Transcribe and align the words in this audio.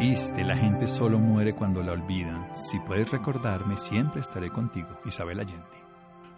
La 0.00 0.56
gente 0.56 0.86
solo 0.86 1.18
muere 1.18 1.54
cuando 1.54 1.82
la 1.82 1.90
olvida. 1.90 2.48
Si 2.52 2.78
puedes 2.78 3.10
recordarme, 3.10 3.76
siempre 3.76 4.20
estaré 4.20 4.48
contigo. 4.48 4.86
Isabel 5.04 5.40
Allende. 5.40 5.66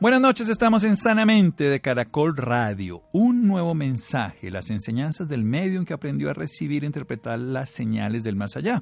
Buenas 0.00 0.22
noches, 0.22 0.48
estamos 0.48 0.82
en 0.82 0.96
Sanamente 0.96 1.64
de 1.64 1.80
Caracol 1.80 2.38
Radio. 2.38 3.02
Un 3.12 3.46
nuevo 3.46 3.74
mensaje, 3.74 4.50
las 4.50 4.70
enseñanzas 4.70 5.28
del 5.28 5.44
medium 5.44 5.84
que 5.84 5.92
aprendió 5.92 6.30
a 6.30 6.34
recibir 6.34 6.84
e 6.84 6.86
interpretar 6.86 7.38
las 7.38 7.68
señales 7.68 8.24
del 8.24 8.34
más 8.34 8.56
allá. 8.56 8.80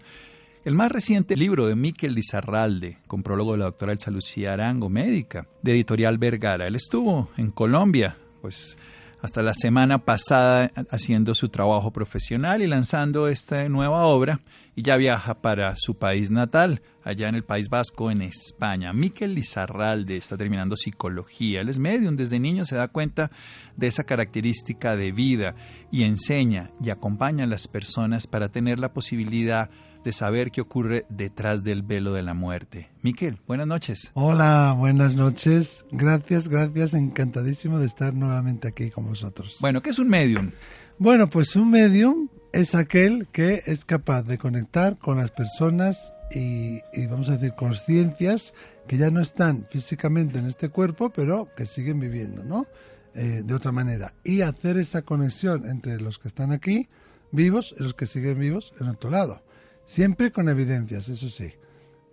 El 0.65 0.77
más 0.77 0.93
reciente 0.93 1.35
libro 1.35 1.67
de 1.67 1.75
Miquel 1.75 2.15
Lizarralde, 2.15 2.99
con 3.09 3.25
prólogo 3.25 3.53
de 3.53 3.59
la 3.59 3.65
doctora 3.65 3.91
Elsa 3.91 4.13
Lucía 4.13 4.53
Arango, 4.53 4.89
médica, 4.89 5.49
de 5.61 5.73
Editorial 5.73 6.19
Vergara. 6.19 6.69
Él 6.69 6.77
estuvo 6.77 7.31
en 7.37 7.51
Colombia, 7.51 8.17
pues 8.41 8.77
hasta 9.21 9.43
la 9.43 9.55
semana 9.55 9.99
pasada 9.99 10.71
haciendo 10.91 11.35
su 11.35 11.49
trabajo 11.49 11.91
profesional 11.91 12.63
y 12.63 12.69
lanzando 12.69 13.27
esta 13.27 13.69
nueva 13.69 14.07
obra 14.07 14.41
y 14.79 14.83
ya 14.83 14.97
viaja 14.97 15.35
para 15.35 15.75
su 15.77 15.99
país 15.99 16.31
natal, 16.31 16.83
allá 17.03 17.29
en 17.29 17.35
el 17.35 17.43
País 17.43 17.69
Vasco, 17.69 18.13
en 18.13 18.23
España. 18.23 18.93
Miquel 18.93 19.35
Lizarralde 19.35 20.17
está 20.17 20.37
terminando 20.37 20.77
psicología. 20.77 21.63
Él 21.63 21.69
es 21.69 21.81
medium, 21.81 22.15
desde 22.15 22.39
niño 22.39 22.65
se 22.65 22.77
da 22.77 22.87
cuenta 22.87 23.33
de 23.77 23.89
esa 23.89 24.05
característica 24.05 24.95
de 24.95 25.11
vida 25.11 25.57
y 25.91 26.05
enseña 26.05 26.71
y 26.81 26.91
acompaña 26.91 27.43
a 27.43 27.49
las 27.49 27.67
personas 27.67 28.29
para 28.29 28.51
tener 28.51 28.79
la 28.79 28.93
posibilidad 28.93 29.69
de 30.05 30.13
saber 30.13 30.53
qué 30.53 30.61
ocurre 30.61 31.07
detrás 31.09 31.65
del 31.65 31.83
velo 31.83 32.13
de 32.13 32.23
la 32.23 32.35
muerte. 32.35 32.89
Miquel, 33.03 33.41
buenas 33.49 33.67
noches. 33.67 34.13
Hola, 34.15 34.77
buenas 34.79 35.17
noches. 35.17 35.87
Gracias, 35.91 36.47
gracias. 36.47 36.95
Encantadísimo 36.95 37.81
de 37.81 37.87
estar 37.87 38.15
nuevamente 38.15 38.69
aquí 38.69 38.91
con 38.93 39.07
vosotros. 39.07 39.57
Bueno, 39.59 39.83
¿qué 39.83 39.91
es 39.91 39.99
un 39.99 40.07
medium? 40.07 40.53
Bueno, 41.01 41.29
pues 41.29 41.57
un 41.57 41.69
medium 41.69 42.29
es 42.61 42.75
aquel 42.75 43.29
que 43.29 43.63
es 43.67 43.85
capaz 43.85 44.25
de 44.25 44.37
conectar 44.37 44.99
con 44.99 45.19
las 45.19 45.31
personas 45.31 46.13
y, 46.33 46.81
y 46.93 47.07
vamos 47.07 47.29
a 47.29 47.37
decir, 47.37 47.55
conciencias 47.55 48.53
que 48.89 48.97
ya 48.97 49.11
no 49.11 49.21
están 49.21 49.67
físicamente 49.71 50.41
en 50.41 50.47
este 50.47 50.69
cuerpo, 50.69 51.11
pero 51.11 51.49
que 51.57 51.67
siguen 51.67 52.01
viviendo, 52.01 52.43
¿no? 52.43 52.67
Eh, 53.15 53.43
de 53.45 53.55
otra 53.55 53.71
manera. 53.71 54.13
Y 54.25 54.41
hacer 54.41 54.77
esa 54.77 55.03
conexión 55.03 55.69
entre 55.69 56.01
los 56.01 56.19
que 56.19 56.27
están 56.27 56.51
aquí 56.51 56.89
vivos 57.31 57.77
y 57.79 57.83
los 57.83 57.95
que 57.95 58.07
siguen 58.07 58.41
vivos 58.41 58.75
en 58.81 58.89
otro 58.89 59.11
lado. 59.11 59.43
Siempre 59.85 60.33
con 60.33 60.49
evidencias, 60.49 61.09
eso 61.09 61.29
sí. 61.29 61.53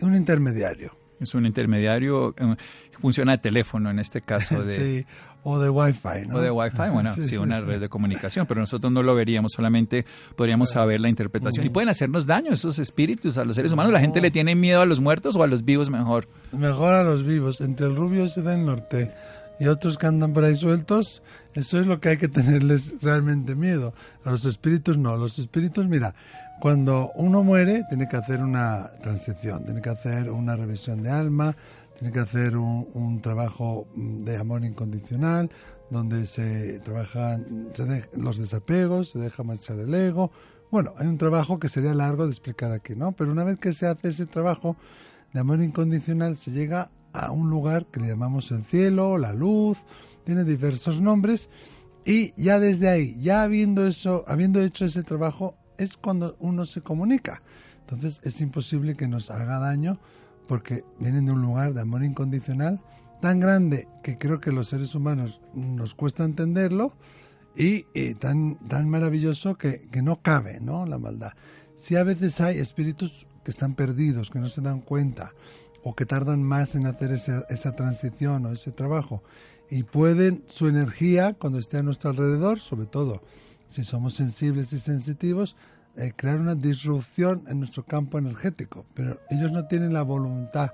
Un 0.01 0.13
intermediario. 0.13 0.95
Es 1.19 1.33
un 1.33 1.45
intermediario, 1.45 2.35
eh, 2.37 2.55
funciona 3.01 3.31
de 3.31 3.37
teléfono 3.39 3.89
en 3.89 3.97
este 3.97 4.21
caso. 4.21 4.63
De, 4.63 4.75
sí, 4.75 5.05
o 5.47 5.59
de 5.59 5.69
Wi-Fi, 5.69 6.27
¿no? 6.27 6.37
O 6.37 6.41
de 6.41 6.49
Wi-Fi, 6.49 6.89
bueno, 6.91 7.13
sí, 7.13 7.27
sí 7.27 7.37
una 7.37 7.59
sí. 7.59 7.65
red 7.65 7.79
de 7.79 7.87
comunicación, 7.87 8.47
pero 8.47 8.61
nosotros 8.61 8.91
no 8.91 9.03
lo 9.03 9.13
veríamos, 9.13 9.51
solamente 9.51 10.03
podríamos 10.35 10.71
saber 10.71 10.99
la 10.99 11.07
interpretación. 11.07 11.67
Y 11.67 11.69
pueden 11.69 11.87
hacernos 11.87 12.25
daño 12.25 12.51
esos 12.51 12.79
espíritus 12.79 13.37
a 13.37 13.45
los 13.45 13.55
seres 13.55 13.71
humanos. 13.71 13.93
¿La 13.93 13.99
gente 13.99 14.21
le 14.21 14.31
tiene 14.31 14.55
miedo 14.55 14.81
a 14.81 14.87
los 14.87 14.99
muertos 14.99 15.35
o 15.35 15.43
a 15.43 15.47
los 15.47 15.63
vivos 15.63 15.91
mejor? 15.91 16.27
Mejor 16.51 16.95
a 16.95 17.03
los 17.03 17.23
vivos. 17.23 17.61
Entre 17.61 17.85
el 17.85 17.95
rubio 17.95 18.25
ese 18.25 18.41
del 18.41 18.65
norte 18.65 19.11
y 19.59 19.67
otros 19.67 19.99
que 19.99 20.07
andan 20.07 20.33
por 20.33 20.43
ahí 20.43 20.57
sueltos, 20.57 21.21
eso 21.53 21.79
es 21.79 21.85
lo 21.85 21.99
que 21.99 22.09
hay 22.09 22.17
que 22.17 22.27
tenerles 22.27 22.95
realmente 23.03 23.53
miedo. 23.53 23.93
A 24.23 24.31
los 24.31 24.45
espíritus 24.45 24.97
no. 24.97 25.15
Los 25.15 25.37
espíritus, 25.37 25.85
mira, 25.87 26.15
cuando 26.59 27.11
uno 27.13 27.43
muere 27.43 27.83
tiene 27.87 28.07
que 28.07 28.17
hacer 28.17 28.41
una 28.41 28.89
transición, 29.03 29.63
tiene 29.63 29.79
que 29.79 29.89
hacer 29.89 30.31
una 30.31 30.55
revisión 30.55 31.03
de 31.03 31.11
alma, 31.11 31.55
tiene 31.97 32.13
que 32.13 32.19
hacer 32.19 32.57
un, 32.57 33.19
trabajo 33.21 33.87
de 33.95 34.37
amor 34.37 34.63
incondicional, 34.63 35.49
donde 35.89 36.27
se 36.27 36.79
trabajan 36.79 37.71
los 38.13 38.37
desapegos, 38.37 39.09
se 39.09 39.19
deja 39.19 39.43
marchar 39.43 39.79
el 39.79 39.93
ego. 39.93 40.31
Bueno, 40.71 40.93
hay 40.97 41.07
un 41.07 41.17
trabajo 41.17 41.59
que 41.59 41.69
sería 41.69 41.93
largo 41.93 42.25
de 42.25 42.31
explicar 42.31 42.71
aquí, 42.71 42.95
¿no? 42.95 43.13
Pero 43.13 43.31
una 43.31 43.43
vez 43.43 43.57
que 43.57 43.73
se 43.73 43.87
hace 43.87 44.09
ese 44.09 44.25
trabajo 44.25 44.75
de 45.33 45.39
amor 45.39 45.61
incondicional, 45.61 46.37
se 46.37 46.51
llega 46.51 46.89
a 47.13 47.31
un 47.31 47.49
lugar 47.49 47.85
que 47.85 47.99
le 47.99 48.07
llamamos 48.07 48.51
el 48.51 48.65
cielo, 48.65 49.17
la 49.17 49.33
luz, 49.33 49.77
tiene 50.25 50.43
diversos 50.43 50.99
nombres, 51.01 51.49
y 52.03 52.33
ya 52.41 52.59
desde 52.59 52.89
ahí, 52.89 53.17
ya 53.21 53.43
habiendo, 53.43 53.87
eso, 53.87 54.25
habiendo 54.27 54.61
hecho 54.61 54.85
ese 54.85 55.03
trabajo, 55.03 55.55
es 55.77 55.97
cuando 55.97 56.35
uno 56.39 56.65
se 56.65 56.81
comunica. 56.81 57.41
Entonces 57.81 58.19
es 58.23 58.41
imposible 58.41 58.95
que 58.95 59.07
nos 59.07 59.29
haga 59.29 59.59
daño 59.59 59.99
porque 60.47 60.83
vienen 60.99 61.25
de 61.25 61.31
un 61.31 61.41
lugar 61.41 61.73
de 61.73 61.81
amor 61.81 62.03
incondicional 62.03 62.81
tan 63.21 63.39
grande 63.39 63.87
que 64.03 64.17
creo 64.17 64.39
que 64.39 64.51
los 64.51 64.67
seres 64.67 64.95
humanos 64.95 65.41
nos 65.53 65.95
cuesta 65.95 66.23
entenderlo 66.23 66.93
y, 67.55 67.85
y 67.93 68.13
tan, 68.15 68.55
tan 68.67 68.89
maravilloso 68.89 69.55
que, 69.55 69.87
que, 69.91 70.01
no 70.01 70.21
cabe 70.21 70.59
¿no? 70.59 70.85
la 70.85 70.97
maldad. 70.97 71.31
Si 71.77 71.95
a 71.95 72.03
veces 72.03 72.41
hay 72.41 72.59
espíritus 72.59 73.27
que 73.43 73.51
están 73.51 73.75
perdidos, 73.75 74.29
que 74.29 74.39
no 74.39 74.49
se 74.49 74.61
dan 74.61 74.81
cuenta 74.81 75.33
o 75.83 75.95
que 75.95 76.05
tardan 76.05 76.43
más 76.43 76.75
en 76.75 76.85
hacer 76.87 77.11
esa, 77.11 77.45
esa 77.49 77.75
transición 77.75 78.45
o 78.45 78.51
ese 78.51 78.71
trabajo 78.71 79.23
y 79.69 79.83
pueden 79.83 80.43
su 80.47 80.67
energía 80.67 81.33
cuando 81.33 81.59
esté 81.59 81.77
a 81.77 81.83
nuestro 81.83 82.09
alrededor, 82.09 82.59
sobre 82.59 82.87
todo 82.87 83.21
si 83.69 83.83
somos 83.83 84.13
sensibles 84.13 84.71
y 84.73 84.79
sensitivos, 84.79 85.55
eh, 85.97 86.13
crear 86.15 86.39
una 86.39 86.55
disrupción 86.55 87.43
en 87.47 87.59
nuestro 87.59 87.83
campo 87.83 88.17
energético. 88.17 88.85
Pero 88.93 89.19
ellos 89.29 89.51
no 89.51 89.65
tienen 89.67 89.93
la 89.93 90.03
voluntad 90.03 90.71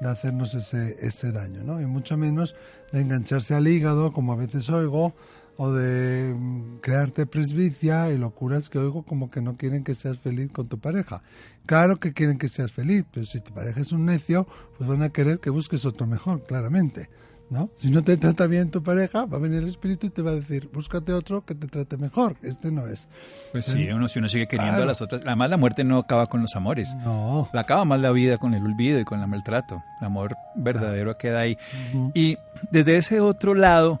de 0.00 0.08
hacernos 0.08 0.54
ese, 0.54 0.96
ese 1.00 1.32
daño, 1.32 1.62
¿no? 1.62 1.80
Y 1.80 1.86
mucho 1.86 2.16
menos 2.16 2.54
de 2.92 3.00
engancharse 3.00 3.54
al 3.54 3.68
hígado, 3.68 4.12
como 4.12 4.32
a 4.32 4.36
veces 4.36 4.68
oigo, 4.70 5.14
o 5.56 5.72
de 5.72 6.34
mm, 6.34 6.78
crearte 6.80 7.26
presbicia 7.26 8.10
y 8.10 8.18
locuras 8.18 8.68
que 8.68 8.78
oigo 8.78 9.04
como 9.04 9.30
que 9.30 9.40
no 9.40 9.56
quieren 9.56 9.84
que 9.84 9.94
seas 9.94 10.18
feliz 10.18 10.50
con 10.52 10.68
tu 10.68 10.78
pareja. 10.78 11.22
Claro 11.66 11.98
que 11.98 12.12
quieren 12.12 12.38
que 12.38 12.48
seas 12.48 12.72
feliz, 12.72 13.04
pero 13.12 13.24
si 13.26 13.40
tu 13.40 13.52
pareja 13.52 13.80
es 13.80 13.92
un 13.92 14.04
necio, 14.04 14.46
pues 14.76 14.88
van 14.88 15.02
a 15.02 15.10
querer 15.10 15.38
que 15.38 15.50
busques 15.50 15.84
otro 15.84 16.06
mejor, 16.06 16.44
claramente. 16.44 17.08
¿No? 17.50 17.70
Si 17.76 17.90
no 17.90 18.02
te 18.02 18.16
trata 18.16 18.46
bien 18.46 18.70
tu 18.70 18.82
pareja, 18.82 19.26
va 19.26 19.36
a 19.36 19.40
venir 19.40 19.58
el 19.58 19.68
espíritu 19.68 20.06
y 20.06 20.10
te 20.10 20.22
va 20.22 20.32
a 20.32 20.34
decir, 20.34 20.68
búscate 20.72 21.12
otro 21.12 21.44
que 21.44 21.54
te 21.54 21.66
trate 21.66 21.96
mejor, 21.96 22.36
este 22.42 22.72
no 22.72 22.86
es. 22.86 23.08
Pues 23.52 23.66
sí, 23.66 23.88
uno, 23.90 24.08
si 24.08 24.18
uno 24.18 24.28
sigue 24.28 24.46
queriendo 24.46 24.72
claro. 24.72 24.84
a 24.84 24.86
las 24.86 25.02
otras, 25.02 25.22
además 25.24 25.50
la 25.50 25.56
muerte 25.56 25.84
no 25.84 25.98
acaba 25.98 26.26
con 26.26 26.42
los 26.42 26.56
amores, 26.56 26.94
no. 27.04 27.48
la 27.52 27.60
acaba 27.60 27.84
más 27.84 28.00
la 28.00 28.10
vida 28.10 28.38
con 28.38 28.54
el 28.54 28.64
olvido 28.64 28.98
y 28.98 29.04
con 29.04 29.20
el 29.20 29.28
maltrato, 29.28 29.82
el 30.00 30.06
amor 30.06 30.36
verdadero 30.54 31.14
claro. 31.14 31.18
queda 31.18 31.40
ahí. 31.40 31.58
Uh 31.92 31.96
-huh. 31.96 32.12
Y 32.14 32.38
desde 32.70 32.96
ese 32.96 33.20
otro 33.20 33.54
lado, 33.54 34.00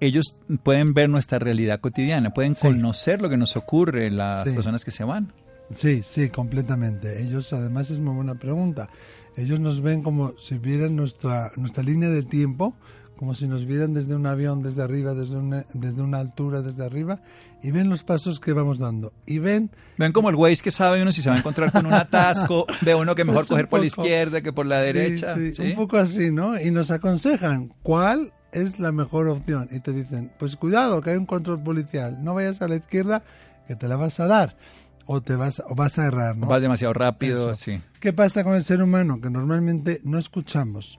ellos 0.00 0.36
pueden 0.62 0.94
ver 0.94 1.08
nuestra 1.08 1.38
realidad 1.38 1.80
cotidiana, 1.80 2.30
pueden 2.30 2.54
sí. 2.54 2.62
conocer 2.62 3.20
lo 3.20 3.28
que 3.28 3.36
nos 3.36 3.56
ocurre, 3.56 4.10
las 4.10 4.48
sí. 4.48 4.54
personas 4.54 4.84
que 4.84 4.90
se 4.90 5.04
van. 5.04 5.32
Sí, 5.74 6.02
sí, 6.02 6.28
completamente. 6.30 7.20
Ellos, 7.22 7.52
además, 7.52 7.90
es 7.90 7.98
muy 7.98 8.14
buena 8.14 8.36
pregunta 8.36 8.88
ellos 9.36 9.60
nos 9.60 9.82
ven 9.82 10.02
como 10.02 10.36
si 10.38 10.56
vieran 10.58 10.96
nuestra, 10.96 11.52
nuestra 11.56 11.82
línea 11.82 12.08
de 12.08 12.22
tiempo, 12.22 12.74
como 13.16 13.34
si 13.34 13.46
nos 13.46 13.66
vieran 13.66 13.94
desde 13.94 14.14
un 14.14 14.26
avión, 14.26 14.62
desde 14.62 14.82
arriba, 14.82 15.14
desde 15.14 15.36
una, 15.36 15.64
desde 15.72 16.02
una 16.02 16.18
altura, 16.18 16.62
desde 16.62 16.84
arriba, 16.84 17.20
y 17.62 17.70
ven 17.70 17.88
los 17.88 18.02
pasos 18.02 18.40
que 18.40 18.52
vamos 18.52 18.78
dando. 18.78 19.12
Y 19.26 19.38
ven... 19.38 19.70
Ven 19.96 20.12
como 20.12 20.30
el 20.30 20.36
Waze 20.36 20.62
que 20.62 20.70
sabe 20.70 21.02
uno 21.02 21.12
si 21.12 21.22
se 21.22 21.30
va 21.30 21.36
a 21.36 21.38
encontrar 21.38 21.72
con 21.72 21.86
un 21.86 21.92
atasco, 21.94 22.66
ve 22.82 22.94
uno 22.94 23.14
que 23.14 23.24
mejor 23.24 23.46
coger 23.46 23.68
por 23.68 23.80
la 23.80 23.86
izquierda 23.86 24.40
que 24.40 24.52
por 24.52 24.66
la 24.66 24.80
derecha. 24.80 25.34
Sí, 25.34 25.52
sí, 25.52 25.62
¿sí? 25.62 25.62
Un 25.70 25.74
poco 25.74 25.96
así, 25.96 26.30
¿no? 26.30 26.60
Y 26.60 26.70
nos 26.70 26.90
aconsejan 26.90 27.72
cuál 27.82 28.32
es 28.52 28.78
la 28.78 28.92
mejor 28.92 29.28
opción. 29.28 29.68
Y 29.70 29.80
te 29.80 29.92
dicen, 29.92 30.30
pues 30.38 30.56
cuidado, 30.56 31.02
que 31.02 31.10
hay 31.10 31.16
un 31.16 31.26
control 31.26 31.62
policial, 31.62 32.22
no 32.22 32.34
vayas 32.34 32.62
a 32.62 32.68
la 32.68 32.76
izquierda, 32.76 33.22
que 33.66 33.76
te 33.76 33.88
la 33.88 33.96
vas 33.96 34.20
a 34.20 34.26
dar 34.26 34.56
o 35.06 35.20
te 35.20 35.36
vas 35.36 35.62
o 35.68 35.74
vas 35.74 35.98
a 35.98 36.06
errar, 36.06 36.36
¿no? 36.36 36.46
Vas 36.46 36.60
demasiado 36.60 36.92
rápido, 36.92 37.52
Eso. 37.52 37.62
sí. 37.64 37.80
¿Qué 38.00 38.12
pasa 38.12 38.44
con 38.44 38.54
el 38.54 38.64
ser 38.64 38.82
humano? 38.82 39.20
Que 39.20 39.30
normalmente 39.30 40.00
no 40.04 40.18
escuchamos. 40.18 40.98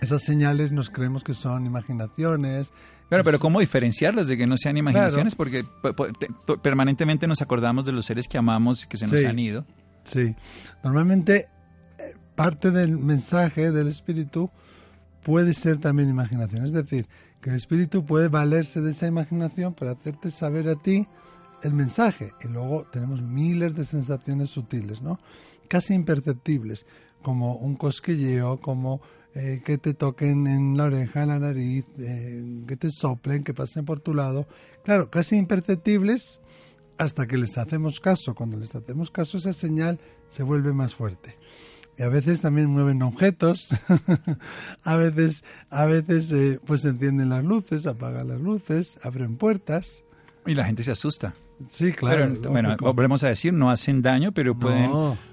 Esas 0.00 0.22
señales 0.22 0.72
nos 0.72 0.90
creemos 0.90 1.22
que 1.22 1.34
son 1.34 1.64
imaginaciones. 1.64 2.70
Claro, 3.08 3.24
pero 3.24 3.38
¿cómo 3.38 3.60
diferenciarlas 3.60 4.26
de 4.26 4.36
que 4.36 4.46
no 4.46 4.56
sean 4.56 4.76
imaginaciones? 4.76 5.34
Claro. 5.34 5.64
Porque 5.96 6.58
permanentemente 6.62 7.26
nos 7.26 7.40
acordamos 7.40 7.84
de 7.84 7.92
los 7.92 8.04
seres 8.04 8.26
que 8.26 8.36
amamos 8.36 8.84
que 8.84 8.96
se 8.96 9.06
nos 9.06 9.20
sí, 9.20 9.26
han 9.26 9.38
ido. 9.38 9.64
Sí. 10.04 10.34
Normalmente 10.82 11.48
eh, 11.98 12.14
parte 12.34 12.70
del 12.70 12.98
mensaje 12.98 13.70
del 13.70 13.88
espíritu 13.88 14.50
puede 15.22 15.54
ser 15.54 15.78
también 15.78 16.08
imaginación. 16.08 16.64
Es 16.64 16.72
decir, 16.72 17.06
que 17.40 17.50
el 17.50 17.56
espíritu 17.56 18.04
puede 18.04 18.28
valerse 18.28 18.80
de 18.80 18.90
esa 18.90 19.06
imaginación 19.06 19.72
para 19.72 19.92
hacerte 19.92 20.30
saber 20.30 20.68
a 20.68 20.76
ti 20.76 21.06
el 21.66 21.74
mensaje. 21.74 22.32
Y 22.42 22.48
luego 22.48 22.86
tenemos 22.90 23.20
miles 23.20 23.74
de 23.74 23.84
sensaciones 23.84 24.50
sutiles, 24.50 25.02
¿no? 25.02 25.18
Casi 25.68 25.94
imperceptibles, 25.94 26.86
como 27.22 27.56
un 27.56 27.76
cosquilleo, 27.76 28.60
como 28.60 29.00
eh, 29.34 29.62
que 29.64 29.76
te 29.78 29.92
toquen 29.92 30.46
en 30.46 30.76
la 30.76 30.84
oreja, 30.84 31.22
en 31.22 31.28
la 31.28 31.38
nariz, 31.38 31.84
eh, 31.98 32.62
que 32.66 32.76
te 32.76 32.90
soplen, 32.90 33.44
que 33.44 33.52
pasen 33.52 33.84
por 33.84 34.00
tu 34.00 34.14
lado. 34.14 34.46
Claro, 34.84 35.10
casi 35.10 35.36
imperceptibles 35.36 36.40
hasta 36.98 37.26
que 37.26 37.36
les 37.36 37.58
hacemos 37.58 38.00
caso. 38.00 38.34
Cuando 38.34 38.56
les 38.56 38.74
hacemos 38.74 39.10
caso, 39.10 39.38
esa 39.38 39.52
señal 39.52 39.98
se 40.30 40.42
vuelve 40.42 40.72
más 40.72 40.94
fuerte. 40.94 41.36
Y 41.98 42.02
a 42.02 42.08
veces 42.08 42.42
también 42.42 42.68
mueven 42.68 43.02
objetos, 43.02 43.68
a 44.84 44.96
veces, 44.96 45.44
a 45.70 45.86
veces 45.86 46.30
eh, 46.32 46.60
pues 46.64 46.84
encienden 46.84 47.30
las 47.30 47.44
luces, 47.44 47.86
apagan 47.86 48.28
las 48.28 48.40
luces, 48.40 48.98
abren 49.02 49.36
puertas. 49.36 50.04
Y 50.46 50.54
la 50.54 50.64
gente 50.64 50.82
se 50.82 50.92
asusta. 50.92 51.34
Sí, 51.68 51.92
claro. 51.92 52.32
bueno, 52.48 52.76
volvemos 52.80 53.24
a 53.24 53.28
decir, 53.28 53.52
no 53.52 53.70
hacen 53.70 54.02
daño, 54.02 54.32
pero 54.32 54.58
pueden, 54.58 54.90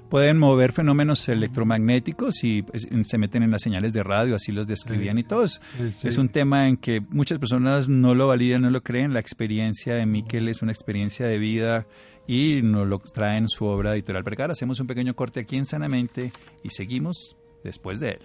pueden 0.09 0.37
mover 0.37 0.71
fenómenos 0.71 1.27
electromagnéticos 1.27 2.43
y 2.43 2.63
pues, 2.63 2.87
se 3.03 3.17
meten 3.17 3.43
en 3.43 3.51
las 3.51 3.61
señales 3.61 3.93
de 3.93 4.03
radio, 4.03 4.35
así 4.35 4.51
los 4.51 4.67
describían 4.67 5.17
y 5.17 5.23
todo. 5.23 5.43
Es 5.43 6.17
un 6.17 6.29
tema 6.29 6.67
en 6.67 6.77
que 6.77 7.01
muchas 7.01 7.39
personas 7.39 7.89
no 7.89 8.15
lo 8.15 8.27
validan, 8.27 8.61
no 8.61 8.69
lo 8.69 8.81
creen. 8.81 9.13
La 9.13 9.19
experiencia 9.19 9.95
de 9.95 10.05
Miquel 10.05 10.47
es 10.47 10.61
una 10.61 10.71
experiencia 10.71 11.27
de 11.27 11.37
vida 11.37 11.87
y 12.27 12.61
nos 12.61 12.87
lo 12.87 12.99
trae 12.99 13.37
en 13.37 13.49
su 13.49 13.65
obra 13.65 13.93
editorial. 13.93 14.23
Pero 14.23 14.41
ahora 14.41 14.53
hacemos 14.53 14.79
un 14.79 14.87
pequeño 14.87 15.15
corte 15.15 15.41
aquí 15.41 15.57
en 15.57 15.65
Sanamente 15.65 16.31
y 16.63 16.69
seguimos 16.69 17.35
después 17.63 17.99
de 17.99 18.11
él. 18.11 18.19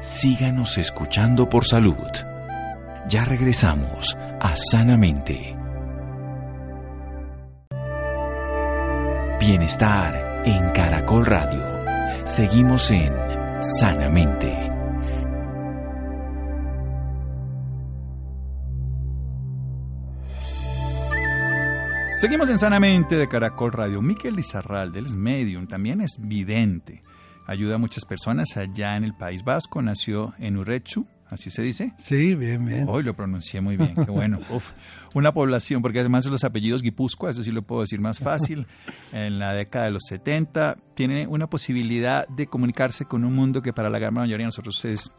Síganos 0.00 0.76
escuchando 0.78 1.48
por 1.48 1.64
salud. 1.64 2.33
Ya 3.06 3.22
regresamos 3.22 4.16
a 4.40 4.56
Sanamente. 4.56 5.54
Bienestar 9.38 10.42
en 10.46 10.70
Caracol 10.70 11.26
Radio. 11.26 11.62
Seguimos 12.24 12.90
en 12.90 13.12
Sanamente. 13.60 14.70
Seguimos 22.20 22.48
en 22.48 22.58
Sanamente 22.58 23.16
de 23.16 23.28
Caracol 23.28 23.72
Radio. 23.72 24.00
Miquel 24.00 24.36
Lizarralde, 24.36 25.00
él 25.00 25.04
es 25.04 25.14
medium, 25.14 25.66
también 25.66 26.00
es 26.00 26.16
vidente. 26.18 27.02
Ayuda 27.46 27.74
a 27.74 27.78
muchas 27.78 28.06
personas 28.06 28.56
allá 28.56 28.96
en 28.96 29.04
el 29.04 29.12
País 29.12 29.44
Vasco. 29.44 29.82
Nació 29.82 30.32
en 30.38 30.56
Urechu, 30.56 31.06
¿así 31.28 31.50
se 31.50 31.62
dice? 31.62 31.92
Sí, 31.98 32.34
bien, 32.34 32.64
bien. 32.64 32.86
Hoy 32.88 33.02
lo 33.02 33.14
pronuncié 33.14 33.60
muy 33.60 33.76
bien, 33.76 33.94
qué 33.94 34.10
bueno. 34.10 34.40
una 35.14 35.32
población, 35.32 35.82
porque 35.82 36.00
además 36.00 36.24
de 36.24 36.30
los 36.30 36.44
apellidos 36.44 36.82
Guipúzcoa, 36.82 37.30
eso 37.30 37.42
sí 37.42 37.50
lo 37.50 37.62
puedo 37.62 37.82
decir 37.82 38.00
más 38.00 38.18
fácil, 38.18 38.66
en 39.12 39.38
la 39.38 39.52
década 39.52 39.86
de 39.86 39.90
los 39.92 40.04
70, 40.08 40.78
tiene 40.94 41.26
una 41.26 41.48
posibilidad 41.48 42.26
de 42.28 42.46
comunicarse 42.46 43.04
con 43.04 43.24
un 43.24 43.34
mundo 43.34 43.62
que 43.62 43.72
para 43.72 43.90
la 43.90 43.98
gran 43.98 44.14
mayoría 44.14 44.44
de 44.44 44.48
nosotros 44.48 44.84
es, 44.84 45.10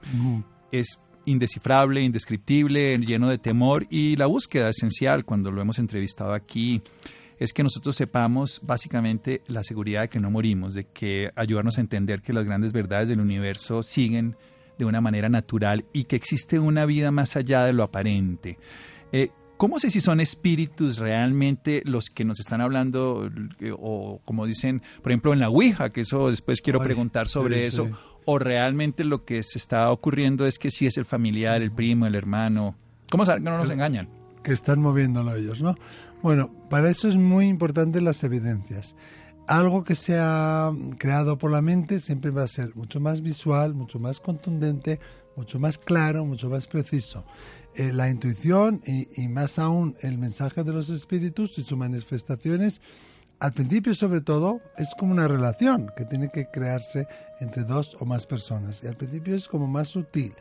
es 0.71 0.99
indescifrable, 1.25 2.01
indescriptible, 2.01 2.97
lleno 2.99 3.29
de 3.29 3.37
temor 3.37 3.87
y 3.89 4.15
la 4.15 4.27
búsqueda 4.27 4.69
esencial 4.69 5.25
cuando 5.25 5.51
lo 5.51 5.61
hemos 5.61 5.79
entrevistado 5.79 6.33
aquí 6.33 6.81
es 7.39 7.53
que 7.53 7.63
nosotros 7.63 7.95
sepamos 7.95 8.61
básicamente 8.63 9.41
la 9.47 9.63
seguridad 9.63 10.01
de 10.01 10.09
que 10.09 10.19
no 10.19 10.31
morimos, 10.31 10.73
de 10.73 10.85
que 10.85 11.31
ayudarnos 11.35 11.77
a 11.77 11.81
entender 11.81 12.21
que 12.21 12.33
las 12.33 12.45
grandes 12.45 12.71
verdades 12.71 13.09
del 13.09 13.19
universo 13.19 13.83
siguen 13.83 14.37
de 14.77 14.85
una 14.85 15.01
manera 15.01 15.29
natural 15.29 15.85
y 15.93 16.05
que 16.05 16.15
existe 16.15 16.59
una 16.59 16.85
vida 16.85 17.11
más 17.11 17.35
allá 17.35 17.63
de 17.63 17.73
lo 17.73 17.83
aparente. 17.83 18.57
Eh, 19.11 19.29
¿Cómo 19.57 19.79
sé 19.79 19.89
si 19.89 20.01
son 20.01 20.19
espíritus 20.19 20.97
realmente 20.97 21.81
los 21.85 22.09
que 22.09 22.25
nos 22.25 22.41
están 22.41 22.59
hablando 22.59 23.29
o 23.77 24.19
como 24.25 24.45
dicen, 24.45 24.81
por 25.01 25.13
ejemplo, 25.13 25.31
en 25.31 25.39
la 25.39 25.47
Ouija, 25.47 25.91
que 25.91 26.01
eso 26.01 26.29
después 26.29 26.59
quiero 26.59 26.79
preguntar 26.79 27.29
sobre 27.29 27.65
eso, 27.65 27.87
o 28.25 28.37
realmente 28.37 29.05
lo 29.05 29.23
que 29.23 29.43
se 29.43 29.57
está 29.57 29.89
ocurriendo 29.91 30.45
es 30.45 30.59
que 30.59 30.71
sí 30.71 30.87
es 30.87 30.97
el 30.97 31.05
familiar, 31.05 31.61
el 31.61 31.71
primo, 31.71 32.05
el 32.05 32.15
hermano. 32.15 32.75
¿Cómo 33.09 33.23
saber 33.23 33.43
que 33.43 33.49
no 33.49 33.57
nos 33.57 33.69
engañan? 33.69 34.09
Que 34.43 34.51
están 34.51 34.81
moviéndolo 34.81 35.33
ellos, 35.35 35.61
¿no? 35.61 35.75
Bueno, 36.21 36.51
para 36.69 36.89
eso 36.89 37.07
es 37.07 37.15
muy 37.15 37.47
importante 37.47 38.01
las 38.01 38.23
evidencias. 38.23 38.95
Algo 39.47 39.83
que 39.83 39.95
se 39.95 40.17
ha 40.17 40.71
creado 40.97 41.37
por 41.37 41.51
la 41.51 41.61
mente 41.61 41.99
siempre 41.99 42.31
va 42.31 42.43
a 42.43 42.47
ser 42.47 42.75
mucho 42.75 42.99
más 42.99 43.21
visual, 43.21 43.73
mucho 43.73 43.99
más 43.99 44.19
contundente, 44.19 44.99
mucho 45.35 45.59
más 45.59 45.77
claro, 45.77 46.25
mucho 46.25 46.49
más 46.49 46.67
preciso. 46.67 47.25
Eh, 47.75 47.91
la 47.93 48.09
intuición 48.09 48.81
y, 48.85 49.07
y 49.21 49.27
más 49.27 49.59
aún 49.59 49.95
el 50.01 50.17
mensaje 50.17 50.63
de 50.63 50.73
los 50.73 50.89
espíritus 50.89 51.57
y 51.57 51.63
sus 51.63 51.77
manifestaciones 51.77 52.81
al 53.39 53.53
principio 53.53 53.93
sobre 53.93 54.21
todo 54.21 54.61
es 54.77 54.89
como 54.97 55.11
una 55.11 55.27
relación 55.27 55.91
que 55.97 56.05
tiene 56.05 56.29
que 56.29 56.47
crearse 56.49 57.07
entre 57.39 57.63
dos 57.63 57.97
o 57.99 58.05
más 58.05 58.25
personas. 58.25 58.81
Y 58.83 58.87
al 58.87 58.95
principio 58.95 59.35
es 59.35 59.47
como 59.47 59.67
más 59.67 59.89
sutil, 59.89 60.33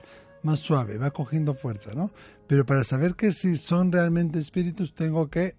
más 0.43 0.61
suave, 0.61 0.99
va 0.99 1.11
cogiendo 1.11 1.55
fuerza, 1.55 1.93
¿no? 1.95 2.11
Pero 2.47 2.65
para 2.65 2.85
saber 2.85 3.15
que 3.15 3.33
si 3.33 3.57
son 3.57 3.91
realmente 3.91 4.39
espíritus 4.39 4.95
tengo 4.95 5.29
que 5.29 5.57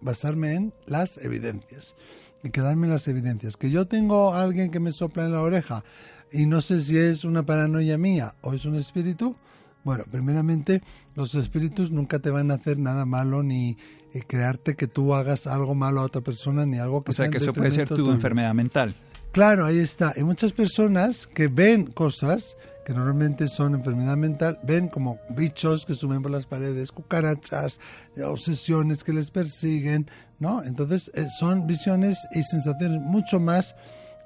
basarme 0.00 0.54
en 0.54 0.74
las 0.86 1.18
evidencias 1.18 1.96
y 2.42 2.50
quedarme 2.50 2.86
en 2.86 2.92
las 2.92 3.08
evidencias. 3.08 3.56
Que 3.56 3.70
yo 3.70 3.86
tengo 3.86 4.34
a 4.34 4.42
alguien 4.42 4.70
que 4.70 4.80
me 4.80 4.92
sopla 4.92 5.24
en 5.24 5.32
la 5.32 5.42
oreja 5.42 5.84
y 6.32 6.46
no 6.46 6.60
sé 6.60 6.80
si 6.80 6.96
es 6.96 7.24
una 7.24 7.44
paranoia 7.44 7.98
mía 7.98 8.34
o 8.42 8.54
es 8.54 8.64
un 8.64 8.76
espíritu. 8.76 9.36
Bueno, 9.82 10.04
primeramente 10.10 10.82
los 11.14 11.34
espíritus 11.34 11.90
nunca 11.90 12.18
te 12.18 12.30
van 12.30 12.50
a 12.50 12.54
hacer 12.54 12.78
nada 12.78 13.06
malo 13.06 13.42
ni, 13.42 13.78
crearte 14.26 14.76
que 14.76 14.86
tú 14.86 15.14
hagas 15.14 15.46
algo 15.46 15.74
malo 15.74 16.00
a 16.00 16.04
otra 16.04 16.20
persona 16.20 16.66
ni 16.66 16.78
algo 16.78 17.02
que 17.02 17.12
o 17.12 17.14
sea, 17.14 17.30
que 17.30 17.38
eso 17.38 17.52
puede 17.52 17.70
ser 17.70 17.88
tu 17.88 18.10
enfermedad 18.10 18.54
mental. 18.54 18.94
Claro, 19.32 19.64
ahí 19.64 19.78
está. 19.78 20.12
Hay 20.16 20.24
muchas 20.24 20.52
personas 20.52 21.28
que 21.28 21.46
ven 21.46 21.86
cosas 21.86 22.56
que 22.84 22.92
normalmente 22.92 23.46
son 23.46 23.74
enfermedad 23.74 24.16
mental, 24.16 24.58
ven 24.64 24.88
como 24.88 25.20
bichos 25.30 25.86
que 25.86 25.94
suben 25.94 26.22
por 26.22 26.32
las 26.32 26.46
paredes, 26.46 26.90
cucarachas, 26.90 27.78
obsesiones 28.24 29.04
que 29.04 29.12
les 29.12 29.30
persiguen, 29.30 30.10
¿no? 30.40 30.64
Entonces 30.64 31.12
eh, 31.14 31.28
son 31.38 31.66
visiones 31.66 32.26
y 32.34 32.42
sensaciones 32.42 33.00
mucho 33.00 33.38
más, 33.38 33.76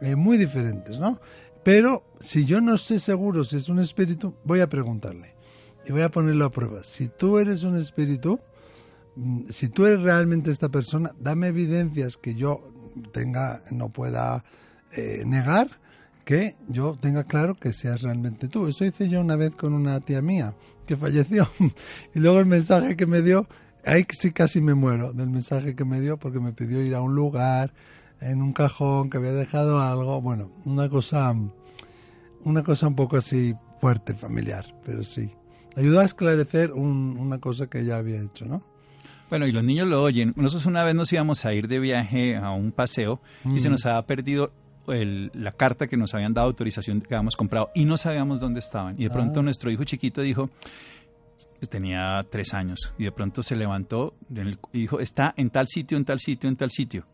eh, 0.00 0.16
muy 0.16 0.38
diferentes, 0.38 0.98
¿no? 0.98 1.20
Pero 1.62 2.04
si 2.20 2.46
yo 2.46 2.60
no 2.60 2.78
sé 2.78 2.98
seguro 2.98 3.44
si 3.44 3.56
es 3.56 3.68
un 3.68 3.80
espíritu, 3.80 4.34
voy 4.44 4.60
a 4.60 4.68
preguntarle 4.68 5.34
y 5.86 5.92
voy 5.92 6.02
a 6.02 6.10
ponerlo 6.10 6.46
a 6.46 6.50
prueba. 6.50 6.82
Si 6.84 7.08
tú 7.08 7.38
eres 7.38 7.64
un 7.64 7.76
espíritu, 7.76 8.40
mm, 9.16 9.46
si 9.50 9.68
tú 9.68 9.84
eres 9.84 10.00
realmente 10.00 10.50
esta 10.50 10.68
persona, 10.68 11.12
dame 11.18 11.48
evidencias 11.48 12.16
que 12.16 12.34
yo 12.34 12.72
tenga, 13.12 13.62
no 13.70 13.88
pueda 13.90 14.44
eh, 14.96 15.24
negar 15.26 15.68
que 16.24 16.56
yo 16.68 16.96
tenga 17.00 17.24
claro 17.24 17.54
que 17.54 17.72
seas 17.72 18.02
realmente 18.02 18.48
tú. 18.48 18.68
Eso 18.68 18.84
hice 18.84 19.08
yo 19.08 19.20
una 19.20 19.36
vez 19.36 19.54
con 19.54 19.74
una 19.74 20.00
tía 20.00 20.22
mía 20.22 20.54
que 20.86 20.96
falleció. 20.96 21.48
y 22.14 22.18
luego 22.18 22.40
el 22.40 22.46
mensaje 22.46 22.96
que 22.96 23.06
me 23.06 23.22
dio, 23.22 23.46
ahí 23.86 24.06
sí 24.10 24.32
casi 24.32 24.60
me 24.60 24.74
muero 24.74 25.12
del 25.12 25.30
mensaje 25.30 25.74
que 25.74 25.84
me 25.84 26.00
dio 26.00 26.16
porque 26.16 26.40
me 26.40 26.52
pidió 26.52 26.82
ir 26.82 26.94
a 26.94 27.00
un 27.00 27.14
lugar, 27.14 27.72
en 28.20 28.42
un 28.42 28.52
cajón, 28.52 29.10
que 29.10 29.18
había 29.18 29.32
dejado 29.32 29.80
algo. 29.80 30.20
Bueno, 30.20 30.50
una 30.64 30.88
cosa, 30.88 31.34
una 32.44 32.62
cosa 32.62 32.88
un 32.88 32.94
poco 32.94 33.16
así 33.16 33.54
fuerte, 33.80 34.14
familiar, 34.14 34.74
pero 34.84 35.02
sí. 35.02 35.30
Ayudó 35.76 36.00
a 36.00 36.04
esclarecer 36.04 36.72
una 36.72 37.38
cosa 37.38 37.68
que 37.68 37.84
ya 37.84 37.96
había 37.96 38.22
hecho, 38.22 38.46
¿no? 38.46 38.62
Bueno, 39.28 39.46
y 39.46 39.52
los 39.52 39.64
niños 39.64 39.88
lo 39.88 40.02
oyen. 40.02 40.32
Nosotros 40.36 40.66
una 40.66 40.84
vez 40.84 40.94
nos 40.94 41.12
íbamos 41.12 41.44
a 41.44 41.52
ir 41.52 41.66
de 41.66 41.80
viaje 41.80 42.36
a 42.36 42.52
un 42.52 42.70
paseo 42.72 43.20
y 43.44 43.58
se 43.58 43.68
mm. 43.68 43.72
nos 43.72 43.86
había 43.86 44.02
perdido 44.02 44.52
la 44.86 45.52
carta 45.52 45.86
que 45.86 45.96
nos 45.96 46.14
habían 46.14 46.34
dado 46.34 46.46
autorización 46.46 47.00
que 47.00 47.14
habíamos 47.14 47.36
comprado 47.36 47.70
y 47.74 47.84
no 47.84 47.96
sabíamos 47.96 48.40
dónde 48.40 48.60
estaban. 48.60 48.94
Y 48.98 49.04
de 49.04 49.10
pronto 49.10 49.40
ah. 49.40 49.42
nuestro 49.42 49.70
hijo 49.70 49.84
chiquito 49.84 50.20
dijo, 50.20 50.50
tenía 51.68 52.24
tres 52.30 52.54
años, 52.54 52.92
y 52.98 53.04
de 53.04 53.12
pronto 53.12 53.42
se 53.42 53.56
levantó 53.56 54.14
y 54.72 54.80
dijo, 54.80 55.00
está 55.00 55.34
en 55.36 55.50
tal 55.50 55.66
sitio, 55.66 55.96
en 55.96 56.04
tal 56.04 56.20
sitio, 56.20 56.48
en 56.48 56.56
tal 56.56 56.70
sitio. 56.70 57.06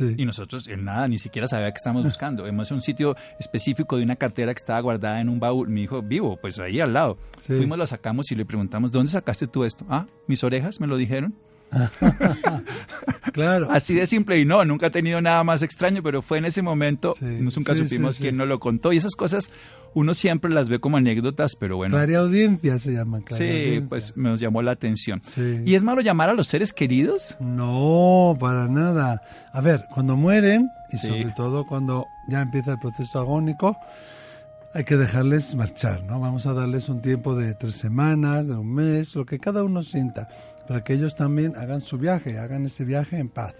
Y 0.00 0.24
nosotros, 0.24 0.68
él 0.68 0.84
nada, 0.84 1.06
ni 1.06 1.18
siquiera 1.18 1.46
sabía 1.46 1.70
que 1.70 1.76
estábamos 1.76 2.04
buscando. 2.04 2.46
Hemos 2.46 2.70
un 2.70 2.80
sitio 2.80 3.14
específico 3.38 3.98
de 3.98 4.04
una 4.04 4.16
cartera 4.16 4.52
que 4.54 4.58
estaba 4.58 4.80
guardada 4.80 5.20
en 5.20 5.28
un 5.28 5.38
baúl. 5.38 5.68
Mi 5.68 5.82
hijo, 5.82 6.00
vivo, 6.00 6.38
pues 6.40 6.58
ahí 6.58 6.80
al 6.80 6.94
lado. 6.94 7.18
Fuimos, 7.38 7.76
lo 7.76 7.86
sacamos 7.86 8.32
y 8.32 8.34
le 8.34 8.46
preguntamos, 8.46 8.90
¿dónde 8.90 9.12
sacaste 9.12 9.46
tú 9.46 9.64
esto? 9.64 9.84
Ah, 9.90 10.06
mis 10.26 10.42
orejas 10.44 10.80
me 10.80 10.86
lo 10.86 10.96
dijeron. 10.96 11.34
claro. 13.32 13.68
Así 13.70 13.94
de 13.94 14.06
simple 14.06 14.38
y 14.38 14.44
no, 14.44 14.64
nunca 14.64 14.88
ha 14.88 14.90
tenido 14.90 15.20
nada 15.20 15.42
más 15.44 15.62
extraño, 15.62 16.02
pero 16.02 16.22
fue 16.22 16.38
en 16.38 16.44
ese 16.44 16.62
momento, 16.62 17.14
nunca 17.20 17.74
supimos 17.74 18.18
quién 18.18 18.36
nos 18.36 18.48
lo 18.48 18.60
contó 18.60 18.92
y 18.92 18.98
esas 18.98 19.14
cosas 19.14 19.50
uno 19.94 20.14
siempre 20.14 20.50
las 20.50 20.68
ve 20.68 20.78
como 20.78 20.96
anécdotas, 20.96 21.54
pero 21.54 21.76
bueno. 21.76 21.96
Clara 21.96 22.18
audiencia 22.18 22.78
se 22.78 22.92
llama. 22.92 23.20
sí, 23.28 23.84
pues 23.88 24.16
nos 24.16 24.40
llamó 24.40 24.62
la 24.62 24.72
atención. 24.72 25.20
¿Y 25.64 25.74
es 25.74 25.82
malo 25.82 26.00
llamar 26.00 26.30
a 26.30 26.34
los 26.34 26.48
seres 26.48 26.72
queridos? 26.72 27.36
No, 27.40 28.36
para 28.40 28.68
nada. 28.68 29.22
A 29.52 29.60
ver, 29.60 29.84
cuando 29.92 30.16
mueren 30.16 30.70
y 30.92 30.98
sobre 30.98 31.32
todo 31.36 31.66
cuando 31.66 32.06
ya 32.28 32.42
empieza 32.42 32.72
el 32.72 32.78
proceso 32.78 33.18
agónico, 33.18 33.76
hay 34.74 34.84
que 34.84 34.96
dejarles 34.96 35.54
marchar, 35.54 36.02
¿no? 36.04 36.18
Vamos 36.18 36.46
a 36.46 36.54
darles 36.54 36.88
un 36.88 37.02
tiempo 37.02 37.34
de 37.34 37.54
tres 37.54 37.74
semanas, 37.74 38.46
de 38.46 38.54
un 38.54 38.72
mes, 38.72 39.14
lo 39.14 39.26
que 39.26 39.38
cada 39.38 39.64
uno 39.64 39.82
sienta. 39.82 40.28
Para 40.66 40.84
que 40.84 40.94
ellos 40.94 41.14
también 41.16 41.54
hagan 41.56 41.80
su 41.80 41.98
viaje, 41.98 42.38
hagan 42.38 42.66
ese 42.66 42.84
viaje 42.84 43.18
en 43.18 43.28
paz. 43.28 43.54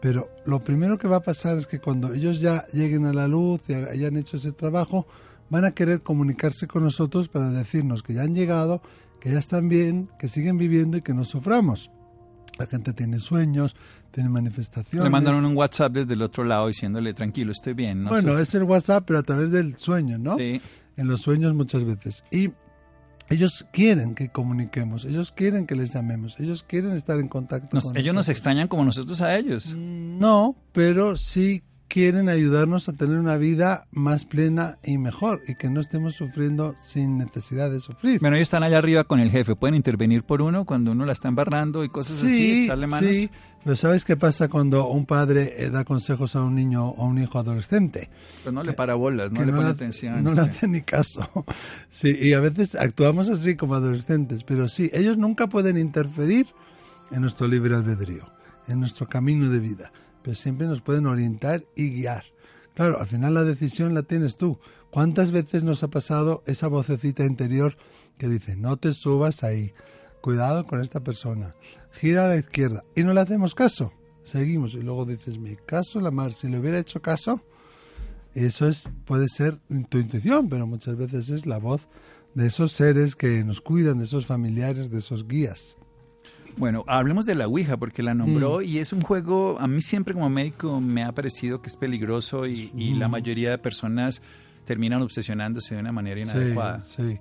Pero 0.00 0.30
lo 0.44 0.62
primero 0.62 0.98
que 0.98 1.08
va 1.08 1.16
a 1.16 1.22
pasar 1.22 1.56
es 1.58 1.66
que 1.66 1.80
cuando 1.80 2.12
ellos 2.12 2.40
ya 2.40 2.66
lleguen 2.72 3.06
a 3.06 3.12
la 3.12 3.28
luz 3.28 3.62
y 3.68 3.74
hayan 3.74 4.16
hecho 4.16 4.36
ese 4.36 4.52
trabajo, 4.52 5.06
van 5.48 5.64
a 5.64 5.72
querer 5.72 6.02
comunicarse 6.02 6.66
con 6.66 6.84
nosotros 6.84 7.28
para 7.28 7.50
decirnos 7.50 8.02
que 8.02 8.14
ya 8.14 8.22
han 8.22 8.34
llegado, 8.34 8.82
que 9.20 9.30
ya 9.30 9.38
están 9.38 9.68
bien, 9.68 10.08
que 10.18 10.28
siguen 10.28 10.58
viviendo 10.58 10.96
y 10.96 11.02
que 11.02 11.14
no 11.14 11.24
suframos. 11.24 11.90
La 12.58 12.66
gente 12.66 12.92
tiene 12.92 13.18
sueños, 13.20 13.76
tiene 14.10 14.28
manifestaciones. 14.28 15.04
Le 15.04 15.10
mandaron 15.10 15.44
un 15.44 15.56
WhatsApp 15.56 15.92
desde 15.92 16.14
el 16.14 16.22
otro 16.22 16.44
lado 16.44 16.68
diciéndole, 16.68 17.12
tranquilo, 17.12 17.52
estoy 17.52 17.74
bien. 17.74 18.04
No 18.04 18.10
bueno, 18.10 18.38
es 18.38 18.54
el 18.54 18.62
WhatsApp, 18.62 19.04
pero 19.06 19.18
a 19.18 19.22
través 19.22 19.50
del 19.50 19.78
sueño, 19.78 20.18
¿no? 20.18 20.36
Sí. 20.36 20.60
En 20.96 21.08
los 21.08 21.20
sueños 21.20 21.54
muchas 21.54 21.84
veces. 21.84 22.24
Y 22.30 22.50
ellos 23.28 23.66
quieren 23.72 24.14
que 24.14 24.28
comuniquemos, 24.28 25.04
ellos 25.04 25.32
quieren 25.32 25.66
que 25.66 25.74
les 25.74 25.92
llamemos, 25.92 26.38
ellos 26.38 26.62
quieren 26.62 26.92
estar 26.92 27.18
en 27.18 27.28
contacto 27.28 27.68
nos, 27.72 27.84
con 27.84 27.96
Ellos 27.96 28.14
nos 28.14 28.28
extrañan 28.28 28.68
como 28.68 28.84
nosotros 28.84 29.20
a 29.20 29.36
ellos. 29.36 29.74
Mm, 29.74 30.18
no, 30.18 30.56
pero 30.72 31.16
sí 31.16 31.62
quieren 31.88 32.28
ayudarnos 32.28 32.88
a 32.88 32.92
tener 32.92 33.18
una 33.18 33.36
vida 33.36 33.86
más 33.90 34.24
plena 34.24 34.78
y 34.82 34.98
mejor 34.98 35.42
y 35.46 35.54
que 35.54 35.70
no 35.70 35.80
estemos 35.80 36.14
sufriendo 36.14 36.74
sin 36.80 37.18
necesidad 37.18 37.70
de 37.70 37.80
sufrir. 37.80 38.20
Bueno, 38.20 38.36
ellos 38.36 38.46
están 38.46 38.62
allá 38.62 38.78
arriba 38.78 39.04
con 39.04 39.20
el 39.20 39.30
jefe, 39.30 39.56
pueden 39.56 39.76
intervenir 39.76 40.22
por 40.24 40.42
uno 40.42 40.64
cuando 40.64 40.92
uno 40.92 41.04
la 41.04 41.12
está 41.12 41.28
embarrando 41.28 41.84
y 41.84 41.88
cosas 41.88 42.22
así, 42.22 42.64
echarle 42.64 42.86
manos. 42.86 43.16
Sí, 43.16 43.30
pero 43.66 43.76
¿sabes 43.76 44.04
qué 44.04 44.16
pasa 44.16 44.48
cuando 44.48 44.88
un 44.88 45.06
padre 45.06 45.54
eh, 45.58 45.70
da 45.70 45.84
consejos 45.84 46.36
a 46.36 46.42
un 46.42 46.54
niño 46.54 46.88
o 46.88 47.02
a 47.02 47.06
un 47.06 47.18
hijo 47.18 47.38
adolescente? 47.38 48.08
Pues 48.42 48.54
no 48.54 48.62
le 48.62 48.72
para 48.72 48.94
bolas, 48.94 49.32
no 49.32 49.44
le 49.44 49.52
pone 49.52 49.68
atención. 49.68 50.22
No 50.22 50.32
le 50.32 50.40
hace 50.42 50.68
ni 50.68 50.82
caso. 50.82 51.28
Sí, 51.90 52.16
y 52.20 52.34
a 52.34 52.40
veces 52.40 52.76
actuamos 52.76 53.28
así 53.28 53.56
como 53.56 53.74
adolescentes, 53.74 54.44
pero 54.44 54.68
sí, 54.68 54.90
ellos 54.92 55.18
nunca 55.18 55.48
pueden 55.48 55.78
interferir 55.78 56.46
en 57.10 57.22
nuestro 57.22 57.48
libre 57.48 57.74
albedrío, 57.74 58.30
en 58.68 58.78
nuestro 58.78 59.08
camino 59.08 59.48
de 59.48 59.58
vida 59.58 59.92
pero 60.26 60.34
siempre 60.34 60.66
nos 60.66 60.80
pueden 60.80 61.06
orientar 61.06 61.62
y 61.76 61.88
guiar. 61.90 62.24
Claro, 62.74 62.98
al 62.98 63.06
final 63.06 63.34
la 63.34 63.44
decisión 63.44 63.94
la 63.94 64.02
tienes 64.02 64.36
tú. 64.36 64.58
¿Cuántas 64.90 65.30
veces 65.30 65.62
nos 65.62 65.84
ha 65.84 65.88
pasado 65.88 66.42
esa 66.46 66.66
vocecita 66.66 67.24
interior 67.24 67.76
que 68.18 68.26
dice, 68.28 68.56
no 68.56 68.76
te 68.76 68.92
subas 68.92 69.44
ahí, 69.44 69.72
cuidado 70.20 70.66
con 70.66 70.80
esta 70.80 70.98
persona, 70.98 71.54
gira 71.96 72.24
a 72.24 72.28
la 72.28 72.36
izquierda 72.36 72.84
y 72.94 73.02
no 73.02 73.12
le 73.12 73.20
hacemos 73.20 73.54
caso? 73.54 73.92
Seguimos 74.22 74.74
y 74.74 74.82
luego 74.82 75.04
dices, 75.04 75.38
mi 75.38 75.56
caso, 75.56 76.00
la 76.00 76.10
mar, 76.10 76.34
si 76.34 76.48
le 76.48 76.58
hubiera 76.58 76.78
hecho 76.78 77.00
caso, 77.00 77.42
eso 78.34 78.68
es, 78.68 78.90
puede 79.04 79.28
ser 79.28 79.58
tu 79.88 79.98
intuición, 79.98 80.48
pero 80.48 80.66
muchas 80.66 80.96
veces 80.96 81.30
es 81.30 81.46
la 81.46 81.58
voz 81.58 81.86
de 82.34 82.46
esos 82.46 82.72
seres 82.72 83.16
que 83.16 83.42
nos 83.44 83.60
cuidan, 83.60 83.98
de 83.98 84.04
esos 84.04 84.26
familiares, 84.26 84.90
de 84.90 84.98
esos 84.98 85.26
guías. 85.26 85.78
Bueno, 86.56 86.84
hablemos 86.86 87.24
de 87.26 87.34
la 87.34 87.46
Ouija 87.46 87.76
porque 87.76 88.02
la 88.02 88.14
nombró 88.14 88.60
mm. 88.60 88.64
y 88.64 88.78
es 88.78 88.92
un 88.92 89.02
juego, 89.02 89.58
a 89.58 89.66
mí 89.66 89.80
siempre 89.80 90.14
como 90.14 90.28
médico 90.28 90.80
me 90.80 91.02
ha 91.02 91.12
parecido 91.12 91.60
que 91.60 91.68
es 91.68 91.76
peligroso 91.76 92.46
y, 92.46 92.70
la 92.94 93.08
mayoría 93.08 93.50
de 93.50 93.58
personas 93.58 94.22
terminan 94.64 95.02
obsesionándose 95.02 95.74
de 95.74 95.80
una 95.80 95.92
manera 95.92 96.20
inadecuada. 96.20 96.82
Sí, 96.84 97.18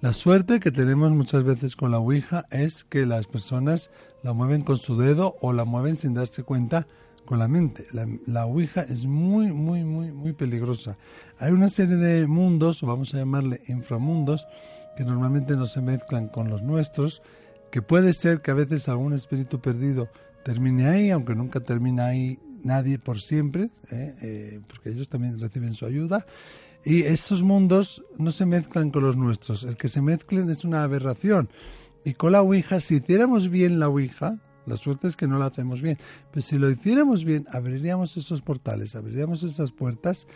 La 0.00 0.12
suerte 0.12 0.60
que 0.60 0.70
tenemos 0.70 1.10
muchas 1.12 1.44
veces 1.44 1.76
con 1.76 1.90
la 1.90 1.98
Ouija 1.98 2.46
es 2.50 2.84
que 2.84 3.06
las 3.06 3.26
personas 3.26 3.90
la 4.24 4.32
mueven 4.32 4.62
con 4.62 4.78
su 4.78 4.96
dedo 4.96 5.36
o 5.40 5.52
la 5.52 5.64
mueven 5.64 5.94
sin 5.94 6.14
darse 6.14 6.42
cuenta 6.42 6.88
con 7.24 7.38
la 7.38 7.46
mente. 7.46 7.86
La, 7.92 8.08
la 8.26 8.46
Ouija 8.46 8.80
es 8.82 9.06
muy, 9.06 9.52
muy, 9.52 9.84
muy, 9.84 10.10
muy 10.10 10.32
peligrosa. 10.32 10.98
Hay 11.38 11.52
una 11.52 11.68
serie 11.68 11.96
de 11.96 12.26
mundos, 12.26 12.82
vamos 12.82 13.14
a 13.14 13.18
llamarle 13.18 13.62
inframundos, 13.68 14.44
que 14.96 15.04
normalmente 15.04 15.56
no 15.56 15.66
se 15.66 15.80
mezclan 15.80 16.26
con 16.26 16.50
los 16.50 16.62
nuestros 16.62 17.22
que 17.74 17.82
puede 17.82 18.12
ser 18.12 18.40
que 18.40 18.52
a 18.52 18.54
veces 18.54 18.88
algún 18.88 19.14
espíritu 19.14 19.60
perdido 19.60 20.08
termine 20.44 20.86
ahí, 20.86 21.10
aunque 21.10 21.34
nunca 21.34 21.58
termina 21.58 22.06
ahí 22.06 22.38
nadie 22.62 23.00
por 23.00 23.20
siempre, 23.20 23.70
¿eh? 23.90 24.14
Eh, 24.22 24.60
porque 24.68 24.90
ellos 24.90 25.08
también 25.08 25.40
reciben 25.40 25.74
su 25.74 25.84
ayuda. 25.84 26.24
Y 26.84 27.02
esos 27.02 27.42
mundos 27.42 28.04
no 28.16 28.30
se 28.30 28.46
mezclan 28.46 28.92
con 28.92 29.02
los 29.02 29.16
nuestros. 29.16 29.64
El 29.64 29.76
que 29.76 29.88
se 29.88 30.00
mezclen 30.00 30.50
es 30.50 30.64
una 30.64 30.84
aberración. 30.84 31.48
Y 32.04 32.14
con 32.14 32.32
la 32.32 32.42
Ouija, 32.42 32.80
si 32.80 32.96
hiciéramos 32.96 33.48
bien 33.50 33.78
la 33.78 33.88
Ouija, 33.88 34.38
la 34.66 34.76
suerte 34.76 35.08
es 35.08 35.16
que 35.16 35.26
no 35.26 35.38
la 35.38 35.46
hacemos 35.46 35.82
bien, 35.82 35.98
pero 36.30 36.44
si 36.44 36.58
lo 36.58 36.70
hiciéramos 36.70 37.24
bien, 37.24 37.46
abriríamos 37.50 38.16
esos 38.16 38.40
portales, 38.42 38.94
abriríamos 38.94 39.42
esas 39.42 39.72
puertas 39.72 40.26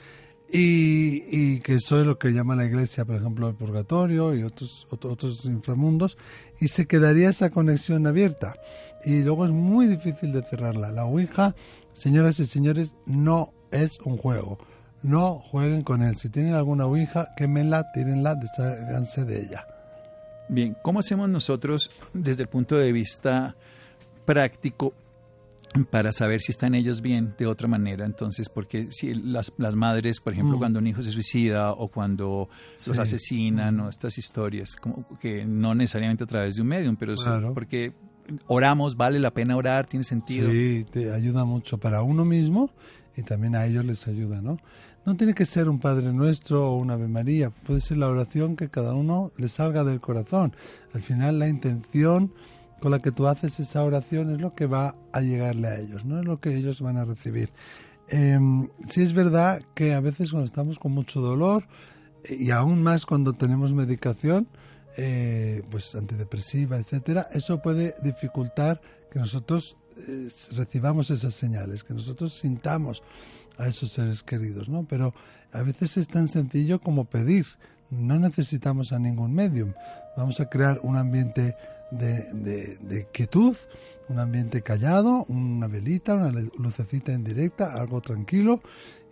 y, 0.50 1.60
que 1.60 1.75
eso 1.75 2.00
es 2.00 2.06
lo 2.06 2.18
que 2.18 2.32
llama 2.32 2.56
la 2.56 2.64
iglesia, 2.64 3.04
por 3.04 3.16
ejemplo, 3.16 3.48
el 3.48 3.54
purgatorio 3.54 4.34
y 4.34 4.42
otros, 4.42 4.87
otros 4.90 5.44
inframundos, 5.44 6.16
y 6.58 6.68
se 6.68 6.87
quedaría 6.87 7.28
esa 7.28 7.50
conexión 7.50 8.06
abierta. 8.06 8.54
Y 9.04 9.22
luego 9.22 9.44
es 9.44 9.50
muy 9.50 9.87
difícil 9.87 10.32
de 10.32 10.42
cerrarla. 10.42 10.90
La 10.90 11.04
Ouija, 11.04 11.54
señoras 11.92 12.40
y 12.40 12.46
señores, 12.46 12.94
no 13.04 13.52
es 13.70 14.00
un 14.00 14.16
juego. 14.16 14.58
No 15.02 15.34
jueguen 15.38 15.82
con 15.82 16.02
él. 16.02 16.16
Si 16.16 16.30
tienen 16.30 16.54
alguna 16.54 16.87
Ouija, 16.87 17.28
quémenla, 17.37 17.92
tírenla, 17.92 18.34
desháganse 18.34 19.25
de 19.25 19.42
ella. 19.42 19.67
Bien, 20.49 20.76
¿cómo 20.83 21.00
hacemos 21.00 21.28
nosotros 21.28 21.90
desde 22.14 22.43
el 22.43 22.49
punto 22.49 22.76
de 22.76 22.93
vista 22.93 23.55
práctico 24.25 24.95
para 25.90 26.12
saber 26.12 26.40
si 26.40 26.52
están 26.52 26.75
ellos 26.75 27.00
bien 27.00 27.35
de 27.38 27.47
otra 27.47 27.69
manera. 27.69 28.05
Entonces, 28.05 28.49
porque 28.49 28.88
si 28.90 29.14
las, 29.14 29.52
las 29.59 29.75
madres, 29.75 30.21
por 30.21 30.33
ejemplo, 30.33 30.57
mm. 30.57 30.59
cuando 30.59 30.78
un 30.78 30.87
hijo 30.87 31.02
se 31.02 31.11
suicida 31.11 31.73
o 31.73 31.88
cuando 31.88 32.49
los 32.87 32.99
asesinan 32.99 33.76
mm. 33.76 33.81
o 33.81 33.88
estas 33.88 34.19
historias, 34.19 34.76
como 34.76 35.07
que 35.21 35.45
no 35.45 35.75
necesariamente 35.75 36.25
a 36.25 36.26
través 36.26 36.57
de 36.57 36.62
un 36.62 36.69
medium, 36.69 36.97
pero 36.97 37.14
porque 37.55 37.93
oramos, 38.47 38.97
vale 38.97 39.19
la 39.19 39.33
pena 39.33 39.57
orar, 39.57 39.87
tiene 39.87 40.05
sentido. 40.05 40.50
Sí, 40.50 40.85
te 40.90 41.12
ayuda 41.12 41.45
mucho 41.45 41.78
para 41.78 42.02
uno 42.02 42.25
mismo 42.25 42.71
y 43.17 43.23
también 43.23 43.57
a 43.57 43.67
ellos 43.67 43.85
les 43.85 44.07
ayuda, 44.07 44.40
¿no? 44.40 44.59
No 45.08 45.16
tiene 45.16 45.32
que 45.32 45.46
ser 45.46 45.70
un 45.70 45.78
Padre 45.78 46.12
Nuestro 46.12 46.70
o 46.70 46.76
una 46.76 46.92
Ave 46.92 47.08
María, 47.08 47.48
puede 47.48 47.80
ser 47.80 47.96
la 47.96 48.08
oración 48.08 48.56
que 48.56 48.68
cada 48.68 48.92
uno 48.92 49.32
le 49.38 49.48
salga 49.48 49.82
del 49.82 50.02
corazón. 50.02 50.54
Al 50.92 51.00
final 51.00 51.38
la 51.38 51.48
intención 51.48 52.34
con 52.78 52.90
la 52.90 53.00
que 53.00 53.10
tú 53.10 53.26
haces 53.26 53.58
esa 53.58 53.82
oración 53.82 54.34
es 54.34 54.38
lo 54.38 54.54
que 54.54 54.66
va 54.66 54.96
a 55.14 55.22
llegarle 55.22 55.68
a 55.68 55.80
ellos, 55.80 56.04
no 56.04 56.20
es 56.20 56.26
lo 56.26 56.40
que 56.40 56.54
ellos 56.54 56.82
van 56.82 56.98
a 56.98 57.06
recibir. 57.06 57.50
Eh, 58.10 58.38
sí 58.86 59.00
es 59.00 59.14
verdad 59.14 59.62
que 59.74 59.94
a 59.94 60.00
veces 60.00 60.30
cuando 60.30 60.44
estamos 60.44 60.78
con 60.78 60.92
mucho 60.92 61.22
dolor 61.22 61.66
eh, 62.24 62.36
y 62.38 62.50
aún 62.50 62.82
más 62.82 63.06
cuando 63.06 63.32
tenemos 63.32 63.72
medicación, 63.72 64.46
eh, 64.98 65.62
pues 65.70 65.94
antidepresiva, 65.94 66.76
etcétera, 66.76 67.30
eso 67.32 67.62
puede 67.62 67.94
dificultar 68.02 68.82
que 69.10 69.18
nosotros 69.20 69.78
eh, 70.06 70.28
recibamos 70.52 71.10
esas 71.10 71.34
señales, 71.34 71.82
que 71.82 71.94
nosotros 71.94 72.34
sintamos 72.34 73.02
a 73.58 73.66
esos 73.66 73.92
seres 73.92 74.22
queridos, 74.22 74.68
¿no? 74.68 74.86
Pero 74.88 75.14
a 75.52 75.62
veces 75.62 75.96
es 75.96 76.08
tan 76.08 76.28
sencillo 76.28 76.80
como 76.80 77.04
pedir. 77.04 77.46
No 77.90 78.18
necesitamos 78.18 78.92
a 78.92 78.98
ningún 78.98 79.34
medium. 79.34 79.72
Vamos 80.16 80.40
a 80.40 80.48
crear 80.48 80.80
un 80.82 80.96
ambiente 80.96 81.56
de, 81.90 83.08
quietud, 83.12 83.56
un 84.08 84.18
ambiente 84.18 84.62
callado, 84.62 85.24
una 85.28 85.66
velita, 85.66 86.14
una 86.14 86.30
lucecita 86.58 87.12
indirecta, 87.12 87.74
algo 87.74 88.00
tranquilo, 88.00 88.62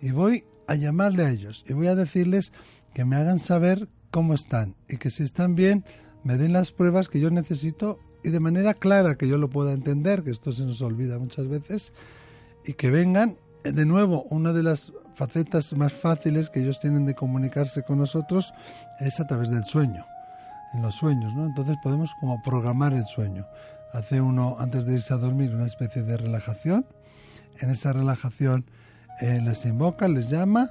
y 0.00 0.10
voy 0.10 0.44
a 0.66 0.74
llamarle 0.74 1.24
a 1.24 1.30
ellos 1.30 1.64
y 1.68 1.72
voy 1.72 1.86
a 1.86 1.94
decirles 1.94 2.52
que 2.92 3.04
me 3.04 3.16
hagan 3.16 3.38
saber 3.38 3.88
cómo 4.10 4.34
están 4.34 4.74
y 4.88 4.96
que 4.96 5.10
si 5.10 5.22
están 5.22 5.54
bien 5.54 5.84
me 6.24 6.36
den 6.36 6.52
las 6.52 6.72
pruebas 6.72 7.08
que 7.08 7.20
yo 7.20 7.30
necesito 7.30 8.00
y 8.24 8.30
de 8.30 8.40
manera 8.40 8.74
clara 8.74 9.16
que 9.16 9.28
yo 9.28 9.38
lo 9.38 9.48
pueda 9.48 9.72
entender, 9.72 10.24
que 10.24 10.32
esto 10.32 10.50
se 10.50 10.66
nos 10.66 10.82
olvida 10.82 11.18
muchas 11.18 11.46
veces, 11.46 11.92
y 12.64 12.72
que 12.74 12.90
vengan. 12.90 13.36
De 13.72 13.84
nuevo, 13.84 14.24
una 14.30 14.52
de 14.52 14.62
las 14.62 14.92
facetas 15.14 15.72
más 15.72 15.92
fáciles 15.92 16.50
que 16.50 16.60
ellos 16.60 16.78
tienen 16.78 17.04
de 17.06 17.14
comunicarse 17.14 17.82
con 17.82 17.98
nosotros 17.98 18.52
es 19.00 19.18
a 19.18 19.26
través 19.26 19.50
del 19.50 19.64
sueño 19.64 20.04
en 20.72 20.82
los 20.82 20.94
sueños, 20.94 21.34
¿no? 21.34 21.46
Entonces 21.46 21.76
podemos 21.82 22.10
como 22.20 22.40
programar 22.42 22.92
el 22.92 23.06
sueño. 23.06 23.46
Hace 23.92 24.20
uno 24.20 24.56
antes 24.58 24.84
de 24.84 24.94
irse 24.94 25.14
a 25.14 25.16
dormir 25.16 25.54
una 25.54 25.66
especie 25.66 26.02
de 26.02 26.16
relajación. 26.16 26.86
En 27.60 27.70
esa 27.70 27.92
relajación 27.92 28.66
eh, 29.20 29.40
les 29.42 29.64
invoca, 29.64 30.06
les 30.08 30.28
llama, 30.28 30.70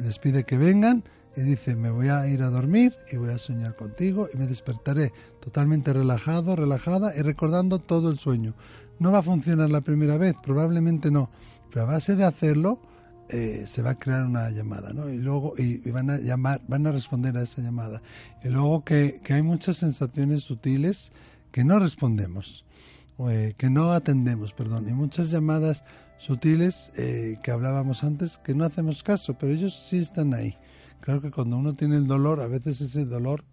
les 0.00 0.18
pide 0.18 0.44
que 0.44 0.58
vengan 0.58 1.04
y 1.36 1.42
dice, 1.42 1.76
me 1.76 1.90
voy 1.90 2.08
a 2.08 2.26
ir 2.26 2.42
a 2.42 2.50
dormir 2.50 2.94
y 3.12 3.16
voy 3.16 3.30
a 3.30 3.38
soñar 3.38 3.76
contigo 3.76 4.28
y 4.32 4.36
me 4.36 4.46
despertaré 4.46 5.12
totalmente 5.40 5.92
relajado, 5.92 6.56
relajada 6.56 7.14
y 7.16 7.22
recordando 7.22 7.78
todo 7.78 8.10
el 8.10 8.18
sueño. 8.18 8.54
No 8.98 9.12
va 9.12 9.18
a 9.18 9.22
funcionar 9.22 9.70
la 9.70 9.82
primera 9.82 10.16
vez, 10.16 10.34
probablemente 10.42 11.10
no, 11.10 11.30
pero 11.76 11.90
a 11.90 11.92
base 11.92 12.16
de 12.16 12.24
hacerlo, 12.24 12.78
eh, 13.28 13.66
se 13.66 13.82
va 13.82 13.90
a 13.90 13.98
crear 13.98 14.24
una 14.24 14.48
llamada, 14.48 14.94
¿no? 14.94 15.10
Y 15.10 15.18
luego 15.18 15.52
y, 15.58 15.76
van 15.90 16.08
a 16.08 16.16
llamar, 16.16 16.62
van 16.66 16.86
a 16.86 16.92
responder 16.92 17.36
a 17.36 17.42
esa 17.42 17.60
llamada. 17.60 18.00
Y 18.42 18.48
luego 18.48 18.82
que, 18.82 19.20
hay 19.28 19.42
muchas 19.42 19.76
sensaciones 19.76 20.42
sutiles 20.42 21.12
que 21.52 21.64
no 21.64 21.78
respondemos, 21.78 22.64
eh, 23.28 23.52
que 23.58 23.68
no 23.68 23.92
atendemos, 23.92 24.54
perdón, 24.54 24.88
y 24.88 24.94
muchas 24.94 25.30
llamadas 25.30 25.84
sutiles 26.16 26.92
eh, 26.96 27.38
que 27.42 27.50
hablábamos 27.50 28.04
antes 28.04 28.38
que 28.38 28.54
no 28.54 28.64
hacemos 28.64 29.02
caso, 29.02 29.34
pero 29.34 29.52
ellos 29.52 29.78
sí 29.86 29.98
están 29.98 30.32
ahí. 30.32 30.56
Creo 31.02 31.20
que 31.20 31.30
cuando 31.30 31.58
uno 31.58 31.74
tiene 31.74 31.98
el 31.98 32.06
dolor, 32.06 32.40
a 32.40 32.46
veces 32.46 32.80
ese 32.80 33.04
dolor 33.04 33.44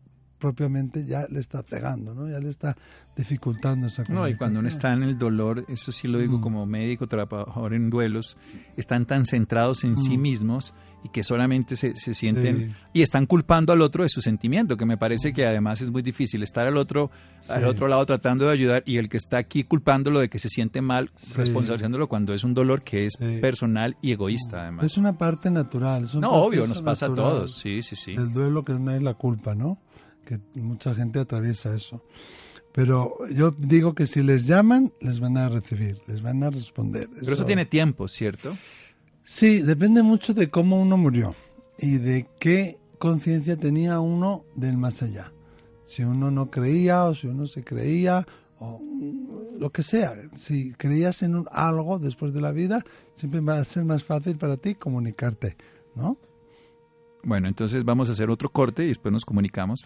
propiamente 0.43 1.05
ya 1.05 1.25
le 1.29 1.39
está 1.39 1.63
pegando, 1.63 2.13
¿no? 2.13 2.29
Ya 2.29 2.39
le 2.39 2.49
está 2.49 2.75
dificultando 3.15 3.87
esa 3.87 4.03
No, 4.09 4.27
y 4.27 4.35
cuando 4.35 4.59
uno 4.59 4.67
está 4.67 4.91
en 4.91 5.03
el 5.03 5.17
dolor, 5.17 5.63
eso 5.69 5.91
sí 5.93 6.07
lo 6.09 6.19
digo 6.19 6.37
Mm. 6.39 6.41
como 6.41 6.65
médico, 6.65 7.07
trabajador 7.07 7.73
en 7.73 7.89
duelos, 7.89 8.37
están 8.75 9.05
tan 9.05 9.23
centrados 9.25 9.83
en 9.85 9.95
sí 9.95 10.17
mismos 10.17 10.73
y 11.05 11.09
que 11.09 11.23
solamente 11.23 11.75
se, 11.75 11.95
se 11.95 12.13
sienten 12.13 12.57
Sí. 12.71 12.75
y 12.93 13.01
están 13.01 13.25
culpando 13.25 13.71
al 13.73 13.81
otro 13.81 14.03
de 14.03 14.09
su 14.09 14.21
sentimiento, 14.21 14.75
que 14.77 14.85
me 14.85 14.97
parece 14.97 15.31
que 15.33 15.45
además 15.45 15.81
es 15.81 15.89
muy 15.91 16.01
difícil 16.01 16.43
estar 16.43 16.65
al 16.65 16.77
otro, 16.77 17.11
al 17.49 17.65
otro 17.65 17.87
lado 17.87 18.05
tratando 18.05 18.45
de 18.45 18.51
ayudar 18.51 18.83
y 18.85 18.97
el 18.97 19.09
que 19.09 19.17
está 19.17 19.37
aquí 19.37 19.63
culpándolo 19.63 20.19
de 20.19 20.29
que 20.29 20.39
se 20.39 20.49
siente 20.49 20.81
mal, 20.81 21.11
Sí. 21.17 21.33
responsabilizándolo 21.35 22.07
cuando 22.07 22.33
es 22.33 22.43
un 22.43 22.53
dolor 22.53 22.83
que 22.83 23.05
es 23.05 23.13
personal 23.41 23.95
y 24.01 24.11
egoísta 24.11 24.61
además. 24.63 24.85
Es 24.85 24.97
una 24.97 25.17
parte 25.17 25.51
natural. 25.51 26.03
Es 26.05 26.13
un 26.15 26.21
No, 26.21 26.31
obvio, 26.31 26.65
nos 26.67 26.81
pasa 26.81 27.05
a 27.07 27.13
todos, 27.13 27.55
sí, 27.57 27.81
sí, 27.83 27.95
sí. 27.95 28.13
El 28.13 28.31
duelo 28.33 28.63
que 28.65 28.73
no 28.73 28.91
es 28.91 29.01
la 29.01 29.13
culpa, 29.13 29.53
¿no? 29.55 29.77
Que 30.25 30.39
mucha 30.55 30.93
gente 30.95 31.19
atraviesa 31.19 31.75
eso. 31.75 32.01
Pero 32.73 33.17
yo 33.29 33.51
digo 33.57 33.93
que 33.93 34.07
si 34.07 34.23
les 34.23 34.47
llaman, 34.47 34.91
les 34.99 35.19
van 35.19 35.37
a 35.37 35.47
recibir, 35.49 36.01
les 36.07 36.21
van 36.21 36.41
a 36.43 36.49
responder. 36.49 37.07
Pero 37.19 37.33
eso 37.33 37.45
tiene 37.45 37.65
tiempo, 37.65 38.07
¿cierto? 38.07 38.55
Sí, 39.23 39.61
depende 39.61 40.01
mucho 40.01 40.33
de 40.33 40.49
cómo 40.49 40.81
uno 40.81 40.97
murió 40.97 41.35
y 41.77 41.97
de 41.97 42.25
qué 42.39 42.79
conciencia 42.97 43.57
tenía 43.57 43.99
uno 43.99 44.43
del 44.55 44.77
más 44.77 45.03
allá. 45.03 45.31
Si 45.85 46.03
uno 46.03 46.31
no 46.31 46.49
creía 46.49 47.03
o 47.05 47.13
si 47.13 47.27
uno 47.27 47.45
se 47.45 47.63
creía 47.63 48.25
o 48.59 48.81
lo 49.59 49.69
que 49.71 49.83
sea. 49.83 50.13
Si 50.33 50.73
creías 50.73 51.21
en 51.21 51.35
un- 51.35 51.47
algo 51.51 51.99
después 51.99 52.33
de 52.33 52.41
la 52.41 52.51
vida, 52.51 52.83
siempre 53.15 53.39
va 53.41 53.59
a 53.59 53.65
ser 53.65 53.85
más 53.85 54.03
fácil 54.03 54.37
para 54.37 54.57
ti 54.57 54.73
comunicarte, 54.75 55.57
¿no? 55.95 56.17
Bueno, 57.23 57.47
entonces 57.47 57.83
vamos 57.85 58.09
a 58.09 58.13
hacer 58.13 58.29
otro 58.29 58.49
corte 58.49 58.83
y 58.83 58.87
después 58.87 59.11
nos 59.11 59.25
comunicamos 59.25 59.85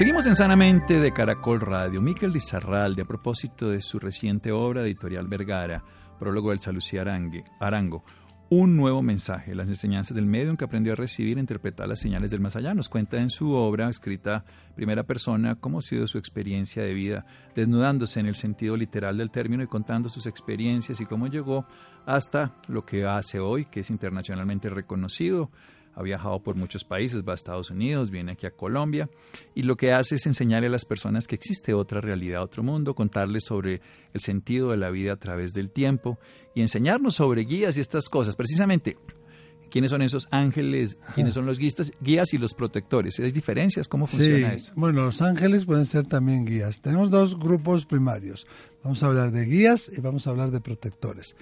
Seguimos 0.00 0.26
en 0.26 0.34
Sanamente 0.34 0.98
de 0.98 1.12
Caracol 1.12 1.60
Radio. 1.60 2.00
Miquel 2.00 2.32
Lizarralde, 2.32 3.02
a 3.02 3.04
propósito 3.04 3.68
de 3.68 3.82
su 3.82 3.98
reciente 3.98 4.50
obra 4.50 4.80
editorial 4.80 5.28
Vergara, 5.28 5.84
prólogo 6.18 6.48
del 6.48 6.58
Salucí 6.58 6.96
Arangue- 6.96 7.44
Arango, 7.60 8.02
un 8.48 8.78
nuevo 8.78 9.02
mensaje, 9.02 9.54
las 9.54 9.68
enseñanzas 9.68 10.14
del 10.14 10.24
medium 10.24 10.56
que 10.56 10.64
aprendió 10.64 10.94
a 10.94 10.96
recibir 10.96 11.36
e 11.36 11.40
interpretar 11.40 11.86
las 11.86 12.00
señales 12.00 12.30
del 12.30 12.40
más 12.40 12.56
allá. 12.56 12.72
Nos 12.72 12.88
cuenta 12.88 13.18
en 13.18 13.28
su 13.28 13.50
obra, 13.50 13.90
escrita 13.90 14.46
primera 14.74 15.02
persona, 15.02 15.56
cómo 15.56 15.80
ha 15.80 15.82
sido 15.82 16.06
su 16.06 16.16
experiencia 16.16 16.82
de 16.82 16.94
vida, 16.94 17.26
desnudándose 17.54 18.20
en 18.20 18.26
el 18.26 18.36
sentido 18.36 18.78
literal 18.78 19.18
del 19.18 19.30
término 19.30 19.62
y 19.62 19.66
contando 19.66 20.08
sus 20.08 20.24
experiencias 20.26 21.02
y 21.02 21.04
cómo 21.04 21.26
llegó 21.26 21.66
hasta 22.06 22.54
lo 22.68 22.86
que 22.86 23.04
hace 23.04 23.38
hoy, 23.38 23.66
que 23.66 23.80
es 23.80 23.90
internacionalmente 23.90 24.70
reconocido. 24.70 25.50
Ha 26.00 26.02
viajado 26.02 26.42
por 26.42 26.56
muchos 26.56 26.82
países, 26.82 27.22
va 27.28 27.32
a 27.32 27.34
Estados 27.34 27.70
Unidos, 27.70 28.08
viene 28.08 28.32
aquí 28.32 28.46
a 28.46 28.52
Colombia 28.52 29.10
y 29.54 29.64
lo 29.64 29.76
que 29.76 29.92
hace 29.92 30.14
es 30.14 30.24
enseñarle 30.24 30.68
a 30.68 30.70
las 30.70 30.86
personas 30.86 31.26
que 31.26 31.34
existe 31.34 31.74
otra 31.74 32.00
realidad, 32.00 32.42
otro 32.42 32.62
mundo, 32.62 32.94
contarles 32.94 33.44
sobre 33.44 33.82
el 34.14 34.20
sentido 34.22 34.70
de 34.70 34.78
la 34.78 34.88
vida 34.88 35.12
a 35.12 35.16
través 35.16 35.52
del 35.52 35.70
tiempo 35.70 36.18
y 36.54 36.62
enseñarnos 36.62 37.16
sobre 37.16 37.42
guías 37.42 37.76
y 37.76 37.82
estas 37.82 38.08
cosas. 38.08 38.34
Precisamente, 38.34 38.96
¿quiénes 39.70 39.90
son 39.90 40.00
esos 40.00 40.26
ángeles? 40.30 40.96
¿Quiénes 41.14 41.34
son 41.34 41.44
los 41.44 41.58
guías, 41.58 41.92
guías 42.00 42.32
y 42.32 42.38
los 42.38 42.54
protectores? 42.54 43.20
¿Hay 43.20 43.30
diferencias? 43.30 43.86
¿Cómo 43.86 44.06
funciona 44.06 44.48
sí, 44.52 44.56
eso? 44.56 44.72
bueno, 44.76 45.04
los 45.04 45.20
ángeles 45.20 45.66
pueden 45.66 45.84
ser 45.84 46.06
también 46.06 46.46
guías. 46.46 46.80
Tenemos 46.80 47.10
dos 47.10 47.38
grupos 47.38 47.84
primarios. 47.84 48.46
Vamos 48.82 49.02
a 49.02 49.08
hablar 49.08 49.32
de 49.32 49.44
guías 49.44 49.90
y 49.94 50.00
vamos 50.00 50.26
a 50.26 50.30
hablar 50.30 50.50
de 50.50 50.62
protectores. 50.62 51.36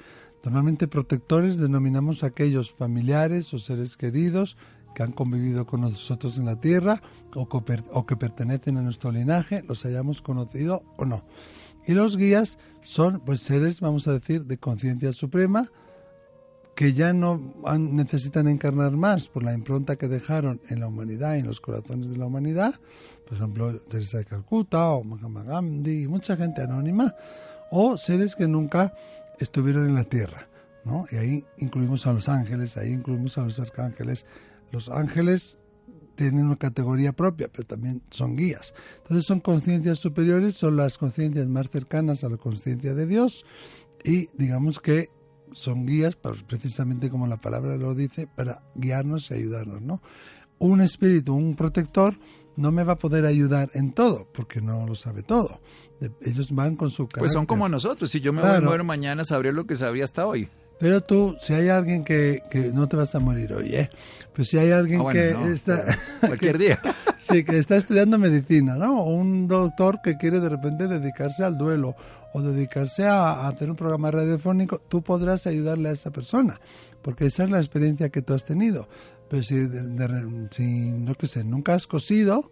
Normalmente 0.45 0.89
protectores 0.89 1.57
denominamos 1.57 2.23
aquellos 2.23 2.73
familiares 2.73 3.53
o 3.55 3.59
seres 3.59 3.97
queridos 3.97 4.57
que 4.95 5.03
han 5.03 5.13
convivido 5.13 5.67
con 5.67 5.83
nosotros 5.83 6.39
en 6.39 6.47
la 6.47 6.61
tierra 6.61 7.03
o 7.35 7.49
que, 7.49 7.83
o 7.93 8.07
que 8.07 8.17
pertenecen 8.17 8.77
a 8.79 8.83
nuestro 8.83 9.13
linaje, 9.13 9.63
los 9.67 9.85
hayamos 9.85 10.23
conocido 10.23 10.83
o 10.97 11.05
no. 11.05 11.25
Y 11.87 11.93
los 11.93 12.17
guías 12.17 12.59
son 12.83 13.21
pues 13.21 13.41
seres, 13.41 13.81
vamos 13.81 14.09
a 14.09 14.13
decir, 14.13 14.45
de 14.45 14.59
conciencia 14.59 15.13
suprema, 15.13 15.71
que 16.75 16.95
ya 16.95 17.13
no 17.13 17.55
han- 17.65 17.97
necesitan 17.97 18.47
encarnar 18.47 18.93
más 18.93 19.29
por 19.29 19.43
la 19.43 19.53
impronta 19.53 19.97
que 19.97 20.07
dejaron 20.07 20.61
en 20.69 20.81
la 20.81 20.87
humanidad 20.87 21.35
y 21.35 21.41
en 21.41 21.47
los 21.47 21.61
corazones 21.61 22.09
de 22.11 22.17
la 22.17 22.27
humanidad, 22.27 22.75
por 23.27 23.37
ejemplo, 23.37 23.81
Teresa 23.81 24.19
de 24.19 24.25
Calcuta 24.25 24.91
o 24.91 25.03
Mahatma 25.03 25.43
Gandhi 25.43 26.05
y 26.05 26.09
mucha 26.09 26.37
gente 26.37 26.63
anónima, 26.63 27.15
o 27.71 27.99
seres 27.99 28.35
que 28.37 28.47
nunca 28.47 28.95
estuvieron 29.39 29.89
en 29.89 29.95
la 29.95 30.05
tierra, 30.05 30.49
¿no? 30.85 31.07
Y 31.11 31.17
ahí 31.17 31.45
incluimos 31.59 32.07
a 32.07 32.13
los 32.13 32.29
ángeles, 32.29 32.77
ahí 32.77 32.93
incluimos 32.93 33.39
a 33.39 33.43
los 33.43 33.59
arcángeles. 33.61 34.27
Los 34.71 34.89
ángeles 34.89 35.59
tienen 36.15 36.47
una 36.47 36.57
categoría 36.57 37.13
propia, 37.13 37.49
pero 37.49 37.67
también 37.67 38.03
son 38.11 38.37
guías. 38.37 38.75
Entonces 38.99 39.25
son 39.25 39.41
conciencias 39.41 39.99
superiores, 39.99 40.57
son 40.57 40.77
las 40.77 40.99
conciencias 40.99 41.47
más 41.47 41.71
cercanas 41.71 42.25
a 42.25 42.29
la 42.29 42.37
conciencia 42.37 42.93
de 42.93 43.07
Dios 43.07 43.45
y 44.05 44.29
digamos 44.37 44.81
que 44.81 45.11
son 45.53 45.87
guías, 45.87 46.17
precisamente 46.17 47.09
como 47.09 47.27
la 47.27 47.41
palabra 47.41 47.77
lo 47.77 47.95
dice, 47.95 48.27
para 48.27 48.63
guiarnos 48.75 49.31
y 49.31 49.35
ayudarnos, 49.35 49.81
¿no? 49.81 50.03
Un 50.59 50.81
espíritu, 50.81 51.35
un 51.35 51.55
protector, 51.55 52.19
no 52.59 52.71
me 52.73 52.85
va 52.85 52.95
a 52.95 52.99
poder 52.99 53.25
ayudar 53.25 53.71
en 53.75 53.93
todo, 53.93 54.27
porque 54.33 54.61
no 54.61 54.87
lo 54.87 54.95
sabe 54.95 55.23
todo. 55.23 55.61
Ellos 56.21 56.53
van 56.53 56.77
con 56.77 56.91
su 56.91 57.05
carácter. 57.07 57.21
Pues 57.21 57.33
son 57.33 57.47
como 57.47 57.69
nosotros. 57.69 58.11
Si 58.11 58.21
yo 58.21 58.33
me 58.33 58.41
voy 58.41 58.51
Claro. 58.51 58.67
a 58.67 58.69
muero 58.69 58.85
mañana, 58.85 59.25
sabré 59.25 59.53
lo 59.53 59.67
que 59.67 59.77
sabría 59.77 60.05
hasta 60.05 60.27
hoy. 60.27 60.49
Pero 60.81 61.01
tú, 61.01 61.37
si 61.41 61.55
hay 61.55 61.69
alguien 61.71 62.05
que, 62.05 62.41
que 62.51 62.71
no 62.73 62.87
te 62.89 62.97
vas 62.97 63.13
a 63.15 63.19
morir 63.19 63.53
hoy, 63.53 63.75
¿eh? 63.75 63.91
Pues 64.33 64.49
si 64.49 64.59
hay 64.59 64.71
alguien 64.71 65.01
Ah, 65.01 65.03
bueno, 65.05 65.21
que 65.21 65.33
no, 65.35 65.53
está... 65.53 65.99
Cualquier 66.21 66.59
día. 66.59 66.81
Sí, 67.21 67.43
que 67.45 67.59
está 67.59 67.77
estudiando 67.77 68.17
medicina, 68.17 68.77
¿no? 68.77 69.01
O 69.01 69.11
un 69.13 69.49
doctor 69.49 69.99
que 70.03 70.17
quiere 70.17 70.39
de 70.39 70.49
repente 70.49 70.87
dedicarse 70.87 71.43
al 71.43 71.59
duelo 71.59 71.97
o 72.33 72.41
dedicarse 72.43 73.05
a, 73.07 73.33
a 73.33 73.49
hacer 73.49 73.69
un 73.71 73.75
programa 73.77 74.11
radiofónico, 74.13 74.79
tú 74.89 75.03
podrás 75.03 75.47
ayudarle 75.49 75.89
a 75.89 75.93
esa 75.93 76.11
persona, 76.13 76.61
porque 77.03 77.27
esa 77.27 77.43
es 77.45 77.51
la 77.51 77.59
experiencia 77.59 78.09
que 78.11 78.23
tú 78.23 78.35
has 78.35 78.45
tenido. 78.45 78.89
Pero 79.31 79.43
si, 79.43 79.57
de- 79.57 79.69
de- 79.83 80.49
si 80.51 80.65
no 80.91 81.15
que 81.15 81.27
sé, 81.27 81.45
nunca 81.45 81.75
has 81.75 81.87
cosido, 81.87 82.51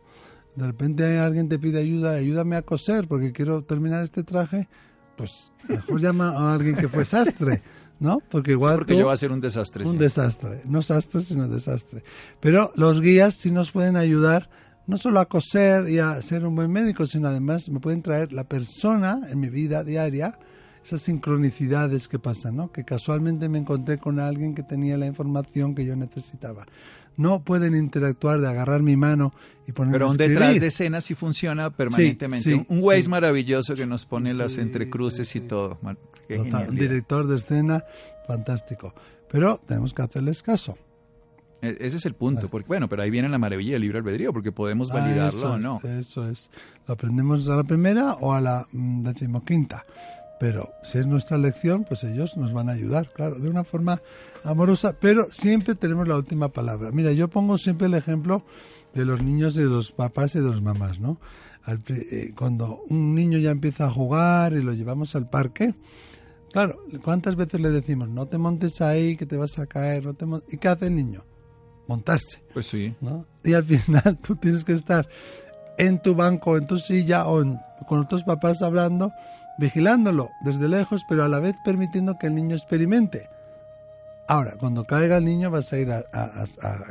de 0.56 0.66
repente 0.66 1.18
alguien 1.18 1.48
te 1.48 1.58
pide 1.58 1.78
ayuda, 1.80 2.12
ayúdame 2.12 2.56
a 2.56 2.62
coser 2.62 3.06
porque 3.08 3.32
quiero 3.32 3.62
terminar 3.62 4.02
este 4.04 4.22
traje, 4.22 4.68
pues 5.16 5.52
mejor 5.68 6.00
llama 6.00 6.30
a 6.30 6.54
alguien 6.54 6.74
que 6.76 6.88
fue 6.88 7.04
sastre, 7.06 7.62
¿no? 8.00 8.18
Porque 8.30 8.52
igual 8.52 8.76
Porque 8.76 8.92
tú- 8.94 8.98
yo 9.00 9.04
voy 9.06 9.14
a 9.14 9.16
ser 9.16 9.32
un 9.32 9.40
desastre. 9.40 9.84
un 9.86 9.92
sí. 9.92 9.98
desastre, 9.98 10.62
no 10.66 10.82
sastre, 10.82 11.22
sino 11.22 11.48
desastre. 11.48 12.02
Pero 12.40 12.72
los 12.76 13.00
guías 13.00 13.34
sí 13.34 13.50
nos 13.50 13.72
pueden 13.72 13.96
ayudar 13.96 14.50
no 14.86 14.98
solo 14.98 15.18
a 15.20 15.26
coser 15.26 15.88
y 15.88 15.98
a 15.98 16.20
ser 16.22 16.44
un 16.46 16.54
buen 16.54 16.70
médico, 16.70 17.06
sino 17.06 17.26
además 17.28 17.68
me 17.70 17.80
pueden 17.80 18.02
traer 18.02 18.32
la 18.32 18.44
persona 18.44 19.20
en 19.28 19.40
mi 19.40 19.48
vida 19.48 19.82
diaria, 19.82 20.38
esas 20.86 21.02
sincronicidades 21.02 22.08
que 22.08 22.18
pasan, 22.18 22.56
¿no? 22.56 22.70
Que 22.72 22.84
casualmente 22.84 23.48
me 23.48 23.58
encontré 23.58 23.98
con 23.98 24.18
alguien 24.20 24.54
que 24.54 24.62
tenía 24.62 24.96
la 24.96 25.06
información 25.06 25.74
que 25.74 25.84
yo 25.84 25.96
necesitaba. 25.96 26.66
No 27.16 27.42
pueden 27.42 27.74
interactuar 27.74 28.40
de 28.40 28.48
agarrar 28.48 28.82
mi 28.82 28.96
mano 28.96 29.32
y 29.66 29.72
ponerme 29.72 29.94
Pero 29.94 30.10
un 30.10 30.16
detrás 30.16 30.60
de 30.60 30.66
escena 30.66 31.00
sí 31.00 31.14
funciona 31.14 31.70
permanentemente. 31.70 32.44
sí, 32.50 32.52
un 32.68 32.78
un 32.78 32.84
Waze 32.84 33.02
sí. 33.02 33.08
maravilloso 33.08 33.74
que 33.74 33.86
nos 33.86 34.04
pone 34.06 34.32
las 34.34 34.52
Sí, 34.52 34.60
entrecruces 34.60 35.26
sí, 35.28 35.38
y 35.38 35.42
sí. 35.42 35.48
todo. 35.48 35.78
Qué 36.28 36.36
Total, 36.38 36.74
director 36.76 37.26
de 37.26 37.36
escena 37.36 37.82
fantástico. 38.26 38.94
Pero 39.30 39.60
tenemos 39.66 39.92
que 39.94 40.02
hacerles 40.02 40.42
caso. 40.42 40.76
E- 41.62 41.76
Ese 41.80 41.96
es 41.96 42.06
el 42.06 42.14
punto. 42.14 42.42
Vale. 42.42 42.48
Porque, 42.50 42.66
bueno, 42.68 42.88
pero 42.88 43.02
ahí 43.02 43.10
viene 43.10 43.28
la 43.28 43.38
maravilla 43.38 43.72
del 43.72 43.82
libre 43.82 43.98
albedrío, 43.98 44.32
porque 44.32 44.52
podemos 44.52 44.90
Ah, 44.90 44.98
validarlo 45.00 45.38
eso 45.38 45.52
o 45.54 45.58
no. 45.58 45.78
es, 45.78 45.84
eso 45.84 46.28
es. 46.28 46.50
Lo 46.86 46.94
aprendemos 46.94 47.48
a 47.48 47.56
la 47.56 47.64
primera 47.64 48.12
o 48.14 48.32
a 48.34 48.40
la 48.40 48.66
mm, 48.72 49.02
decimoquinta. 49.04 49.84
Pero 50.38 50.70
si 50.82 50.98
es 50.98 51.06
nuestra 51.06 51.38
lección, 51.38 51.84
pues 51.84 52.04
ellos 52.04 52.36
nos 52.36 52.52
van 52.52 52.68
a 52.68 52.72
ayudar, 52.72 53.10
claro, 53.12 53.38
de 53.38 53.48
una 53.48 53.64
forma 53.64 54.02
amorosa, 54.44 54.94
pero 55.00 55.28
siempre 55.30 55.74
tenemos 55.74 56.06
la 56.06 56.16
última 56.16 56.48
palabra. 56.50 56.90
Mira, 56.92 57.12
yo 57.12 57.28
pongo 57.28 57.56
siempre 57.56 57.86
el 57.86 57.94
ejemplo 57.94 58.44
de 58.94 59.04
los 59.06 59.22
niños, 59.22 59.54
de 59.54 59.64
los 59.64 59.92
papás 59.92 60.34
y 60.36 60.40
de 60.40 60.46
los 60.50 60.60
mamás, 60.60 61.00
¿no? 61.00 61.18
Al 61.64 61.80
eh, 61.88 62.32
cuando 62.36 62.82
un 62.88 63.14
niño 63.14 63.38
ya 63.38 63.50
empieza 63.50 63.86
a 63.86 63.90
jugar 63.90 64.52
y 64.52 64.62
lo 64.62 64.72
llevamos 64.74 65.16
al 65.16 65.28
parque, 65.28 65.74
claro, 66.52 66.78
¿cuántas 67.02 67.34
veces 67.34 67.60
le 67.60 67.70
decimos, 67.70 68.08
no 68.10 68.26
te 68.26 68.36
montes 68.38 68.80
ahí, 68.82 69.16
que 69.16 69.26
te 69.26 69.36
vas 69.36 69.58
a 69.58 69.66
caer, 69.66 70.04
no 70.04 70.14
te 70.14 70.26
mon-?" 70.26 70.42
¿Y 70.50 70.58
qué 70.58 70.68
hace 70.68 70.86
el 70.88 70.96
niño? 70.96 71.24
Montarse. 71.88 72.42
Pues 72.52 72.66
sí. 72.66 72.94
¿no? 73.00 73.24
Y 73.42 73.54
al 73.54 73.64
final 73.64 74.18
tú 74.22 74.36
tienes 74.36 74.64
que 74.64 74.72
estar 74.74 75.08
en 75.78 76.00
tu 76.02 76.14
banco, 76.14 76.56
en 76.56 76.66
tu 76.66 76.78
silla 76.78 77.26
o 77.26 77.40
en- 77.42 77.58
con 77.88 78.00
otros 78.00 78.22
papás 78.24 78.60
hablando 78.62 79.12
vigilándolo 79.58 80.30
desde 80.40 80.68
lejos, 80.68 81.04
pero 81.08 81.24
a 81.24 81.28
la 81.28 81.40
vez 81.40 81.56
permitiendo 81.64 82.18
que 82.18 82.26
el 82.26 82.34
niño 82.34 82.56
experimente. 82.56 83.28
Ahora, 84.28 84.56
cuando 84.58 84.84
caiga 84.84 85.18
el 85.18 85.24
niño 85.24 85.50
vas 85.50 85.72
a 85.72 85.78
ir 85.78 85.90
a, 85.92 86.04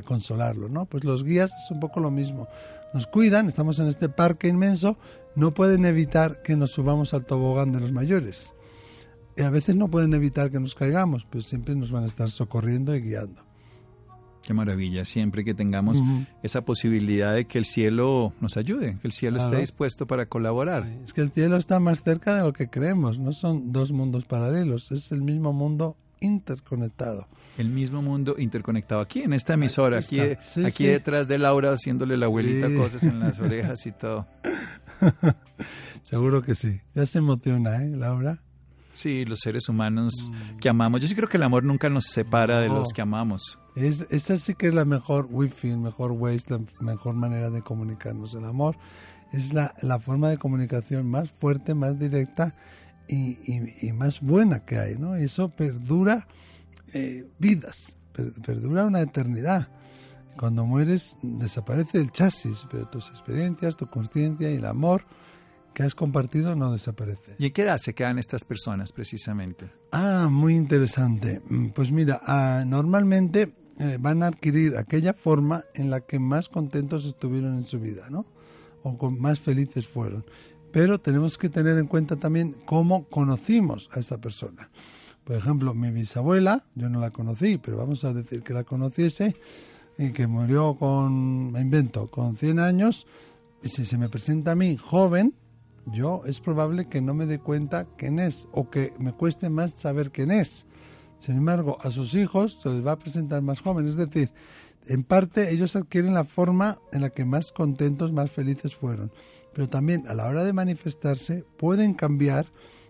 consolarlo, 0.05 0.69
¿no? 0.69 0.85
Pues 0.85 1.03
los 1.03 1.23
guías 1.23 1.51
es 1.51 1.71
un 1.71 1.79
poco 1.79 1.99
lo 1.99 2.09
mismo. 2.09 2.47
Nos 2.93 3.07
cuidan, 3.07 3.47
estamos 3.47 3.77
en 3.79 3.87
este 3.87 4.07
parque 4.07 4.47
inmenso, 4.47 4.97
no 5.35 5.53
pueden 5.53 5.85
evitar 5.85 6.41
que 6.41 6.55
nos 6.55 6.71
subamos 6.71 7.13
al 7.13 7.25
tobogán 7.25 7.73
de 7.73 7.81
los 7.81 7.91
mayores. 7.91 8.53
Y 9.35 9.41
a 9.41 9.49
veces 9.49 9.75
no 9.75 9.89
pueden 9.89 10.13
evitar 10.13 10.49
que 10.49 10.61
nos 10.61 10.75
caigamos, 10.75 11.27
pero 11.29 11.41
siempre 11.41 11.75
nos 11.75 11.91
van 11.91 12.03
a 12.03 12.07
estar 12.07 12.29
socorriendo 12.29 12.95
y 12.95 13.01
guiando. 13.01 13.44
Qué 14.45 14.53
maravilla, 14.53 15.05
siempre 15.05 15.43
que 15.43 15.55
tengamos 15.55 16.03
esa 16.43 16.63
posibilidad 16.63 17.33
de 17.33 17.45
que 17.45 17.57
el 17.57 17.65
cielo 17.65 18.31
nos 18.39 18.57
ayude, 18.57 18.95
que 19.01 19.07
el 19.07 19.11
cielo 19.11 19.39
esté 19.39 19.55
dispuesto 19.57 20.05
para 20.05 20.27
colaborar. 20.27 20.85
es 21.03 21.13
que 21.13 21.21
el 21.21 21.31
cielo 21.31 21.57
está 21.57 21.79
más 21.79 22.03
cerca 22.03 22.35
de 22.35 22.43
lo 22.43 22.53
que 22.53 22.69
creemos, 22.69 23.17
no 23.17 23.31
son 23.31 23.71
dos 23.71 23.91
mundos 23.91 24.25
paralelos, 24.25 24.91
es 24.91 25.11
el 25.11 25.23
mismo 25.23 25.51
mundo 25.51 25.97
interconectado. 26.19 27.27
El 27.57 27.69
mismo 27.69 28.03
mundo 28.03 28.35
interconectado 28.37 29.01
aquí 29.01 29.23
en 29.23 29.33
esta 29.33 29.55
emisora, 29.55 29.97
aquí, 29.97 30.19
aquí, 30.63 30.85
detrás 30.85 31.27
de 31.27 31.39
Laura 31.39 31.71
haciéndole 31.71 32.15
la 32.15 32.27
abuelita 32.27 32.71
cosas 32.71 33.03
en 33.03 33.19
las 33.19 33.39
orejas 33.39 33.83
y 33.87 33.93
todo. 33.93 34.27
Seguro 36.03 36.43
que 36.43 36.53
sí. 36.53 36.81
Ya 36.93 37.07
se 37.07 37.17
emociona, 37.17 37.83
¿eh, 37.83 37.89
Laura? 37.89 38.43
Sí, 38.95 39.25
los 39.25 39.41
seres 39.41 39.67
humanos 39.67 40.31
mm. 40.31 40.57
que 40.57 40.69
amamos. 40.69 41.01
Yo 41.01 41.07
sí 41.07 41.15
creo 41.15 41.27
que 41.27 41.35
el 41.35 41.43
amor 41.43 41.65
nunca 41.65 41.89
nos 41.89 42.05
separa 42.05 42.61
de 42.61 42.69
los 42.69 42.93
que 42.93 43.01
amamos. 43.01 43.59
Es, 43.75 44.07
esa 44.09 44.37
sí 44.37 44.55
que 44.55 44.67
es 44.67 44.73
la 44.73 44.85
mejor 44.85 45.27
wifi, 45.29 45.69
el 45.69 45.79
mejor 45.79 46.13
way, 46.13 46.39
la 46.47 46.61
mejor 46.79 47.13
manera 47.13 47.49
de 47.49 47.61
comunicarnos. 47.61 48.33
El 48.35 48.45
amor 48.45 48.77
es 49.33 49.53
la, 49.53 49.75
la 49.81 49.99
forma 49.99 50.29
de 50.29 50.37
comunicación 50.37 51.09
más 51.09 51.29
fuerte, 51.29 51.75
más 51.75 51.99
directa 51.99 52.55
y, 53.09 53.37
y, 53.85 53.91
más 53.91 54.21
buena 54.21 54.61
que 54.61 54.79
hay, 54.79 54.95
¿no? 54.97 55.19
Y 55.19 55.25
eso 55.25 55.49
perdura 55.49 56.25
eh, 56.93 57.27
vidas, 57.37 57.97
perdura 58.13 58.85
una 58.85 59.01
eternidad. 59.01 59.67
Cuando 60.37 60.65
mueres 60.65 61.17
desaparece 61.21 61.99
el 61.99 62.11
chasis, 62.11 62.65
pero 62.71 62.87
tus 62.87 63.09
experiencias, 63.09 63.75
tu 63.75 63.87
conciencia 63.87 64.49
y 64.49 64.55
el 64.55 64.65
amor 64.65 65.05
que 65.75 65.83
has 65.83 65.93
compartido 65.93 66.55
no 66.55 66.71
desaparece. 66.71 67.35
¿Y 67.37 67.47
en 67.47 67.53
qué 67.53 67.63
edad 67.63 67.77
se 67.77 67.93
quedan 67.93 68.17
estas 68.17 68.45
personas 68.45 68.93
precisamente? 68.93 69.69
Ah, 69.91 70.29
muy 70.31 70.55
interesante. 70.55 71.41
Mm, 71.49 71.67
pues 71.67 71.91
mira, 71.91 72.21
ah, 72.25 72.63
normalmente 72.65 73.53
eh, 73.77 73.97
van 73.99 74.23
a 74.23 74.27
adquirir 74.27 74.77
aquella 74.77 75.13
forma 75.13 75.65
en 75.73 75.89
la 75.89 75.99
que 75.99 76.17
más 76.17 76.47
contentos 76.47 77.05
estuvieron 77.05 77.57
en 77.57 77.65
su 77.65 77.79
vida, 77.79 78.09
¿no? 78.09 78.25
O 78.83 78.97
con 78.97 79.19
más 79.19 79.41
felices 79.41 79.85
fueron. 79.85 80.25
Pero 80.71 80.99
tenemos 80.99 81.37
que 81.37 81.49
tener 81.49 81.77
en 81.77 81.87
cuenta 81.87 82.15
también 82.15 82.55
cómo 82.65 83.09
conocimos 83.09 83.89
a 83.91 83.99
esa 83.99 84.17
persona. 84.17 84.69
Por 85.25 85.35
ejemplo, 85.35 85.73
mi 85.73 85.91
bisabuela, 85.91 86.63
yo 86.75 86.87
no 86.87 87.01
la 87.01 87.11
conocí, 87.11 87.57
pero 87.57 87.75
vamos 87.75 88.05
a 88.05 88.13
decir 88.13 88.43
que 88.43 88.53
la 88.53 88.63
conociese 88.63 89.35
y 89.97 90.11
que 90.11 90.25
murió 90.25 90.75
con, 90.75 91.51
me 91.51 91.59
invento, 91.59 92.07
con 92.07 92.37
100 92.37 92.59
años, 92.59 93.07
y 93.61 93.69
si 93.69 93.83
se 93.83 93.97
me 93.97 94.07
presenta 94.07 94.51
a 94.51 94.55
mí 94.55 94.77
joven, 94.77 95.33
yo 95.85 96.23
es 96.25 96.39
probable 96.39 96.87
que 96.87 97.01
no 97.01 97.13
me 97.13 97.25
dé 97.25 97.39
cuenta 97.39 97.85
quién 97.97 98.19
es 98.19 98.47
o 98.51 98.69
que 98.69 98.93
me 98.97 99.13
cueste 99.13 99.49
más 99.49 99.71
saber 99.73 100.11
quién 100.11 100.31
es. 100.31 100.65
Sin 101.19 101.37
embargo, 101.37 101.77
a 101.81 101.91
sus 101.91 102.13
hijos 102.13 102.59
se 102.61 102.69
les 102.69 102.85
va 102.85 102.93
a 102.93 102.99
presentar 102.99 103.41
más 103.41 103.61
joven, 103.61 103.87
es 103.87 103.95
decir, 103.95 104.31
en 104.87 105.03
parte 105.03 105.51
ellos 105.51 105.75
adquieren 105.75 106.13
la 106.13 106.25
forma 106.25 106.77
en 106.91 107.01
la 107.01 107.09
que 107.09 107.25
más 107.25 107.51
contentos, 107.51 108.11
más 108.11 108.31
felices 108.31 108.75
fueron, 108.75 109.11
pero 109.53 109.69
también 109.69 110.03
a 110.07 110.13
la 110.13 110.27
hora 110.27 110.43
de 110.43 110.53
manifestarse 110.53 111.43
pueden 111.57 111.93
cambiar 111.93 112.45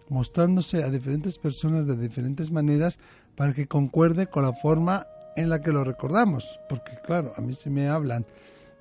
mostrándose 0.10 0.84
a 0.84 0.90
diferentes 0.90 1.38
personas 1.38 1.88
de 1.88 1.96
diferentes 1.96 2.52
maneras 2.52 3.00
para 3.36 3.54
que 3.54 3.68
concuerde 3.68 4.28
con 4.28 4.44
la 4.44 4.54
forma 4.54 5.08
en 5.36 5.50
la 5.50 5.62
que 5.62 5.72
lo 5.72 5.84
recordamos, 5.84 6.60
porque 6.70 6.92
claro, 7.06 7.34
a 7.36 7.42
mí 7.42 7.54
se 7.54 7.70
me 7.70 7.88
hablan 7.88 8.26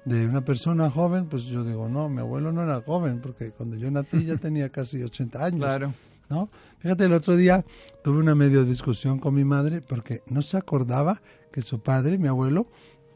de 0.05 0.27
una 0.27 0.45
persona 0.45 0.91
joven, 0.91 1.27
pues 1.27 1.45
yo 1.45 1.65
digo, 1.65 1.89
no, 1.89 2.09
mi 2.09 2.21
abuelo 2.21 2.53
no 2.53 2.63
era 2.63 2.81
joven, 2.83 3.21
porque 3.21 3.51
cuando 3.53 3.77
yo 3.77 3.91
nací 3.91 4.25
ya 4.25 4.37
tenía 4.39 4.69
casi 4.71 5.03
80 5.03 5.45
años. 5.45 5.61
Claro. 5.61 5.95
¿no? 6.29 6.49
Fíjate, 6.79 7.05
el 7.05 7.13
otro 7.13 7.37
día 7.37 7.65
tuve 8.03 8.19
una 8.19 8.35
medio 8.35 8.65
discusión 8.65 9.19
con 9.19 9.35
mi 9.35 9.45
madre 9.45 9.81
porque 9.81 10.23
no 10.27 10.43
se 10.43 10.57
acordaba 10.57 11.23
que 11.53 11.63
su 11.63 11.81
padre, 11.81 12.19
mi 12.19 12.29
abuelo, 12.29 12.67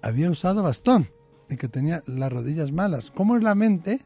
había 0.03 0.31
usado 0.31 0.63
bastón 0.63 1.09
y 1.51 1.57
que 1.57 1.69
tenía 1.69 2.03
las 2.07 2.33
rodillas 2.33 2.73
malas. 2.73 3.11
¿Cómo 3.11 3.37
es 3.37 3.43
la 3.43 3.55
mente 3.55 4.05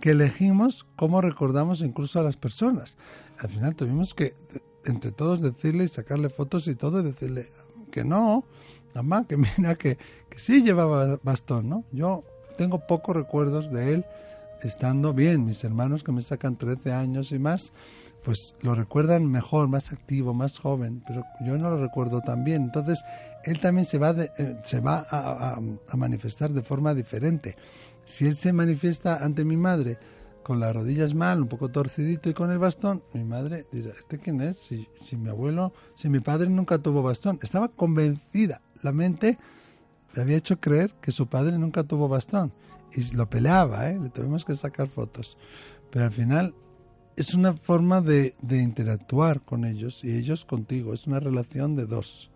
que 0.00 0.10
elegimos 0.10 0.86
cómo 0.96 1.20
recordamos 1.20 1.80
incluso 1.80 2.20
a 2.20 2.22
las 2.22 2.36
personas? 2.36 2.96
Al 3.38 3.50
final 3.50 3.74
tuvimos 3.74 4.14
que, 4.14 4.34
entre 4.84 5.12
todos, 5.12 5.40
decirle 5.40 5.84
y 5.84 5.88
sacarle 5.88 6.30
fotos 6.30 6.68
y 6.68 6.74
todo, 6.74 7.00
y 7.00 7.04
decirle 7.04 7.50
que 7.90 8.04
no, 8.04 8.44
mamá, 9.02 9.26
que 9.26 9.36
mira 9.58 9.74
que, 9.76 9.98
que 10.28 10.38
sí 10.38 10.62
llevaba 10.62 11.18
bastón, 11.22 11.68
¿no? 11.68 11.84
Yo 11.92 12.24
tengo 12.56 12.86
pocos 12.86 13.16
recuerdos 13.16 13.70
de 13.70 13.94
él 13.94 14.04
estando 14.62 15.12
bien. 15.12 15.44
Mis 15.44 15.62
hermanos 15.64 16.02
que 16.02 16.12
me 16.12 16.22
sacan 16.22 16.56
13 16.56 16.92
años 16.92 17.32
y 17.32 17.38
más, 17.38 17.72
pues 18.24 18.54
lo 18.60 18.74
recuerdan 18.74 19.30
mejor, 19.30 19.68
más 19.68 19.92
activo, 19.92 20.34
más 20.34 20.58
joven, 20.58 21.02
pero 21.06 21.24
yo 21.44 21.56
no 21.58 21.70
lo 21.70 21.80
recuerdo 21.80 22.20
tan 22.22 22.44
bien. 22.44 22.62
Entonces, 22.62 22.98
él 23.44 23.60
también 23.60 23.84
se 23.84 23.98
va, 23.98 24.10
eh, 24.10 24.56
se 24.64 24.80
va 24.80 25.06
a, 25.08 25.60
a, 25.88 25.96
manifestar 25.96 26.50
de 26.50 26.62
forma 26.62 26.94
diferente. 26.94 27.56
Si 28.04 28.26
él 28.26 28.36
se 28.36 28.52
manifiesta 28.52 29.24
ante 29.24 29.44
mi 29.44 29.56
madre 29.56 29.98
con 30.46 30.60
las 30.60 30.72
rodillas 30.72 31.12
mal, 31.12 31.42
un 31.42 31.48
poco 31.48 31.70
torcidito 31.70 32.30
y 32.30 32.34
con 32.34 32.52
el 32.52 32.58
bastón, 32.58 33.02
mi 33.12 33.24
madre 33.24 33.66
dirá, 33.72 33.90
¿este 33.90 34.20
quién 34.20 34.40
es? 34.40 34.56
Si, 34.56 34.86
si 35.02 35.16
mi 35.16 35.28
abuelo, 35.28 35.72
si 35.96 36.08
mi 36.08 36.20
padre 36.20 36.48
nunca 36.48 36.78
tuvo 36.78 37.02
bastón. 37.02 37.40
Estaba 37.42 37.66
convencida 37.66 38.62
la 38.84 38.92
mente 38.92 39.38
le 40.14 40.22
había 40.22 40.36
hecho 40.36 40.60
creer 40.60 40.94
que 41.00 41.10
su 41.10 41.26
padre 41.26 41.58
nunca 41.58 41.82
tuvo 41.82 42.06
bastón 42.06 42.52
y 42.94 43.12
lo 43.16 43.28
peleaba, 43.28 43.90
¿eh? 43.90 43.98
le 44.00 44.08
tuvimos 44.08 44.44
que 44.44 44.54
sacar 44.54 44.86
fotos. 44.86 45.36
Pero 45.90 46.04
al 46.04 46.12
final 46.12 46.54
es 47.16 47.34
una 47.34 47.54
forma 47.54 48.00
de, 48.00 48.36
interactuar 48.48 49.40
con 49.40 49.64
ellos 49.64 50.04
y 50.04 50.16
ellos 50.16 50.44
contigo, 50.44 50.94
es 50.94 51.08
una 51.08 51.18
relación 51.18 51.74
de 51.74 51.86
dos. 51.86 52.30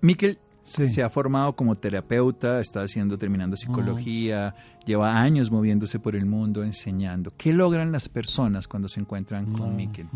Miquel 0.00 0.38
se 0.68 1.02
ha 1.02 1.10
formado 1.10 1.54
como 1.54 1.74
terapeuta, 1.74 2.60
está 2.60 2.82
haciendo, 2.82 3.18
terminando 3.18 3.56
psicología, 3.56 4.54
lleva 4.84 5.16
años 5.16 5.50
moviéndose 5.50 5.98
por 5.98 6.14
el 6.14 6.26
mundo, 6.26 6.62
enseñando. 6.62 7.32
¿Qué 7.36 7.52
logran 7.52 7.92
las 7.92 8.08
personas 8.08 8.68
cuando 8.68 8.88
se 8.88 9.00
encuentran 9.00 9.52
con 9.52 9.74
Miquel? 9.74 10.06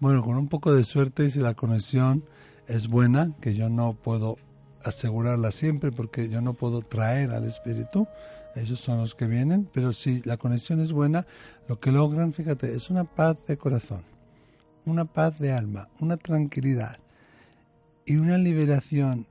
Bueno, 0.00 0.22
con 0.22 0.36
un 0.36 0.48
poco 0.48 0.74
de 0.74 0.84
suerte 0.84 1.26
y 1.26 1.30
si 1.30 1.40
la 1.40 1.54
conexión 1.54 2.24
es 2.66 2.88
buena, 2.88 3.32
que 3.40 3.54
yo 3.54 3.68
no 3.68 3.94
puedo 3.94 4.36
asegurarla 4.82 5.50
siempre 5.50 5.92
porque 5.92 6.28
yo 6.28 6.40
no 6.40 6.54
puedo 6.54 6.82
traer 6.82 7.30
al 7.30 7.44
espíritu, 7.44 8.06
ellos 8.56 8.80
son 8.80 8.98
los 8.98 9.14
que 9.14 9.26
vienen, 9.26 9.68
pero 9.72 9.92
si 9.92 10.22
la 10.22 10.36
conexión 10.36 10.80
es 10.80 10.92
buena, 10.92 11.26
lo 11.68 11.78
que 11.78 11.92
logran, 11.92 12.32
fíjate, 12.32 12.74
es 12.74 12.90
una 12.90 13.04
paz 13.04 13.36
de 13.46 13.56
corazón, 13.56 14.02
una 14.86 15.04
paz 15.04 15.38
de 15.38 15.52
alma, 15.52 15.88
una 16.00 16.16
tranquilidad 16.16 16.98
y 18.06 18.16
una 18.16 18.38
liberación 18.38 19.26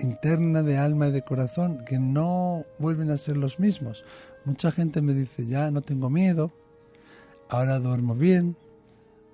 interna 0.00 0.62
de 0.62 0.78
alma 0.78 1.08
y 1.08 1.12
de 1.12 1.22
corazón 1.22 1.84
que 1.84 1.98
no 1.98 2.64
vuelven 2.78 3.10
a 3.10 3.16
ser 3.16 3.36
los 3.36 3.58
mismos. 3.58 4.04
Mucha 4.44 4.72
gente 4.72 5.02
me 5.02 5.12
dice, 5.12 5.46
ya 5.46 5.70
no 5.70 5.82
tengo 5.82 6.10
miedo, 6.10 6.52
ahora 7.48 7.78
duermo 7.78 8.14
bien, 8.14 8.56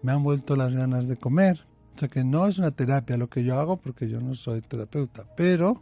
me 0.03 0.13
han 0.13 0.23
vuelto 0.23 0.57
las 0.57 0.75
ganas 0.75 1.09
de 1.09 1.17
comer, 1.17 1.65
o 1.95 1.99
sea 1.99 2.09
que 2.09 2.25
no 2.25 2.47
es 2.47 2.59
una 2.59 2.71
terapia 2.71 3.17
lo 3.17 3.29
que 3.29 3.45
yo 3.45 3.59
hago 3.59 3.79
porque 3.79 4.09
yo 4.09 4.21
no 4.21 4.35
soy 4.35 4.61
terapeuta, 4.61 5.25
pero 5.37 5.81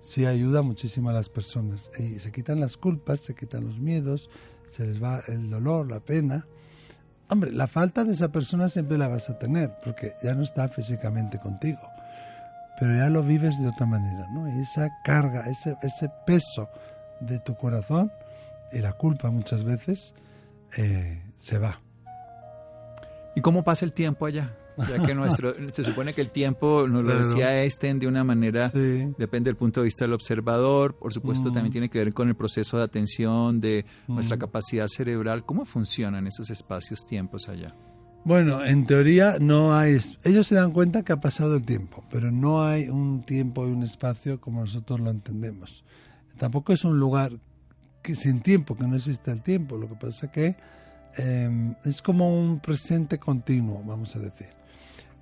sí 0.00 0.26
ayuda 0.26 0.62
muchísimo 0.62 1.10
a 1.10 1.12
las 1.12 1.28
personas. 1.28 1.90
Y 1.98 2.18
se 2.18 2.32
quitan 2.32 2.60
las 2.60 2.76
culpas, 2.76 3.20
se 3.20 3.34
quitan 3.34 3.64
los 3.64 3.78
miedos, 3.78 4.30
se 4.70 4.86
les 4.86 5.02
va 5.02 5.22
el 5.28 5.50
dolor, 5.50 5.90
la 5.90 6.00
pena. 6.00 6.46
Hombre, 7.28 7.52
la 7.52 7.66
falta 7.66 8.04
de 8.04 8.12
esa 8.12 8.30
persona 8.30 8.68
siempre 8.68 8.98
la 8.98 9.08
vas 9.08 9.28
a 9.28 9.38
tener 9.38 9.72
porque 9.84 10.14
ya 10.22 10.34
no 10.34 10.42
está 10.42 10.68
físicamente 10.68 11.38
contigo, 11.38 11.80
pero 12.78 12.96
ya 12.96 13.10
lo 13.10 13.22
vives 13.22 13.60
de 13.60 13.68
otra 13.68 13.86
manera, 13.86 14.26
¿no? 14.32 14.48
Y 14.48 14.62
esa 14.62 14.88
carga, 15.04 15.48
ese, 15.48 15.76
ese 15.82 16.10
peso 16.26 16.68
de 17.20 17.38
tu 17.40 17.56
corazón 17.56 18.12
y 18.72 18.78
la 18.78 18.92
culpa 18.92 19.30
muchas 19.30 19.64
veces 19.64 20.14
eh, 20.76 21.22
se 21.38 21.58
va. 21.58 21.80
¿Y 23.34 23.40
cómo 23.40 23.62
pasa 23.64 23.84
el 23.84 23.92
tiempo 23.92 24.26
allá? 24.26 24.52
ya 24.86 25.04
que 25.04 25.14
nuestro, 25.14 25.54
se 25.72 25.82
supone 25.82 26.14
que 26.14 26.20
el 26.20 26.30
tiempo, 26.30 26.86
nos 26.86 27.04
lo 27.04 27.18
decía 27.18 27.62
Einstein, 27.62 27.98
de 27.98 28.06
una 28.06 28.22
manera, 28.22 28.68
depende 28.70 29.48
del 29.48 29.56
punto 29.56 29.80
de 29.80 29.84
vista 29.84 30.04
del 30.04 30.14
observador, 30.14 30.96
por 30.96 31.12
supuesto 31.12 31.50
también 31.50 31.68
mm. 31.68 31.72
tiene 31.72 31.88
que 31.88 31.98
ver 31.98 32.14
con 32.14 32.28
el 32.28 32.36
proceso 32.36 32.78
de 32.78 32.84
atención, 32.84 33.60
de 33.60 33.84
nuestra 34.06 34.36
mm. 34.36 34.40
capacidad 34.40 34.86
cerebral. 34.86 35.44
¿Cómo 35.44 35.64
funcionan 35.64 36.26
esos 36.26 36.50
espacios-tiempos 36.50 37.48
allá? 37.48 37.74
Bueno, 38.24 38.64
en 38.64 38.86
teoría 38.86 39.38
no 39.40 39.74
hay, 39.74 39.96
ellos 40.24 40.46
se 40.46 40.54
dan 40.54 40.72
cuenta 40.72 41.02
que 41.02 41.12
ha 41.12 41.20
pasado 41.20 41.56
el 41.56 41.64
tiempo, 41.64 42.04
pero 42.10 42.30
no 42.30 42.62
hay 42.62 42.88
un 42.88 43.22
tiempo 43.22 43.66
y 43.66 43.70
un 43.70 43.82
espacio 43.82 44.40
como 44.40 44.60
nosotros 44.60 45.00
lo 45.00 45.10
entendemos. 45.10 45.84
Tampoco 46.36 46.72
es 46.72 46.84
un 46.84 46.98
lugar 46.98 47.32
que 48.02 48.14
sin 48.14 48.40
tiempo, 48.40 48.76
que 48.76 48.86
no 48.86 48.96
existe 48.96 49.30
el 49.30 49.42
tiempo. 49.42 49.76
Lo 49.76 49.88
que 49.88 49.94
pasa 49.94 50.26
es 50.26 50.32
que 50.32 50.56
eh, 51.16 51.74
es 51.84 52.02
como 52.02 52.38
un 52.38 52.60
presente 52.60 53.18
continuo, 53.18 53.82
vamos 53.84 54.14
a 54.14 54.18
decir. 54.18 54.48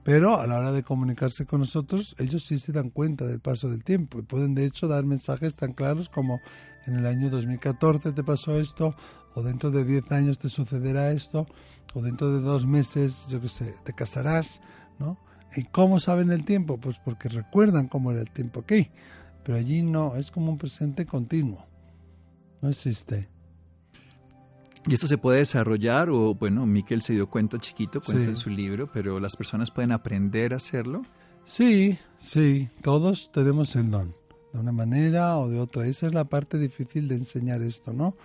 Pero 0.02 0.38
a 0.38 0.46
la 0.46 0.59
hora 0.59 0.70
de 0.70 0.85
comunicarse 0.85 1.46
con 1.46 1.61
nosotros, 1.61 2.14
ellos 2.18 2.44
sí 2.44 2.59
se 2.59 2.70
dan 2.70 2.90
cuenta 2.90 3.26
del 3.26 3.40
paso 3.40 3.68
del 3.68 3.82
tiempo 3.82 4.20
y 4.20 4.22
pueden 4.22 4.54
de 4.54 4.64
hecho 4.64 4.87
dar 4.87 5.04
mensajes 5.04 5.56
tan 5.56 5.72
claros 5.72 6.09
como 6.09 6.40
en 6.87 6.94
el 6.94 7.06
año 7.06 7.28
2014 7.28 8.12
te 8.12 8.22
pasó 8.22 8.61
esto, 8.61 8.94
o 9.35 9.42
dentro 9.42 9.72
de 9.72 9.85
10 9.85 10.12
años 10.12 10.38
te 10.38 10.48
sucederá 10.48 11.11
esto, 11.11 11.48
o 11.94 12.03
dentro 12.03 12.31
de 12.33 12.40
dos 12.40 12.66
meses, 12.66 13.27
yo 13.29 13.40
qué 13.40 13.49
sé, 13.49 13.75
te 13.85 13.92
casarás, 13.92 14.61
¿no? 14.99 15.16
¿Y 15.55 15.64
cómo 15.64 15.99
saben 16.01 16.31
el 16.31 16.44
tiempo? 16.44 16.79
Pues 16.79 16.99
porque 17.05 17.29
recuerdan 17.29 17.88
cómo 17.88 18.11
era 18.12 18.20
el 18.20 18.31
tiempo 18.31 18.61
aquí. 18.61 18.90
Pero 19.42 19.57
allí 19.59 19.83
no, 19.83 20.16
es 20.16 20.31
como 20.31 20.51
un 20.51 20.59
presente 20.59 21.07
continuo. 21.07 21.64
No 22.61 22.68
existe. 22.68 23.29
Y 24.88 24.94
esto 24.94 25.07
se 25.07 25.18
puede 25.18 25.38
desarrollar, 25.38 26.11
o 26.11 26.35
bueno, 26.35 26.64
Miquel 26.66 27.03
se 27.03 27.12
dio 27.12 27.29
cuenta 27.29 27.59
chiquito, 27.59 28.01
cuenta 28.01 28.25
Sí. 28.25 28.29
en 28.31 28.37
su 28.37 28.51
libro, 28.51 28.90
pero 28.92 29.18
las 29.18 29.37
personas 29.37 29.70
pueden 29.70 29.92
aprender 29.92 30.53
a 30.53 30.57
hacerlo. 30.57 31.03
Sí, 31.44 31.99
sí, 32.18 32.68
todos 32.83 33.31
tenemos 33.33 33.75
el 33.77 33.90
don, 33.90 34.14
de 34.53 34.59
una 34.61 34.72
manera 34.72 35.38
o 35.38 35.49
de 35.49 35.59
otra. 35.59 35.87
Esa 35.87 36.07
es 36.09 36.14
la 36.14 36.25
parte 36.25 36.59
difícil 36.59 37.09
de 37.09 37.16
enseñar 37.16 37.62
esto, 37.62 37.92
¿no? 37.92 38.16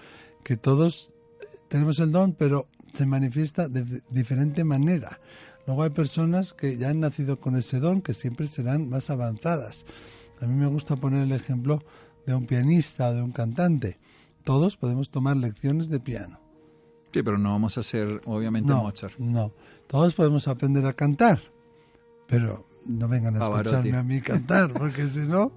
Que 0.43 0.58
todos 0.58 1.12
tenemos 1.67 2.00
el 2.00 2.12
don, 2.12 2.34
pero 2.34 2.67
se 2.93 3.06
manifiesta 3.06 3.67
de 3.67 4.01
diferente 4.10 4.63
manera. 4.63 5.19
Luego 5.67 5.84
hay 5.84 5.89
personas 5.91 6.54
que 6.54 6.77
ya 6.77 6.89
han 6.89 6.99
nacido 6.99 7.39
con 7.39 7.56
ese 7.56 7.80
don, 7.80 8.01
que 8.01 8.13
siempre 8.13 8.47
serán 8.47 8.89
más 8.89 9.10
avanzadas. 9.10 9.86
A 10.41 10.45
mí 10.47 10.56
me 10.56 10.67
gusta 10.67 10.95
poner 10.95 11.23
el 11.23 11.32
ejemplo 11.32 11.84
de 12.25 12.34
un 12.34 12.45
pianista 12.47 13.10
o 13.10 13.13
de 13.13 13.21
un 13.21 13.32
cantante. 13.32 13.99
Todos 14.43 14.75
podemos 14.77 15.12
tomar 15.12 15.38
lecciones 15.38 15.88
de 15.89 15.99
piano. 15.99 16.39
Sí, 17.13 17.21
pero 17.23 17.38
no 17.38 17.51
vamos 17.51 17.77
a 17.77 17.82
hacer, 17.82 18.21
obviamente, 18.25 18.69
No, 18.69 18.84
Mozart. 18.84 19.17
no. 19.19 19.51
Todos 19.88 20.15
podemos 20.15 20.47
aprender 20.47 20.86
a 20.86 20.93
cantar, 20.93 21.41
pero 22.27 22.65
no 22.86 23.08
vengan 23.08 23.36
a 23.36 23.39
Pavarotti. 23.39 23.75
escucharme 23.75 23.97
a 23.97 24.04
mí 24.04 24.21
cantar, 24.21 24.73
porque 24.73 25.08
si 25.10 25.19
no, 25.19 25.51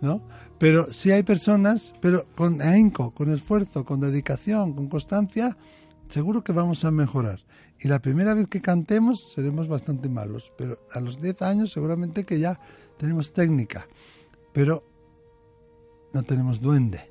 ¿no? 0.00 0.20
Pero 0.58 0.92
sí 0.92 1.10
hay 1.10 1.22
personas, 1.22 1.94
pero 2.00 2.26
con 2.36 2.62
ahínco, 2.62 3.10
con 3.12 3.32
esfuerzo, 3.32 3.84
con 3.84 3.98
dedicación, 4.00 4.74
con 4.74 4.88
constancia, 4.88 5.56
seguro 6.14 6.44
que 6.44 6.52
vamos 6.52 6.84
a 6.84 6.92
mejorar. 6.92 7.40
Y 7.80 7.88
la 7.88 7.98
primera 7.98 8.34
vez 8.34 8.46
que 8.46 8.62
cantemos 8.62 9.32
seremos 9.34 9.66
bastante 9.66 10.08
malos, 10.08 10.52
pero 10.56 10.78
a 10.92 11.00
los 11.00 11.20
10 11.20 11.42
años 11.42 11.72
seguramente 11.72 12.22
que 12.22 12.38
ya 12.38 12.60
tenemos 12.98 13.32
técnica, 13.32 13.88
pero 14.52 14.84
no 16.12 16.22
tenemos 16.22 16.60
duende. 16.60 17.10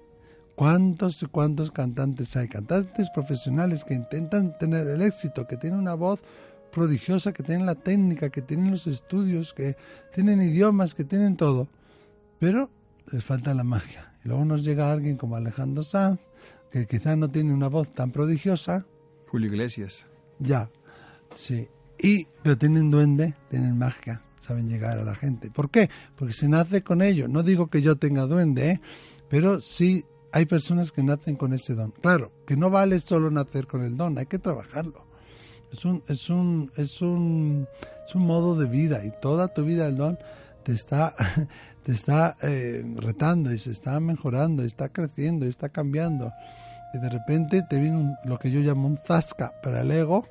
¿Cuántos 0.55 1.21
y 1.21 1.25
cuántos 1.25 1.69
cantantes 1.71 2.37
hay? 2.37 2.47
Cantantes 2.47 3.09
profesionales 3.09 3.83
que 3.83 3.93
intentan 3.93 4.57
tener 4.57 4.87
el 4.87 5.01
éxito, 5.01 5.47
que 5.47 5.57
tienen 5.57 5.79
una 5.79 5.95
voz 5.95 6.21
prodigiosa, 6.71 7.33
que 7.33 7.43
tienen 7.43 7.65
la 7.65 7.75
técnica, 7.75 8.29
que 8.29 8.41
tienen 8.41 8.71
los 8.71 8.87
estudios, 8.87 9.51
que 9.51 9.75
tienen 10.13 10.41
idiomas, 10.41 10.95
que 10.95 11.03
tienen 11.03 11.35
todo, 11.35 11.67
pero 12.39 12.69
les 13.11 13.25
falta 13.25 13.53
la 13.53 13.65
magia. 13.65 14.13
Y 14.23 14.29
luego 14.29 14.45
nos 14.45 14.63
llega 14.63 14.93
alguien 14.93 15.17
como 15.17 15.35
Alejandro 15.35 15.83
Sanz, 15.83 16.21
que 16.71 16.87
quizás 16.87 17.17
no 17.17 17.29
tiene 17.29 17.53
una 17.53 17.67
voz 17.67 17.93
tan 17.93 18.11
prodigiosa, 18.11 18.85
Julio 19.33 19.47
Iglesias. 19.49 20.05
ya, 20.37 20.69
sí. 21.35 21.67
Y, 21.97 22.27
pero 22.43 22.55
tienen 22.55 22.91
duende, 22.91 23.33
tienen 23.49 23.75
magia, 23.75 24.21
saben 24.39 24.69
llegar 24.69 24.99
a 24.99 25.03
la 25.03 25.15
gente. 25.15 25.49
¿Por 25.49 25.71
qué? 25.71 25.89
Porque 26.15 26.35
se 26.35 26.47
nace 26.47 26.83
con 26.83 27.01
ello. 27.01 27.27
No 27.27 27.41
digo 27.41 27.65
que 27.65 27.81
yo 27.81 27.95
tenga 27.95 28.27
duende, 28.27 28.69
¿eh? 28.69 28.81
pero 29.29 29.59
sí 29.59 30.05
hay 30.31 30.45
personas 30.45 30.91
que 30.91 31.01
nacen 31.01 31.35
con 31.35 31.51
ese 31.51 31.73
don. 31.73 31.89
Claro, 31.99 32.31
que 32.45 32.55
no 32.55 32.69
vale 32.69 32.99
solo 32.99 33.31
nacer 33.31 33.65
con 33.65 33.83
el 33.83 33.97
don, 33.97 34.19
hay 34.19 34.27
que 34.27 34.37
trabajarlo. 34.37 35.07
Es 35.71 35.83
un, 35.83 36.03
es 36.07 36.29
un, 36.29 36.71
es 36.77 37.01
un, 37.01 37.67
es 38.07 38.13
un 38.13 38.27
modo 38.27 38.55
de 38.55 38.67
vida 38.67 39.03
y 39.03 39.11
toda 39.19 39.47
tu 39.47 39.65
vida 39.65 39.87
el 39.87 39.97
don 39.97 40.19
te 40.61 40.73
está, 40.73 41.15
te 41.83 41.91
está 41.91 42.37
eh, 42.43 42.85
retando 42.97 43.51
y 43.51 43.57
se 43.57 43.71
está 43.71 43.99
mejorando, 43.99 44.61
y 44.61 44.67
está 44.67 44.89
creciendo, 44.89 45.47
y 45.47 45.49
está 45.49 45.69
cambiando. 45.69 46.31
Y 46.93 46.99
de 46.99 47.09
repente 47.09 47.63
te 47.69 47.79
viene 47.79 47.97
un- 47.97 48.15
lo 48.23 48.37
que 48.39 48.51
yo 48.51 48.59
llamo 48.59 48.87
un 48.87 48.97
zasca 49.05 49.53
para 49.63 49.81
el 49.81 49.91
ego, 49.91 50.27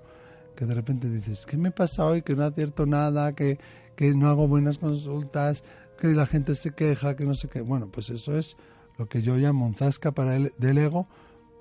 que 0.56 0.64
de 0.66 0.74
repente 0.74 1.08
dices, 1.08 1.44
¿qué 1.46 1.56
me 1.56 1.70
pasa 1.70 2.04
hoy? 2.06 2.22
Que 2.22 2.36
no 2.36 2.44
acierto 2.44 2.86
nada, 2.86 3.32
que, 3.32 3.58
que 3.96 4.14
no 4.14 4.28
hago 4.28 4.46
buenas 4.48 4.78
consultas, 4.78 5.64
que 5.98 6.08
la 6.08 6.26
gente 6.26 6.54
se 6.54 6.70
queja, 6.72 7.16
que 7.16 7.24
no 7.24 7.34
sé 7.34 7.48
qué. 7.48 7.60
Bueno, 7.62 7.88
pues 7.90 8.10
eso 8.10 8.36
es 8.36 8.56
lo 8.98 9.06
que 9.08 9.22
yo 9.22 9.36
llamo 9.36 9.66
un 9.66 9.74
zasca 9.74 10.12
para 10.12 10.36
el, 10.36 10.52
del 10.58 10.78
ego 10.78 11.08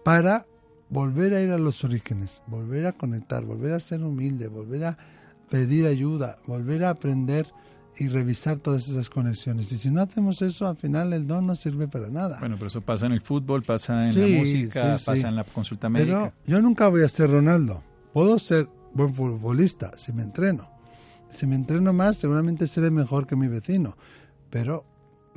para 0.03 0.45
volver 0.89 1.33
a 1.33 1.41
ir 1.41 1.51
a 1.51 1.57
los 1.57 1.83
orígenes, 1.83 2.41
volver 2.47 2.85
a 2.85 2.91
conectar, 2.91 3.45
volver 3.45 3.71
a 3.73 3.79
ser 3.79 4.03
humilde, 4.03 4.47
volver 4.47 4.83
a 4.85 4.97
pedir 5.49 5.85
ayuda, 5.87 6.39
volver 6.45 6.83
a 6.83 6.89
aprender 6.91 7.47
y 8.01 8.07
revisar 8.07 8.57
todas 8.57 8.87
esas 8.89 9.09
conexiones. 9.09 9.71
Y 9.71 9.77
si 9.77 9.91
no 9.91 10.01
hacemos 10.01 10.41
eso, 10.41 10.67
al 10.67 10.75
final 10.75 11.13
el 11.13 11.27
don 11.27 11.45
no 11.45 11.53
sirve 11.55 11.87
para 11.87 12.09
nada. 12.09 12.39
Bueno, 12.39 12.55
pero 12.55 12.67
eso 12.67 12.81
pasa 12.81 13.05
en 13.05 13.11
el 13.11 13.21
fútbol, 13.21 13.61
pasa 13.61 14.07
en 14.07 14.13
Sí, 14.13 14.19
la 14.19 14.37
música, 14.39 14.97
sí, 14.97 14.99
sí. 14.99 15.05
pasa 15.05 15.27
en 15.29 15.35
la 15.35 15.43
consulta 15.43 15.87
Pero 15.91 16.19
médica. 16.21 16.33
yo 16.47 16.61
nunca 16.61 16.87
voy 16.87 17.03
a 17.03 17.09
ser 17.09 17.29
Ronaldo. 17.29 17.83
Puedo 18.13 18.39
ser 18.39 18.67
buen 18.93 19.13
futbolista 19.13 19.95
si 19.97 20.11
me 20.13 20.23
entreno. 20.23 20.67
Si 21.29 21.45
me 21.45 21.55
entreno 21.55 21.93
más, 21.93 22.17
seguramente 22.17 22.65
seré 22.67 22.89
mejor 22.89 23.27
que 23.27 23.35
mi 23.35 23.47
vecino. 23.47 23.95
Pero 24.49 24.83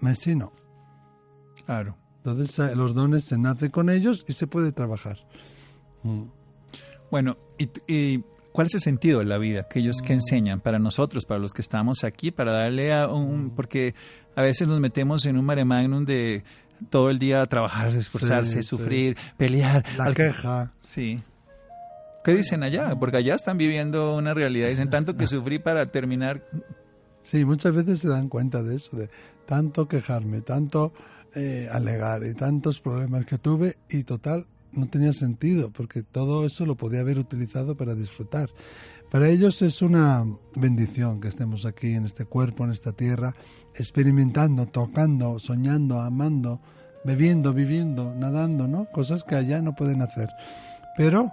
Messi 0.01 0.35
no. 0.35 0.53
Claro. 1.67 1.97
Entonces 2.25 2.59
eh, 2.59 2.75
los 2.75 2.95
dones 2.95 3.25
se 3.25 3.37
nace 3.37 3.71
con 3.71 3.91
ellos 3.91 4.25
y 4.27 4.33
se 4.33 4.47
puede 4.47 4.73
trabajar. 4.73 5.19
Mm. 6.03 6.23
Bueno, 7.11 7.37
y, 7.59 7.69
y 7.93 8.25
cuál 8.55 8.69
es 8.69 8.75
el 8.75 8.81
sentido 8.81 9.19
de 9.19 9.25
la 9.25 9.37
vida? 9.37 9.63
Aquellos 9.63 9.97
que 10.01 10.13
enseñan 10.13 10.61
para 10.61 10.79
nosotros, 10.79 11.25
para 11.27 11.41
los 11.41 11.53
que 11.53 11.61
estamos 11.61 12.05
aquí, 12.05 12.31
para 12.31 12.53
darle 12.53 12.93
a 12.95 13.09
un... 13.09 13.51
Porque 13.51 13.95
a 14.37 14.43
veces 14.43 14.69
nos 14.69 14.79
metemos 14.79 15.27
en 15.27 15.37
un 15.37 15.45
mare 15.45 15.65
magnum 15.65 16.05
de 16.05 16.45
todo 16.89 17.11
el 17.11 17.19
día 17.19 17.45
trabajar, 17.47 17.89
esforzarse, 17.89 18.53
Sí, 18.53 18.63
sí. 18.63 18.69
sufrir, 18.69 19.17
pelear. 19.37 19.85
La 19.99 20.05
Al- 20.05 20.15
queja. 20.15 20.73
Sí. 20.81 21.21
¿Qué 22.25 22.33
dicen 22.35 22.63
allá? 22.63 22.95
Porque 22.97 23.17
allá 23.19 23.35
están 23.35 23.59
viviendo 23.59 24.17
una 24.17 24.33
realidad. 24.33 24.69
Dicen 24.69 24.89
tanto 24.89 25.17
que 25.17 25.27
sufrí 25.27 25.59
para 25.59 25.91
terminar. 25.91 26.47
Sí, 27.23 27.45
muchas 27.45 27.75
veces 27.75 27.99
se 27.99 28.09
dan 28.09 28.29
cuenta 28.29 28.63
de 28.63 28.77
eso, 28.77 28.97
de 28.97 29.11
tanto 29.47 29.89
quejarme, 29.89 30.41
tanto 30.43 30.93
eh, 31.35 31.69
alegar 31.73 32.23
y 32.25 32.35
tantos 32.35 32.81
problemas 32.81 33.27
que 33.27 33.37
tuve 33.39 33.77
y 33.91 34.05
total 34.05 34.47
no 34.77 34.87
tenía 34.87 35.13
sentido 35.13 35.71
porque 35.71 36.03
todo 36.03 36.47
eso 36.47 36.67
lo 36.67 36.77
podía 36.77 37.01
haber 37.01 37.19
utilizado 37.19 37.77
para 37.77 37.95
disfrutar. 37.95 38.51
Para 39.11 39.29
ellos 39.29 39.63
es 39.63 39.81
una 39.81 40.27
bendición 40.57 41.21
que 41.21 41.29
estemos 41.29 41.67
aquí 41.67 41.93
en 41.93 42.05
este 42.05 42.25
cuerpo, 42.25 42.65
en 42.65 42.73
esta 42.73 42.93
tierra, 42.93 43.35
experimentando, 43.75 44.67
tocando, 44.67 45.39
soñando, 45.39 46.01
amando, 46.01 46.61
bebiendo, 47.05 47.53
viviendo, 47.53 48.15
nadando, 48.15 48.67
¿no? 48.67 48.87
Cosas 48.87 49.23
que 49.23 49.37
allá 49.37 49.63
no 49.63 49.75
pueden 49.75 50.03
hacer. 50.03 50.29
Pero 50.97 51.31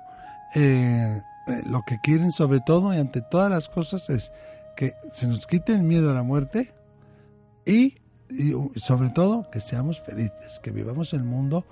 eh, 0.54 1.22
lo 1.66 1.82
que 1.82 2.00
quieren 2.04 2.32
sobre 2.32 2.60
todo 2.60 2.94
y 2.94 2.98
ante 2.98 3.22
todas 3.22 3.50
las 3.50 3.70
cosas 3.70 4.10
es 4.10 4.32
que 4.76 4.94
se 5.12 5.28
nos 5.28 5.48
quite 5.48 5.74
el 5.74 5.84
miedo 5.84 6.12
a 6.12 6.14
la 6.14 6.24
muerte 6.24 6.74
y, 7.66 7.96
y, 8.30 8.54
sobre 8.76 9.10
todo 9.10 9.50
que 9.50 9.60
seamos 9.60 10.00
felices, 10.02 10.60
que 10.62 10.72
vivamos 10.72 11.14
el 11.14 11.24
mundo, 11.24 11.66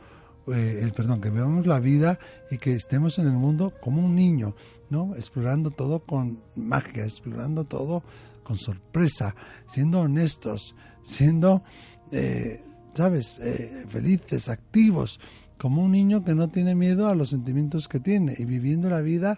eh, 0.47 0.79
el 0.81 0.91
perdón, 0.93 1.21
que 1.21 1.29
vivamos 1.29 1.67
la 1.67 1.79
vida 1.79 2.19
y 2.49 2.57
que 2.57 2.73
estemos 2.73 3.19
en 3.19 3.27
el 3.27 3.33
mundo 3.33 3.73
como 3.81 4.03
un 4.03 4.15
niño, 4.15 4.55
¿no? 4.89 5.15
Explorando 5.15 5.71
todo 5.71 5.99
con 5.99 6.39
magia, 6.55 7.03
explorando 7.03 7.65
todo 7.65 8.03
con 8.43 8.57
sorpresa, 8.57 9.35
siendo 9.67 9.99
honestos, 10.01 10.75
siendo, 11.03 11.63
eh, 12.11 12.63
¿sabes?, 12.93 13.39
eh, 13.39 13.85
felices, 13.89 14.49
activos, 14.49 15.19
como 15.57 15.83
un 15.83 15.91
niño 15.91 16.23
que 16.23 16.33
no 16.33 16.49
tiene 16.49 16.73
miedo 16.73 17.07
a 17.09 17.15
los 17.15 17.29
sentimientos 17.29 17.87
que 17.87 17.99
tiene 17.99 18.33
y 18.37 18.45
viviendo 18.45 18.89
la 18.89 19.01
vida 19.01 19.37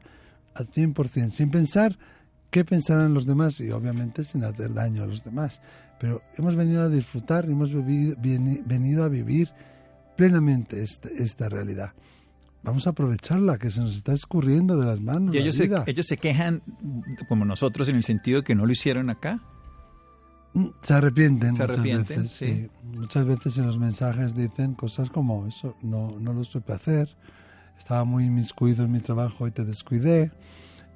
al 0.53 0.69
100%, 0.69 1.31
sin 1.31 1.49
pensar 1.51 1.97
qué 2.51 2.63
pensarán 2.63 3.13
los 3.13 3.25
demás 3.25 3.59
y 3.59 3.71
obviamente 3.71 4.23
sin 4.23 4.43
hacer 4.43 4.73
daño 4.73 5.03
a 5.03 5.07
los 5.07 5.23
demás. 5.23 5.61
Pero 5.99 6.21
hemos 6.37 6.55
venido 6.55 6.83
a 6.83 6.89
disfrutar, 6.89 7.45
hemos 7.45 7.71
vivido- 7.73 8.15
venido 8.65 9.03
a 9.03 9.07
vivir 9.07 9.49
plenamente 10.21 10.83
esta, 10.83 11.09
esta 11.09 11.49
realidad. 11.49 11.93
Vamos 12.63 12.85
a 12.85 12.91
aprovecharla, 12.91 13.57
que 13.57 13.71
se 13.71 13.81
nos 13.81 13.95
está 13.95 14.13
escurriendo 14.13 14.77
de 14.79 14.85
las 14.85 15.01
manos. 15.01 15.33
Y 15.33 15.37
la 15.39 15.43
ellos 15.43 15.55
se, 15.55 15.63
vida. 15.63 15.83
ellos 15.87 16.05
se 16.05 16.17
quejan 16.17 16.61
como 17.27 17.43
nosotros 17.43 17.89
en 17.89 17.95
el 17.95 18.03
sentido 18.03 18.43
que 18.43 18.53
no 18.53 18.67
lo 18.67 18.71
hicieron 18.71 19.09
acá. 19.09 19.39
Mm, 20.53 20.67
Se 20.83 20.93
arrepienten 20.93 21.55
Se 21.55 21.63
muchas 21.63 21.75
arrepienten, 21.79 22.21
veces. 22.21 22.37
sí. 22.37 22.45
sí. 22.45 22.69
Muchas 22.83 23.25
veces 23.25 23.57
en 23.57 23.65
los 23.65 23.79
mensajes 23.79 24.35
dicen 24.35 24.75
cosas 24.75 25.09
como 25.09 25.47
eso, 25.47 25.75
no, 25.81 26.19
no 26.19 26.33
lo 26.33 26.43
supe 26.43 26.71
hacer, 26.73 27.09
estaba 27.79 28.03
muy 28.03 28.25
inmiscuido 28.25 28.85
en 28.85 28.91
mi 28.91 28.99
trabajo 28.99 29.47
y 29.47 29.51
te 29.51 29.65
descuidé, 29.65 30.29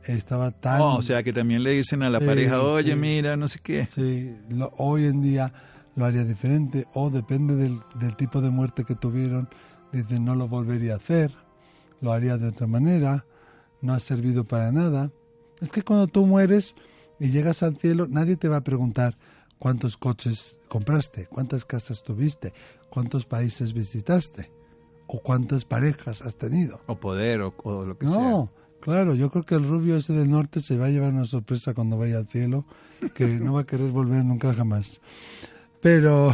estaba 0.05 0.51
tan... 0.51 0.81
Oh, 0.81 0.97
o 0.97 1.01
sea 1.01 1.23
que 1.23 1.33
también 1.33 1.63
le 1.63 1.71
dicen 1.71 2.03
a 2.03 2.11
la 2.11 2.19
Sí, 2.19 2.25
pareja, 2.27 2.61
oye, 2.61 2.95
mira, 2.95 3.35
no 3.37 3.47
sé 3.47 3.57
qué. 3.63 3.87
Sí, 3.95 4.35
lo- 4.49 4.71
hoy 4.77 5.05
en 5.05 5.21
día 5.23 5.51
lo 5.95 6.05
haría 6.05 6.23
diferente 6.23 6.87
o 6.93 7.09
depende 7.09 7.55
del, 7.55 7.79
del 7.99 8.15
tipo 8.15 8.41
de 8.41 8.49
muerte 8.49 8.83
que 8.83 8.95
tuvieron, 8.95 9.49
dicen 9.91 10.25
no 10.25 10.35
lo 10.35 10.47
volvería 10.47 10.93
a 10.93 10.97
hacer, 10.97 11.31
lo 12.01 12.11
haría 12.11 12.37
de 12.37 12.49
otra 12.49 12.67
manera, 12.67 13.25
no 13.81 13.93
ha 13.93 13.99
servido 13.99 14.43
para 14.43 14.71
nada. 14.71 15.11
Es 15.61 15.71
que 15.71 15.83
cuando 15.83 16.07
tú 16.07 16.25
mueres 16.25 16.75
y 17.19 17.29
llegas 17.29 17.63
al 17.63 17.77
cielo, 17.77 18.07
nadie 18.09 18.35
te 18.35 18.49
va 18.49 18.57
a 18.57 18.63
preguntar 18.63 19.17
cuántos 19.59 19.97
coches 19.97 20.59
compraste, 20.67 21.27
cuántas 21.27 21.65
casas 21.65 22.03
tuviste, 22.03 22.53
cuántos 22.89 23.25
países 23.25 23.73
visitaste 23.73 24.51
o 25.07 25.19
cuántas 25.19 25.65
parejas 25.65 26.21
has 26.21 26.35
tenido. 26.35 26.81
O 26.87 26.95
poder 26.95 27.41
o, 27.41 27.53
lo 27.85 27.97
que 27.97 28.07
sea. 28.07 28.17
No, 28.17 28.51
claro, 28.81 29.15
yo 29.15 29.31
creo 29.31 29.45
que 29.45 29.55
el 29.55 29.67
rubio 29.67 29.97
ese 29.97 30.13
del 30.13 30.29
norte 30.29 30.59
se 30.59 30.77
va 30.77 30.87
a 30.87 30.89
llevar 30.89 31.13
una 31.13 31.25
sorpresa 31.25 31.73
cuando 31.73 31.97
vaya 31.97 32.17
al 32.17 32.27
cielo 32.27 32.65
que 33.13 33.27
no 33.27 33.53
va 33.53 33.61
a 33.61 33.65
querer 33.65 33.91
volver 33.91 34.25
nunca 34.25 34.53
jamás. 34.53 35.01
Pero, 35.85 36.33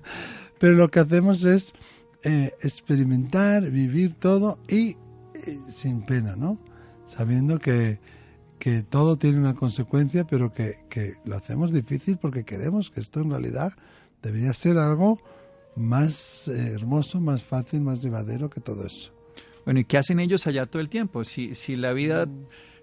pero 0.58 0.72
lo 0.72 0.90
que 0.90 1.00
hacemos 1.00 1.44
es 1.44 1.74
eh, 2.22 2.54
experimentar, 2.62 3.70
vivir 3.70 4.14
todo 4.14 4.58
y 4.70 4.96
eh, 5.34 5.58
sin 5.68 6.00
pena, 6.06 6.34
¿no? 6.34 6.58
Sabiendo 7.04 7.58
que, 7.58 7.98
que 8.58 8.82
todo 8.82 9.18
tiene 9.18 9.38
una 9.38 9.54
consecuencia, 9.54 10.26
pero 10.26 10.54
que, 10.54 10.78
que 10.88 11.16
lo 11.26 11.36
hacemos 11.36 11.74
difícil 11.74 12.16
porque 12.16 12.46
queremos 12.46 12.90
que 12.90 13.00
esto 13.00 13.20
en 13.20 13.28
realidad 13.28 13.74
debería 14.22 14.54
ser 14.54 14.78
algo 14.78 15.20
más 15.74 16.48
eh, 16.48 16.72
hermoso, 16.72 17.20
más 17.20 17.44
fácil, 17.44 17.82
más 17.82 18.02
llevadero 18.02 18.48
que 18.48 18.62
todo 18.62 18.86
eso. 18.86 19.12
Bueno, 19.66 19.80
¿y 19.80 19.84
qué 19.84 19.98
hacen 19.98 20.20
ellos 20.20 20.46
allá 20.46 20.64
todo 20.64 20.80
el 20.80 20.88
tiempo? 20.88 21.22
Si, 21.24 21.54
si 21.54 21.76
la 21.76 21.92
vida 21.92 22.26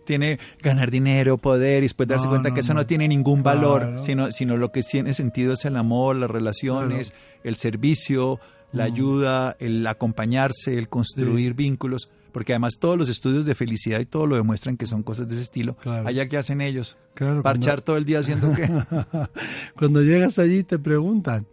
tiene 0.06 0.40
ganar 0.62 0.92
dinero, 0.92 1.38
poder 1.38 1.80
y 1.80 1.86
después 1.88 2.08
darse 2.08 2.28
cuenta 2.28 2.54
que 2.54 2.62
eso 2.62 2.74
no, 2.74 2.86
tiene 2.86 3.08
ningún 3.08 3.44
valor, 3.44 3.96
sino, 4.04 4.32
sino 4.32 4.58
lo 4.58 4.72
que 4.72 4.82
tiene 4.82 5.14
sentido 5.14 5.54
es 5.54 5.66
el 5.66 5.78
amor, 5.78 6.16
las 6.16 6.30
relaciones, 6.30 7.14
el 7.44 7.56
servicio, 7.56 8.40
la 8.72 8.84
mm. 8.84 8.94
ayuda, 8.94 9.56
el 9.60 9.86
acompañarse, 9.88 10.78
el 10.78 10.90
construir 10.90 11.54
vínculos 11.54 12.10
porque 12.34 12.52
además 12.52 12.80
todos 12.80 12.98
los 12.98 13.08
estudios 13.10 13.46
de 13.46 13.56
felicidad 13.56 14.00
y 14.00 14.06
todo 14.06 14.26
lo 14.26 14.36
demuestran 14.36 14.76
que 14.76 14.88
son 14.88 15.04
cosas 15.04 15.28
de 15.30 15.36
ese 15.36 15.44
estilo. 15.44 15.78
Allá 15.86 16.28
que 16.28 16.36
hacen 16.36 16.60
ellos, 16.60 16.98
parchar 17.44 17.82
todo 17.82 17.96
el 17.96 18.06
día 18.06 18.20
haciendo 18.20 18.54
qué. 18.56 18.68
cuando 19.78 20.02
llegas 20.02 20.40
allí 20.40 20.64
te 20.64 20.80
preguntan, 20.80 21.46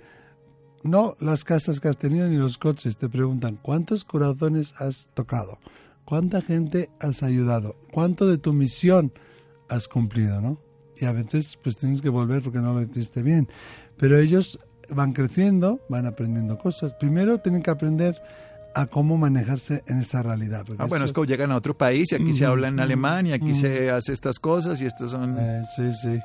no 0.82 1.16
las 1.20 1.44
casas 1.44 1.78
que 1.78 1.88
has 1.88 1.98
tenido 1.98 2.26
ni 2.28 2.36
los 2.36 2.56
coches, 2.56 2.96
te 2.96 3.08
preguntan 3.08 3.58
cuántos 3.60 4.04
corazones 4.04 4.74
has 4.78 5.08
tocado, 5.12 5.58
cuánta 6.10 6.42
gente 6.42 6.90
has 6.98 7.22
ayudado, 7.22 7.76
cuánto 7.92 8.26
de 8.26 8.36
tu 8.36 8.52
misión 8.52 9.12
has 9.68 9.86
cumplido, 9.86 10.40
¿no? 10.40 10.60
Y 10.96 11.04
a 11.04 11.12
veces 11.12 11.56
pues 11.62 11.76
tienes 11.76 12.02
que 12.02 12.08
volver 12.08 12.42
porque 12.42 12.58
no 12.58 12.74
lo 12.74 12.82
hiciste 12.82 13.22
bien. 13.22 13.46
Pero 13.96 14.18
ellos 14.18 14.58
van 14.88 15.12
creciendo, 15.12 15.78
van 15.88 16.06
aprendiendo 16.06 16.58
cosas. 16.58 16.94
Primero 16.98 17.38
tienen 17.38 17.62
que 17.62 17.70
aprender 17.70 18.20
a 18.74 18.86
cómo 18.86 19.16
manejarse 19.18 19.84
en 19.86 20.00
esa 20.00 20.20
realidad. 20.20 20.66
Ah, 20.78 20.86
bueno, 20.86 21.04
es 21.04 21.12
como 21.12 21.26
llegan 21.26 21.52
a 21.52 21.56
otro 21.56 21.78
país 21.78 22.10
y 22.10 22.16
aquí 22.16 22.32
se 22.32 22.44
habla 22.44 22.66
en 22.66 22.80
alemán 22.80 23.28
y 23.28 23.32
aquí 23.32 23.54
se 23.54 23.90
hace 23.90 24.12
estas 24.12 24.40
cosas 24.40 24.82
y 24.82 24.86
estos 24.86 25.12
son... 25.12 25.36
Eh, 25.38 25.62
sí, 25.76 25.92
sí. 25.92 26.18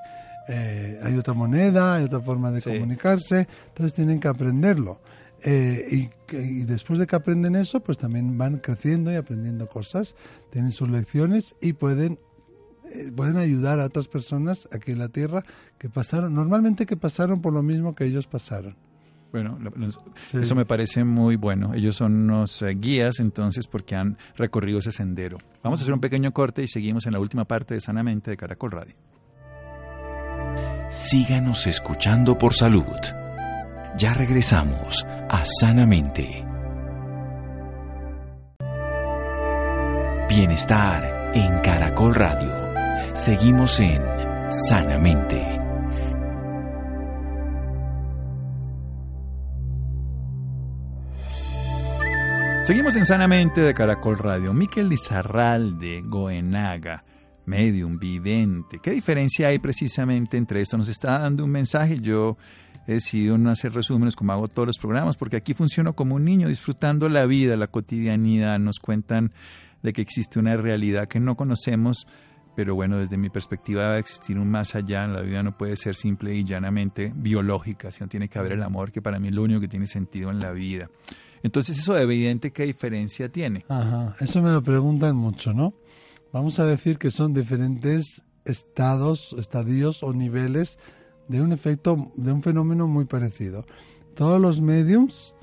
Eh, 0.47 0.99
hay 1.03 1.15
otra 1.15 1.35
moneda, 1.35 1.95
hay 1.95 2.05
otra 2.05 2.21
forma 2.21 2.49
de 2.49 2.59
comunicarse, 2.59 3.47
entonces 3.67 3.93
tienen 3.93 4.19
que 4.19 4.29
aprenderlo. 4.29 4.99
Eh, 5.47 6.09
y, 6.31 6.35
y, 6.35 6.63
después 6.63 6.99
de 6.99 7.05
que 7.05 7.15
aprenden 7.15 7.55
eso, 7.55 7.79
pues 7.79 7.99
también 7.99 8.35
van 8.35 8.57
creciendo 8.57 9.11
y 9.11 9.15
aprendiendo 9.15 9.67
cosas, 9.67 10.15
tienen 10.49 10.71
sus 10.71 10.89
lecciones 10.89 11.55
y 11.61 11.73
pueden, 11.73 12.19
pueden 13.15 13.37
ayudar 13.37 13.79
a 13.79 13.85
otras 13.85 14.07
personas 14.07 14.67
aquí 14.71 14.93
en 14.93 14.99
la 14.99 15.09
Tierra 15.09 15.43
que 15.77 15.87
pasaron, 15.87 16.33
normalmente 16.33 16.87
que 16.87 16.97
pasaron 16.97 17.41
por 17.41 17.53
lo 17.53 17.61
mismo 17.61 17.93
que 17.93 18.05
ellos 18.05 18.25
pasaron. 18.25 18.75
Bueno, 19.31 19.59
eso 20.33 20.55
me 20.55 20.65
parece 20.65 21.03
muy 21.03 21.35
bueno. 21.35 21.73
Ellos 21.73 21.97
son 21.97 22.15
unos 22.15 22.61
eh, 22.61 22.69
guías, 22.69 23.19
entonces, 23.19 23.67
porque 23.67 23.93
han 23.93 24.17
recorrido 24.37 24.79
ese 24.79 24.93
sendero. 24.93 25.39
Vamos 25.61 25.79
a 25.79 25.81
hacer 25.83 25.93
un 25.93 25.99
pequeño 25.99 26.31
corte 26.31 26.63
y 26.63 26.67
seguimos 26.67 27.05
en 27.05 27.11
la 27.13 27.19
última 27.19 27.43
parte 27.43 27.73
de 27.73 27.81
Sanamente 27.81 28.31
de 28.31 28.37
Caracol 28.37 28.71
Radio. 28.71 28.95
Síganos 30.89 31.67
escuchando 31.67 32.37
por 32.37 32.53
salud. 32.53 32.85
Ya 33.97 34.13
regresamos 34.13 35.05
a 35.29 35.45
Sanamente. 35.45 36.45
Bienestar 40.27 41.31
en 41.33 41.59
Caracol 41.59 42.13
Radio. 42.13 42.51
Seguimos 43.13 43.79
en 43.79 44.01
Sanamente. 44.49 45.57
Seguimos 52.65 52.97
en 52.97 53.05
Sanamente 53.05 53.61
de 53.61 53.73
Caracol 53.73 54.17
Radio. 54.17 54.53
Miquel 54.53 54.89
de 55.79 56.01
Goenaga, 56.01 57.05
medium, 57.45 57.99
vidente. 57.99 58.79
¿Qué 58.81 58.91
diferencia 58.91 59.47
hay 59.47 59.59
precisamente 59.59 60.37
entre 60.37 60.61
esto? 60.61 60.77
Nos 60.77 60.89
está 60.89 61.19
dando 61.19 61.43
un 61.43 61.51
mensaje. 61.51 61.99
Yo 61.99 62.37
he 62.87 62.93
decidido 62.93 63.37
no 63.37 63.49
hacer 63.49 63.73
resúmenes 63.73 64.15
como 64.15 64.33
hago 64.33 64.47
todos 64.47 64.67
los 64.67 64.77
programas, 64.77 65.17
porque 65.17 65.37
aquí 65.37 65.53
funciono 65.53 65.93
como 65.93 66.15
un 66.15 66.25
niño 66.25 66.47
disfrutando 66.47 67.09
la 67.09 67.25
vida, 67.25 67.57
la 67.57 67.67
cotidianidad. 67.67 68.59
Nos 68.59 68.79
cuentan 68.79 69.33
de 69.81 69.93
que 69.93 70.01
existe 70.01 70.39
una 70.39 70.55
realidad 70.57 71.07
que 71.07 71.19
no 71.19 71.35
conocemos, 71.35 72.07
pero 72.55 72.75
bueno, 72.75 72.97
desde 72.97 73.17
mi 73.17 73.29
perspectiva 73.29 73.87
debe 73.87 73.99
existir 73.99 74.37
un 74.37 74.49
más 74.49 74.75
allá. 74.75 75.07
La 75.07 75.21
vida 75.21 75.43
no 75.43 75.57
puede 75.57 75.75
ser 75.75 75.95
simple 75.95 76.35
y 76.35 76.43
llanamente 76.43 77.11
biológica, 77.15 77.91
sino 77.91 78.07
tiene 78.07 78.29
que 78.29 78.39
haber 78.39 78.53
el 78.53 78.63
amor, 78.63 78.91
que 78.91 79.01
para 79.01 79.19
mí 79.19 79.27
es 79.27 79.33
lo 79.33 79.43
único 79.43 79.59
que 79.59 79.67
tiene 79.67 79.87
sentido 79.87 80.31
en 80.31 80.39
la 80.39 80.51
vida. 80.51 80.89
Entonces, 81.43 81.77
eso 81.77 81.95
evidente, 81.95 82.51
¿qué 82.51 82.63
diferencia 82.63 83.29
tiene? 83.29 83.65
Ajá, 83.69 84.15
eso 84.19 84.41
me 84.41 84.49
lo 84.49 84.63
preguntan 84.63 85.15
mucho, 85.15 85.53
¿no? 85.53 85.75
Vamos 86.35 86.59
a 86.59 86.65
decir 86.65 86.97
que 86.97 87.11
son 87.11 87.33
diferentes 87.33 88.21
estados, 88.43 89.33
estadios 89.39 90.03
o 90.03 90.11
niveles 90.11 90.77
de 91.29 91.39
un 91.39 91.53
efecto, 91.53 92.11
de 92.17 92.33
un 92.33 92.43
fenómeno 92.43 92.89
muy 92.89 93.05
parecido. 93.05 93.65
Todos 94.15 94.41
los 94.41 94.59
mediums 94.59 95.33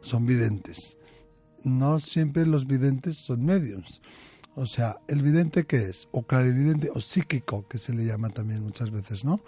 son 0.00 0.26
videntes. 0.26 0.98
No 1.62 2.00
siempre 2.00 2.44
los 2.44 2.66
videntes 2.66 3.18
son 3.18 3.44
mediums. 3.44 4.02
O 4.56 4.66
sea, 4.66 4.98
el 5.06 5.22
vidente 5.22 5.64
qué 5.64 5.84
es? 5.90 6.08
O 6.10 6.24
clarividente 6.24 6.90
o 6.92 7.00
psíquico, 7.00 7.68
que 7.68 7.78
se 7.78 7.92
le 7.92 8.04
llama 8.04 8.28
también 8.30 8.64
muchas 8.64 8.90
veces, 8.90 9.24
¿no? 9.24 9.44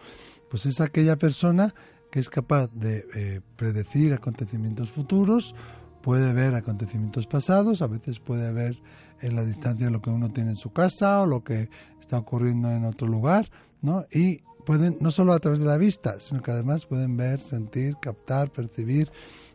Pues 0.48 0.64
es 0.64 0.80
aquella 0.80 1.16
persona 1.16 1.74
que 2.12 2.20
es 2.20 2.30
capaz 2.30 2.68
de 2.72 3.04
eh, 3.16 3.40
predecir 3.56 4.12
acontecimientos 4.12 4.92
futuros 4.92 5.56
puede 6.04 6.34
ver 6.34 6.54
acontecimientos 6.54 7.26
pasados, 7.26 7.80
a 7.80 7.86
veces 7.86 8.20
puede 8.20 8.52
ver 8.52 8.78
en 9.22 9.34
la 9.34 9.42
distancia 9.42 9.88
lo 9.88 10.02
que 10.02 10.10
uno 10.10 10.30
tiene 10.30 10.50
en 10.50 10.56
su 10.56 10.70
casa 10.70 11.22
o 11.22 11.26
lo 11.26 11.42
que 11.42 11.70
está 11.98 12.18
ocurriendo 12.18 12.70
en 12.70 12.84
otro 12.84 13.08
lugar, 13.08 13.50
¿no? 13.80 14.04
Y 14.12 14.42
pueden, 14.66 14.98
no 15.00 15.10
solo 15.10 15.32
a 15.32 15.38
través 15.38 15.60
de 15.60 15.64
la 15.64 15.78
vista, 15.78 16.20
sino 16.20 16.42
que 16.42 16.50
además 16.50 16.84
pueden 16.84 17.16
ver, 17.16 17.40
sentir, 17.40 17.96
captar, 18.02 18.50
percibir 18.50 19.10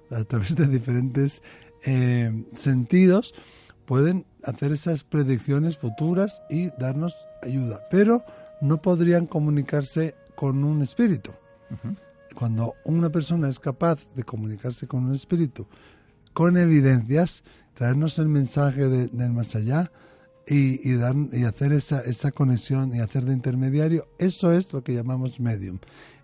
a 0.09 0.23
través 0.23 0.55
de 0.55 0.65
diferentes 0.65 1.43
eh, 1.85 2.43
sentidos, 2.55 3.35
pueden 3.85 4.25
hacer 4.43 4.71
esas 4.71 5.03
predicciones 5.03 5.77
futuras 5.77 6.41
y 6.49 6.71
darnos 6.79 7.15
ayuda, 7.43 7.81
pero 7.91 8.23
no 8.59 8.81
podrían 8.81 9.27
comunicarse 9.27 10.15
con 10.33 10.63
un 10.63 10.81
espíritu. 10.81 11.31
Cuando 12.33 12.73
una 12.85 13.11
persona 13.11 13.49
es 13.49 13.59
capaz 13.59 13.99
de 14.15 14.23
comunicarse 14.23 14.87
con 14.87 15.05
un 15.05 15.13
espíritu, 15.13 15.67
con 16.33 16.57
evidencias, 16.57 17.43
traernos 17.73 18.19
el 18.19 18.27
mensaje 18.27 18.87
del 18.87 19.31
más 19.31 19.55
allá 19.55 19.91
y, 20.47 20.93
dar, 20.95 21.15
y 21.31 21.43
hacer 21.43 21.73
esa, 21.73 22.01
esa 22.01 22.31
conexión 22.31 22.95
y 22.95 22.99
hacer 22.99 23.23
de 23.25 23.33
intermediario, 23.33 24.07
eso 24.17 24.51
es 24.51 24.71
lo 24.73 24.83
que 24.83 24.93
llamamos 24.93 25.39
medium. 25.39 25.77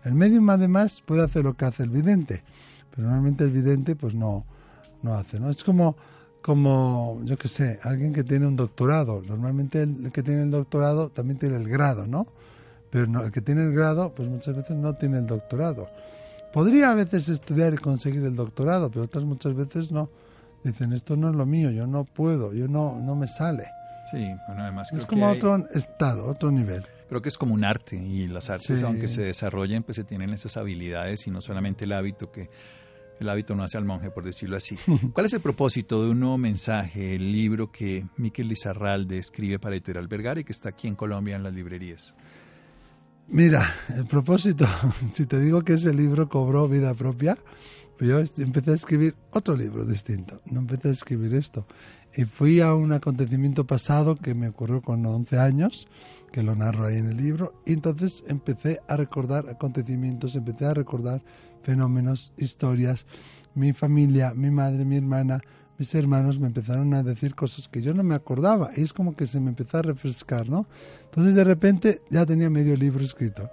El 0.03 0.15
medium 0.15 0.49
además 0.49 1.01
puede 1.05 1.23
hacer 1.23 1.43
lo 1.43 1.55
que 1.55 1.65
hace 1.65 1.83
el 1.83 1.89
vidente, 1.89 2.43
pero 2.91 3.03
normalmente 3.03 3.43
el 3.43 3.51
vidente 3.51 3.95
pues 3.95 4.15
no, 4.15 4.45
no 5.03 5.13
hace, 5.13 5.39
¿no? 5.39 5.49
Es 5.49 5.63
como, 5.63 5.95
como, 6.41 7.21
yo 7.23 7.37
qué 7.37 7.47
sé, 7.47 7.79
alguien 7.83 8.13
que 8.13 8.23
tiene 8.23 8.45
un 8.45 8.55
doctorado. 8.55 9.21
Normalmente 9.27 9.81
el, 9.81 10.11
que 10.11 10.23
tiene 10.23 10.43
el 10.43 10.51
doctorado 10.51 11.09
también 11.09 11.39
tiene 11.39 11.55
el 11.55 11.67
grado, 11.69 12.07
¿no? 12.07 12.27
Pero 12.89 13.23
el 13.23 13.31
que 13.31 13.41
tiene 13.41 13.63
el 13.63 13.73
grado, 13.73 14.13
pues 14.13 14.29
muchas 14.29 14.55
veces 14.55 14.75
no 14.75 14.93
tiene 14.93 15.17
el 15.17 15.27
doctorado. 15.27 15.87
Podría 16.55 16.91
a 16.91 16.95
veces 16.95 17.27
estudiar 17.27 17.73
y 17.73 17.77
conseguir 17.77 18.23
el 18.23 18.33
doctorado, 18.33 18.89
pero 18.89 19.03
otras 19.03 19.25
muchas 19.25 19.53
veces 19.53 19.91
no. 19.91 20.09
Dicen, 20.63 20.93
esto 20.93 21.17
no 21.17 21.29
es 21.29 21.35
lo 21.35 21.45
mío, 21.45 21.69
yo 21.69 21.85
no 21.85 22.05
puedo, 22.05 22.53
yo 22.53 22.69
no, 22.69 22.97
no 22.97 23.13
me 23.13 23.27
sale. 23.27 23.65
Sí, 24.09 24.25
bueno, 24.47 24.63
además 24.63 24.89
Es 24.93 25.05
como 25.05 25.29
otro 25.29 25.67
estado, 25.71 26.25
otro 26.25 26.51
nivel. 26.51 26.85
Creo 27.09 27.21
que 27.21 27.27
es 27.27 27.37
como 27.37 27.53
un 27.53 27.65
arte 27.65 27.97
y 27.97 28.27
las 28.27 28.49
artes, 28.49 28.83
aunque 28.83 29.09
se 29.09 29.21
desarrollen, 29.23 29.83
pues 29.83 29.97
se 29.97 30.05
tienen 30.05 30.29
esas 30.29 30.55
habilidades 30.55 31.27
y 31.27 31.29
no 31.29 31.41
solamente 31.41 31.83
el 31.83 31.91
hábito 31.91 32.31
que 32.31 32.49
el 33.19 33.27
hábito 33.27 33.53
no 33.53 33.63
hace 33.63 33.77
al 33.77 33.83
monje, 33.83 34.09
por 34.09 34.23
decirlo 34.23 34.55
así. 34.55 34.77
¿Cuál 35.13 35.25
es 35.25 35.33
el 35.33 35.41
propósito 35.41 36.05
de 36.05 36.11
un 36.11 36.21
nuevo 36.21 36.37
mensaje, 36.37 37.15
el 37.15 37.33
libro 37.33 37.69
que 37.69 38.05
Miquel 38.15 38.47
Lizarralde 38.47 39.17
escribe 39.17 39.59
para 39.59 39.75
Editorial 39.75 40.07
Vergara 40.07 40.39
y 40.39 40.45
que 40.45 40.53
está 40.53 40.69
aquí 40.69 40.87
en 40.87 40.95
Colombia 40.95 41.35
en 41.35 41.43
las 41.43 41.53
librerías? 41.53 42.15
Mira, 43.27 43.73
el 43.95 44.05
propósito, 44.05 44.67
si 45.13 45.25
te 45.25 45.39
digo 45.39 45.63
que 45.63 45.73
ese 45.73 45.93
libro 45.93 46.29
cobró 46.29 46.67
vida 46.67 46.93
propia, 46.93 47.37
Pero 47.97 48.21
yo 48.21 48.43
empecé 48.43 48.71
a 48.71 48.73
escribir 48.75 49.15
otro 49.31 49.55
libro 49.55 49.85
distinto, 49.85 50.41
no 50.45 50.59
empecé 50.59 50.89
a 50.89 50.91
escribir 50.91 51.33
esto. 51.33 51.65
Y 52.15 52.25
fui 52.25 52.61
a 52.61 52.75
un 52.75 52.91
acontecimiento 52.91 53.65
pasado 53.65 54.15
que 54.15 54.35
me 54.35 54.49
ocurrió 54.49 54.81
con 54.81 55.05
11 55.05 55.39
años, 55.39 55.87
que 56.31 56.43
lo 56.43 56.55
narro 56.55 56.85
ahí 56.85 56.97
en 56.97 57.07
el 57.07 57.17
libro, 57.17 57.61
y 57.65 57.73
entonces 57.73 58.23
empecé 58.27 58.79
a 58.87 58.95
recordar 58.95 59.49
acontecimientos, 59.49 60.35
empecé 60.35 60.65
a 60.65 60.73
recordar 60.73 61.23
fenómenos, 61.63 62.31
historias. 62.37 63.05
Mi 63.55 63.73
familia, 63.73 64.33
mi 64.35 64.51
madre, 64.51 64.85
mi 64.85 64.97
hermana, 64.97 65.41
mis 65.77 65.93
hermanos 65.95 66.39
me 66.39 66.47
empezaron 66.47 66.93
a 66.93 67.03
decir 67.03 67.35
cosas 67.35 67.67
que 67.67 67.81
yo 67.81 67.93
no 67.93 68.03
me 68.03 68.15
acordaba 68.15 68.69
y 68.75 68.81
es 68.81 68.93
como 68.93 69.15
que 69.15 69.27
se 69.27 69.39
me 69.39 69.49
empezó 69.49 69.77
a 69.77 69.81
refrescar, 69.81 70.49
¿no? 70.49 70.65
Entonces 71.05 71.35
de 71.35 71.43
repente 71.43 72.01
ya 72.09 72.25
tenía 72.25 72.49
medio 72.49 72.75
libro 72.75 73.03
escrito. 73.03 73.49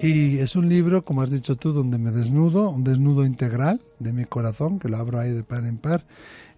Y 0.00 0.38
es 0.38 0.56
un 0.56 0.68
libro, 0.68 1.04
como 1.04 1.22
has 1.22 1.30
dicho 1.30 1.54
tú, 1.54 1.72
donde 1.72 1.96
me 1.96 2.10
desnudo, 2.10 2.70
un 2.70 2.82
desnudo 2.82 3.24
integral 3.24 3.80
de 4.00 4.12
mi 4.12 4.24
corazón, 4.24 4.80
que 4.80 4.88
lo 4.88 4.96
abro 4.96 5.20
ahí 5.20 5.30
de 5.30 5.44
par 5.44 5.64
en 5.64 5.78
par. 5.78 6.04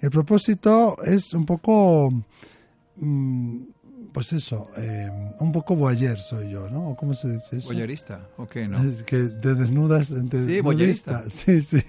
El 0.00 0.10
propósito 0.10 0.96
es 1.04 1.34
un 1.34 1.44
poco 1.44 2.10
mm, 2.96 3.62
pues 4.14 4.32
eso, 4.32 4.70
eh, 4.76 5.10
un 5.40 5.50
poco 5.50 5.74
boyer 5.74 6.20
soy 6.20 6.48
yo, 6.48 6.70
¿no? 6.70 6.90
¿O 6.90 6.96
¿Cómo 6.96 7.14
se 7.14 7.32
dice 7.32 7.56
eso? 7.56 7.66
¿Boyerista? 7.66 8.28
Ok, 8.36 8.56
¿no? 8.68 8.80
Es 8.84 9.02
que 9.02 9.24
te 9.24 9.56
desnudas. 9.56 10.06
sí, 10.06 10.60
boyerista. 10.60 11.24
Sí, 11.28 11.60
sí. 11.62 11.82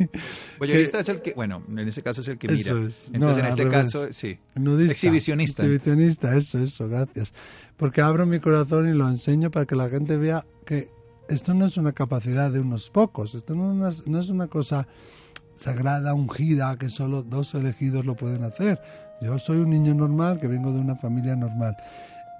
Boyerista 0.58 1.00
es 1.00 1.10
el 1.10 1.22
que, 1.22 1.34
bueno, 1.34 1.62
en 1.70 1.88
ese 1.88 2.02
caso 2.02 2.22
es 2.22 2.28
el 2.28 2.40
que 2.40 2.48
mira. 2.48 2.72
Entonces, 2.72 3.44
en 3.44 3.46
este 3.46 3.70
caso, 3.70 4.08
sí. 4.12 4.40
Nudista, 4.56 4.94
Exhibicionista. 4.94 5.64
Exhibicionista, 5.64 6.36
eso, 6.36 6.58
eso, 6.58 6.90
gracias. 6.90 7.32
Porque 7.78 8.02
abro 8.02 8.26
mi 8.26 8.40
corazón 8.40 8.90
y 8.90 8.94
lo 8.94 9.08
enseño 9.08 9.52
para 9.52 9.68
que 9.68 9.76
la 9.76 9.88
gente 9.88 10.18
vea 10.18 10.48
que 10.66 10.90
esto 11.30 11.54
no 11.54 11.68
es 11.68 11.78
una 11.78 11.92
capacidad 11.92 12.52
de 12.52 12.60
unos 12.60 12.90
pocos, 12.90 13.36
esto 13.36 13.54
no 13.54 13.88
es 13.88 14.08
no 14.08 14.20
es 14.20 14.30
una 14.30 14.48
cosa 14.48 14.88
sagrada, 15.58 16.16
ungida, 16.16 16.76
que 16.78 16.90
solo 16.90 17.22
dos 17.22 17.54
elegidos 17.54 18.04
lo 18.04 18.16
pueden 18.16 18.44
hacer. 18.44 18.80
Yo 19.22 19.38
soy 19.40 19.58
un 19.58 19.70
niño 19.70 19.94
normal 19.94 20.40
que 20.40 20.48
vengo 20.48 20.74
de 20.74 20.80
una 20.80 20.96
familia 20.96 21.36
normal. 21.36 21.78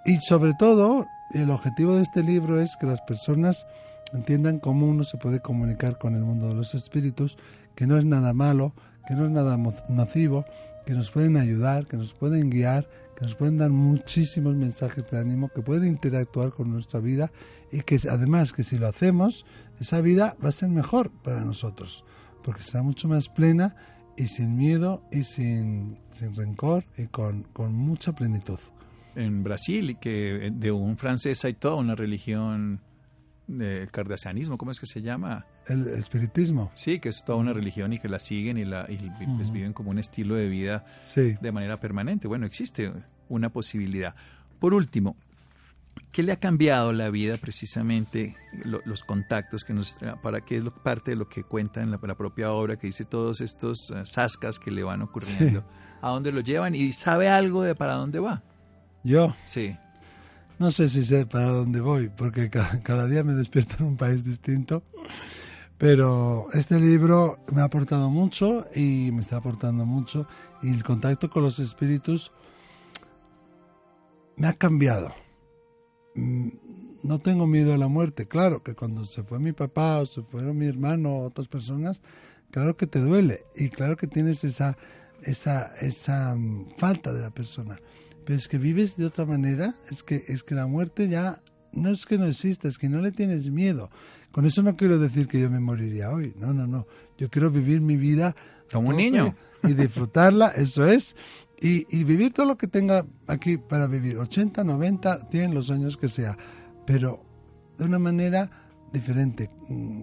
Y 0.06 0.20
sobre 0.20 0.54
todo, 0.54 1.08
el 1.32 1.50
objetivo 1.50 1.96
de 1.96 2.04
este 2.04 2.22
libro 2.22 2.62
es 2.62 2.78
que 2.78 2.86
las 2.86 3.02
personas 3.02 3.66
entiendan 4.14 4.60
cómo 4.60 4.86
uno 4.86 5.04
se 5.04 5.18
puede 5.18 5.40
comunicar 5.40 5.98
con 5.98 6.14
el 6.14 6.22
mundo 6.22 6.48
de 6.48 6.54
los 6.54 6.76
espíritus, 6.76 7.38
que 7.74 7.88
no 7.88 7.98
es 7.98 8.06
nada 8.06 8.32
malo, 8.32 8.74
que 9.08 9.16
no 9.16 9.26
es 9.26 9.32
nada 9.32 9.58
nocivo, 9.90 10.46
que 10.86 10.94
nos 10.94 11.10
pueden 11.10 11.38
ayudar, 11.38 11.88
que 11.88 11.98
nos 11.98 12.14
pueden 12.14 12.52
guiar, 12.52 12.88
que 13.18 13.26
nos 13.26 13.34
pueden 13.34 13.58
dar 13.58 13.72
muchísimos 13.72 14.56
mensajes 14.56 15.10
de 15.10 15.18
ánimo, 15.18 15.50
que 15.50 15.64
pueden 15.64 15.88
interactuar 15.88 16.52
con 16.52 16.70
nuestra 16.70 17.00
vida 17.00 17.32
y 17.72 17.82
que 17.82 18.00
además 18.08 18.54
que 18.54 18.64
si 18.64 18.78
lo 18.78 18.88
hacemos, 18.88 19.44
esa 19.80 20.02
vida 20.02 20.38
va 20.44 20.50
a 20.50 20.52
ser 20.52 20.70
mejor 20.70 21.10
para 21.24 21.44
nosotros, 21.44 22.04
porque 22.44 22.62
será 22.62 22.84
mucho 22.84 23.08
más 23.08 23.28
plena 23.28 23.76
y 24.18 24.28
sin 24.28 24.56
miedo 24.56 25.02
y 25.12 25.24
sin, 25.24 25.98
sin 26.12 26.36
rencor 26.36 26.86
y 26.96 27.08
con, 27.08 27.42
con 27.54 27.74
mucha 27.74 28.14
plenitud 28.14 28.60
en 29.16 29.44
Brasil, 29.44 29.98
que 30.00 30.52
de 30.54 30.72
un 30.72 30.98
francés 30.98 31.44
hay 31.46 31.54
toda 31.54 31.76
una 31.76 31.96
religión 31.96 32.82
del 33.48 33.92
cardasianismo, 33.92 34.58
¿cómo 34.58 34.72
es 34.72 34.80
que 34.80 34.86
se 34.86 35.02
llama? 35.02 35.46
El 35.68 35.88
espiritismo. 35.88 36.72
Sí, 36.74 37.00
que 37.00 37.10
es 37.10 37.24
toda 37.24 37.38
una 37.38 37.54
religión 37.54 37.94
y 37.94 38.00
que 38.00 38.10
la 38.10 38.20
siguen 38.20 38.58
y, 38.58 38.66
la, 38.66 38.88
y 38.90 38.98
pues 39.38 39.52
viven 39.52 39.74
como 39.74 39.92
un 39.92 40.00
estilo 40.00 40.36
de 40.36 40.48
vida 40.48 40.86
de 41.16 41.52
manera 41.52 41.80
permanente. 41.80 42.28
Bueno, 42.28 42.46
existe 42.46 42.92
una 43.30 43.50
posibilidad. 43.50 44.16
Por 44.60 44.74
último, 44.74 45.16
¿qué 46.12 46.24
le 46.24 46.32
ha 46.32 46.40
cambiado 46.40 46.94
la 46.94 47.10
vida 47.10 47.38
precisamente 47.38 48.36
los 48.64 49.04
contactos 49.04 49.64
que 49.64 49.74
nos 49.74 49.98
para 50.22 50.42
qué 50.42 50.58
es 50.58 50.64
lo, 50.64 50.74
parte 50.74 51.12
de 51.12 51.18
lo 51.18 51.28
que 51.28 51.44
cuenta 51.44 51.82
en 51.82 51.92
la, 51.92 51.98
propia 52.00 52.52
obra 52.52 52.78
que 52.78 52.88
dice 52.88 53.04
todos 53.04 53.42
estos 53.42 53.90
uh, 53.90 54.06
sascas 54.06 54.60
que 54.60 54.72
le 54.72 54.84
van 54.84 55.02
ocurriendo? 55.02 55.64
¿A 56.02 56.10
dónde 56.10 56.32
lo 56.32 56.42
llevan 56.42 56.76
y 56.76 56.94
sabe 56.94 57.30
algo 57.30 57.64
de 57.64 57.76
para 57.76 57.96
dónde 57.96 58.20
va? 58.20 58.44
¿Yo? 59.06 59.36
Sí. 59.46 59.78
No 60.58 60.72
sé 60.72 60.90
si 60.90 61.06
sé 61.06 61.28
para 61.28 61.50
dónde 61.50 61.80
voy, 61.80 62.10
porque 62.10 62.50
cada, 62.50 63.06
día 63.06 63.24
me 63.24 63.36
despierto 63.36 63.76
en 63.80 63.86
un 63.86 63.98
país 63.98 64.24
distinto. 64.24 64.82
Pero 65.78 66.48
este 66.54 66.80
libro 66.80 67.38
me 67.54 67.62
ha 67.62 67.66
aportado 67.66 68.10
mucho 68.10 68.66
y 68.74 69.12
me 69.12 69.22
está 69.22 69.38
aportando 69.38 69.86
mucho. 69.86 70.28
Y 70.64 70.72
el 70.72 70.84
contacto 70.84 71.30
con 71.30 71.44
los 71.44 71.60
espíritus 71.60 72.32
me 74.38 74.48
ha 74.48 74.54
cambiado. 74.54 75.14
Mm, 76.16 76.50
no 77.04 77.20
tengo 77.20 77.46
miedo 77.46 77.76
a 77.76 77.78
la 77.78 77.88
muerte. 77.88 78.28
Claro 78.28 78.64
que 78.64 78.74
cuando 78.74 79.06
se 79.06 79.22
fue 79.22 79.38
mi 79.38 79.52
papá 79.52 80.00
o 80.00 80.08
se 80.08 80.24
fueron 80.24 80.58
mi 80.58 80.66
hermano 80.66 81.18
o 81.18 81.26
otras 81.26 81.48
personas, 81.48 82.02
claro 82.50 82.76
que 82.76 82.88
te 82.88 83.00
duele. 83.00 83.46
Y 83.56 83.70
claro 83.70 83.98
que 83.98 84.08
tienes 84.08 84.44
esa, 84.44 84.76
esa, 85.22 85.76
esa 85.76 86.34
mm, 86.34 86.78
falta 86.78 87.14
de 87.14 87.22
la 87.22 87.30
persona 87.30 87.80
pero 88.26 88.38
es 88.40 88.48
que 88.48 88.58
vives 88.58 88.98
de 88.98 89.06
otra 89.06 89.26
manera, 89.26 89.76
es 89.92 90.04
que, 90.04 90.26
es 90.28 90.44
que 90.44 90.56
la 90.56 90.68
muerte 90.68 91.08
ya 91.08 91.42
no 91.72 91.90
es 91.90 92.06
que 92.06 92.18
no 92.18 92.26
exista, 92.26 92.68
es 92.68 92.78
que 92.78 92.90
no 92.90 93.00
le 93.02 93.12
tienes 93.12 93.50
miedo. 93.50 93.90
Con 94.32 94.46
eso 94.46 94.64
no 94.64 94.76
quiero 94.76 94.98
decir 94.98 95.28
que 95.28 95.40
yo 95.40 95.50
me 95.50 95.60
moriría 95.60 96.10
hoy, 96.10 96.34
no, 96.38 96.54
no, 96.54 96.66
no. 96.68 96.88
Yo 97.18 97.30
quiero 97.30 97.52
vivir 97.52 97.82
mi 97.82 97.96
vida 97.96 98.36
como 98.72 98.90
un 98.90 98.98
niño 98.98 99.36
y 99.64 99.74
disfrutarla, 99.74 100.48
eso 100.56 100.88
es, 100.88 101.16
y, 101.62 101.86
y, 101.96 102.04
vivir 102.04 102.34
todo 102.34 102.46
lo 102.46 102.58
que 102.58 102.68
tenga 102.68 103.06
aquí 103.28 103.58
para 103.58 103.88
vivir, 103.88 104.18
80, 104.18 104.64
90, 104.64 105.30
100, 105.32 105.54
los 105.54 105.72
años 105.72 105.96
que 105.96 106.10
sea, 106.10 106.38
pero 106.86 107.24
de 107.78 107.86
una 107.86 107.98
manera 107.98 108.50
diferente, 108.92 109.50
mm, 109.70 110.02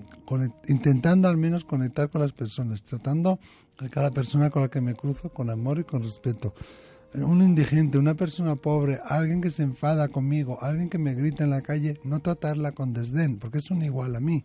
intentando 0.69 1.29
al 1.29 1.37
menos 1.37 1.65
conectar 1.65 2.09
con 2.09 2.23
las 2.23 2.33
personas, 2.33 2.83
tratando 2.83 3.39
a 3.79 3.89
cada 3.89 4.11
persona 4.11 4.51
con 4.51 4.63
la 4.63 4.69
que 4.69 4.81
me 4.81 4.95
cruzo 4.95 5.29
con 5.31 5.51
amor 5.51 5.79
y 5.79 5.85
con 5.85 6.03
respeto 6.03 6.55
un 7.15 7.43
indigente, 7.43 7.99
una 7.99 8.15
persona 8.15 8.57
pobre, 8.57 9.01
alguien 9.05 9.41
que 9.41 9.51
se 9.51 9.63
enfada 9.63 10.09
conmigo, 10.09 10.59
alguien 10.63 10.89
que 10.89 10.99
me 10.99 11.15
grita 11.15 11.45
en 11.45 11.51
la 11.51 11.61
calle, 11.61 12.01
no 12.05 12.21
tratarla 12.21 12.73
con 12.73 12.93
desdén, 12.93 13.39
porque 13.39 13.59
es 13.59 13.71
un 13.71 13.83
igual 13.83 14.17
a 14.17 14.21
mí. 14.21 14.45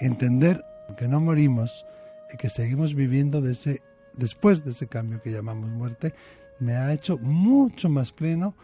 Entender 0.00 0.64
que 0.96 1.08
no 1.08 1.20
morimos 1.20 1.84
y 2.32 2.36
que 2.38 2.48
seguimos 2.48 2.94
viviendo 2.94 3.40
de 3.40 3.52
ese, 3.52 3.82
después 4.14 4.64
de 4.64 4.70
ese 4.70 4.86
cambio 4.86 5.20
que 5.20 5.30
llamamos 5.30 5.70
muerte, 5.70 6.14
me 6.60 6.74
ha 6.74 6.92
hecho 6.92 7.18
mucho 7.18 7.88
más 7.88 8.12
pleno 8.12 8.54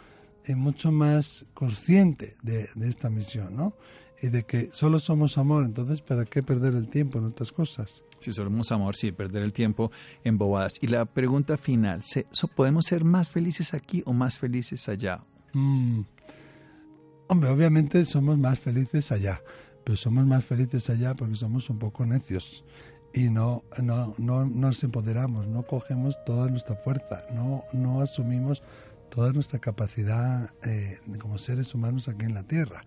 y 0.46 0.54
mucho 0.54 0.90
más 0.90 1.44
consciente 1.52 2.34
de, 2.42 2.68
de 2.74 2.88
esta 2.88 3.10
misión, 3.10 3.56
¿no? 3.56 3.74
Y 4.20 4.28
de 4.28 4.44
que 4.44 4.70
solo 4.72 4.98
somos 4.98 5.38
amor, 5.38 5.64
entonces 5.64 6.00
¿para 6.00 6.24
qué 6.24 6.42
perder 6.42 6.74
el 6.74 6.88
tiempo 6.88 7.18
en 7.18 7.26
otras 7.26 7.52
cosas? 7.52 8.04
Si 8.20 8.32
somos 8.32 8.72
amor, 8.72 8.96
sí, 8.96 9.12
perder 9.12 9.42
el 9.42 9.52
tiempo 9.52 9.92
en 10.24 10.38
bobadas. 10.38 10.74
Y 10.80 10.88
la 10.88 11.04
pregunta 11.04 11.56
final, 11.56 12.02
¿podemos 12.54 12.86
ser 12.86 13.04
más 13.04 13.30
felices 13.30 13.74
aquí 13.74 14.02
o 14.06 14.12
más 14.12 14.38
felices 14.38 14.88
allá? 14.88 15.20
Mm. 15.52 16.00
Hombre, 17.28 17.50
obviamente 17.50 18.04
somos 18.04 18.38
más 18.38 18.58
felices 18.58 19.12
allá, 19.12 19.40
pero 19.84 19.96
somos 19.96 20.26
más 20.26 20.44
felices 20.44 20.88
allá 20.90 21.14
porque 21.14 21.36
somos 21.36 21.68
un 21.70 21.78
poco 21.78 22.04
necios 22.06 22.64
y 23.12 23.30
no, 23.30 23.64
no, 23.82 24.14
no 24.18 24.44
nos 24.46 24.82
empoderamos, 24.84 25.46
no 25.46 25.62
cogemos 25.62 26.16
toda 26.24 26.48
nuestra 26.48 26.76
fuerza, 26.76 27.24
no, 27.32 27.64
no 27.72 28.00
asumimos 28.00 28.62
toda 29.10 29.32
nuestra 29.32 29.58
capacidad 29.58 30.50
eh, 30.64 30.98
como 31.20 31.38
seres 31.38 31.74
humanos 31.74 32.08
aquí 32.08 32.24
en 32.24 32.34
la 32.34 32.42
Tierra. 32.42 32.82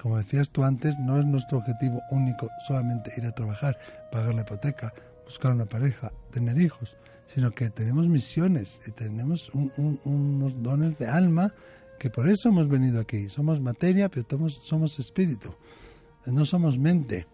Como 0.00 0.18
decías 0.18 0.50
tú 0.50 0.64
antes, 0.64 0.98
no 0.98 1.18
es 1.18 1.24
nuestro 1.24 1.58
objetivo 1.58 2.02
único 2.10 2.48
solamente 2.66 3.12
ir 3.16 3.24
a 3.24 3.32
trabajar, 3.32 3.78
pagar 4.10 4.34
la 4.34 4.42
hipoteca, 4.42 4.92
buscar 5.24 5.52
una 5.52 5.66
pareja, 5.66 6.12
tener 6.32 6.60
hijos, 6.60 6.96
sino 7.26 7.52
que 7.52 7.70
tenemos 7.70 8.08
misiones 8.08 8.80
y 8.86 8.90
tenemos 8.90 9.50
unos 9.54 10.62
dones 10.62 10.98
de 10.98 11.06
alma 11.06 11.54
que 11.98 12.10
por 12.10 12.28
eso 12.28 12.48
hemos 12.48 12.68
venido 12.68 13.00
aquí. 13.00 13.28
Somos 13.28 13.60
materia, 13.60 14.08
pero 14.08 14.26
somos 14.48 14.98
espíritu. 14.98 15.54
No 16.26 16.44
somos 16.46 16.76
mente. 16.76 17.26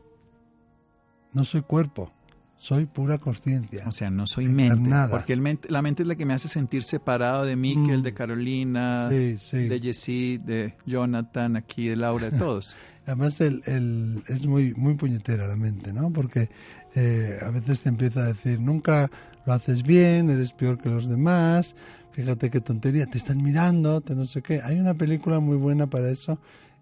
No 1.33 1.45
soy 1.45 1.63
cuerpo. 1.63 2.13
Soy 2.59 2.87
pura 2.87 3.19
conciencia. 3.19 3.85
O 3.87 3.93
sea, 3.93 4.11
no 4.11 4.27
soy 4.27 4.49
mente. 4.49 4.91
Porque 5.11 5.37
la 5.37 5.83
mente 5.83 6.03
es 6.03 6.09
la 6.09 6.17
que 6.17 6.27
me 6.27 6.35
hace 6.35 6.49
sentir 6.49 6.83
separado 6.83 7.45
de 7.45 7.55
Miquel, 7.55 8.03
de 8.03 8.13
mm. 8.13 8.15
Carolina, 8.15 9.09
de 9.09 9.81
Jessie, 9.81 10.39
de 10.39 10.75
Jonathan, 10.85 11.57
aquí, 11.57 11.89
de 11.89 11.97
Laura, 11.97 12.31
de 12.31 12.39
todos. 12.39 12.77
Además, 13.07 13.41
el, 13.41 13.63
el, 13.67 14.23
es 14.29 14.45
muy, 14.47 14.75
muy 14.75 14.95
puñetera 14.95 15.47
la 15.47 15.57
mente, 15.57 15.93
¿no? 15.93 16.13
Porque 16.13 16.51
eh, 16.95 17.39
a 17.41 17.51
veces 17.51 17.81
te 17.81 17.89
empieza 17.89 18.21
a 18.21 18.27
decir, 18.27 18.61
nunca 18.61 19.11
lo 19.47 19.53
haces 19.53 19.83
bien, 19.83 20.29
eres 20.29 20.53
peor 20.53 20.79
que 20.79 20.91
los 20.91 21.09
demás, 21.09 21.75
fíjate 22.11 22.51
qué 22.51 22.61
tontería, 22.61 23.07
te 23.07 23.17
están 23.17 23.43
mirando, 23.43 24.01
te 24.01 24.15
no 24.15 24.27
sé 24.27 24.43
qué. 24.43 24.61
Hay 24.63 24.79
una 24.79 24.95
película 24.95 25.41
muy 25.41 25.57
buena 25.57 25.87
para 25.87 26.11
eso 26.11 26.39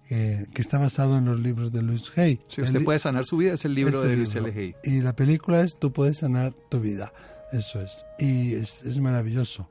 que 0.09 0.63
está 0.63 0.79
basado 0.79 1.19
en 1.19 1.25
los 1.25 1.41
libros 1.41 1.73
de 1.73 1.83
Luis 1.83 2.13
Hay. 2.17 2.41
Si 2.49 2.63
usted 2.63 2.85
puede 2.85 2.99
sanar 2.99 3.25
su 3.25 3.37
vida, 3.37 3.55
es 3.55 3.65
el 3.65 3.75
libro 3.75 4.03
de 4.03 4.17
Luis 4.17 4.35
L. 4.37 4.53
Hay. 4.55 4.75
Y 4.85 5.01
la 5.01 5.15
película 5.17 5.63
es 5.63 5.77
Tú 5.79 5.93
puedes 5.93 6.19
sanar 6.19 6.53
tu 6.69 6.81
vida. 6.81 7.13
Eso 7.53 7.81
es. 7.81 8.05
Y 8.19 8.55
es, 8.55 8.83
es 8.83 8.99
maravilloso. 8.99 9.69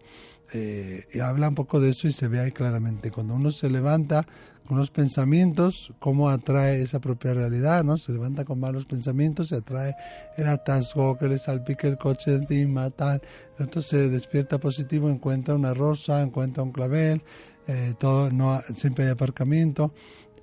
eh, 0.54 1.06
y 1.14 1.20
habla 1.20 1.50
un 1.50 1.56
poco 1.56 1.80
de 1.80 1.90
eso 1.90 2.08
y 2.08 2.14
se 2.14 2.28
ve 2.28 2.40
ahí 2.40 2.52
claramente. 2.52 3.12
Cuando 3.12 3.34
uno 3.36 3.52
se 3.52 3.70
levanta 3.70 4.26
con 4.68 4.78
los 4.78 4.90
pensamientos, 4.90 5.94
cómo 6.00 6.30
atrae 6.30 6.82
esa 6.82 7.00
propia 7.00 7.34
realidad, 7.34 7.84
¿no? 7.84 7.98
Se 7.98 8.12
levanta 8.12 8.46
con 8.46 8.60
malos 8.60 8.86
pensamientos, 8.86 9.50
se 9.50 9.56
atrae 9.58 9.94
el 10.38 10.48
atasco, 10.48 11.18
que 11.18 11.28
le 11.28 11.38
salpique 11.38 11.88
el 11.88 11.98
coche 11.98 12.34
encima, 12.34 12.90
tal. 12.90 13.22
Entonces 13.60 13.90
se 13.92 14.10
despierta 14.10 14.58
positivo, 14.58 15.10
encuentra 15.10 15.54
una 15.56 15.74
rosa, 15.74 16.22
encuentra 16.22 16.64
un 16.64 16.72
clavel, 16.72 17.22
eh, 17.68 17.94
todo, 18.00 18.32
no, 18.32 18.60
siempre 18.76 19.06
hay 19.06 19.12
aparcamiento. 19.12 19.94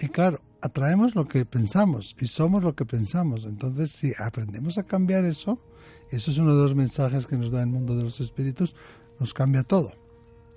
Y 0.03 0.09
claro, 0.09 0.41
atraemos 0.61 1.15
lo 1.15 1.29
que 1.29 1.45
pensamos 1.45 2.17
y 2.21 2.27
somos 2.27 2.65
lo 2.65 2.75
que 2.75 2.85
pensamos. 2.85 3.45
Entonces, 3.45 3.93
si 3.93 4.13
aprendemos 4.19 4.77
a 4.77 4.83
cambiar 4.83 5.25
eso, 5.25 5.59
eso 6.11 6.31
es 6.33 6.39
uno 6.39 6.57
de 6.57 6.63
los 6.65 6.75
mensajes 6.75 7.27
que 7.27 7.37
nos 7.37 7.53
da 7.53 7.61
el 7.61 7.69
mundo 7.69 7.97
de 7.97 8.03
los 8.03 8.21
espíritus, 8.21 8.75
nos 9.21 9.33
cambia 9.33 9.63
todo. 9.63 9.93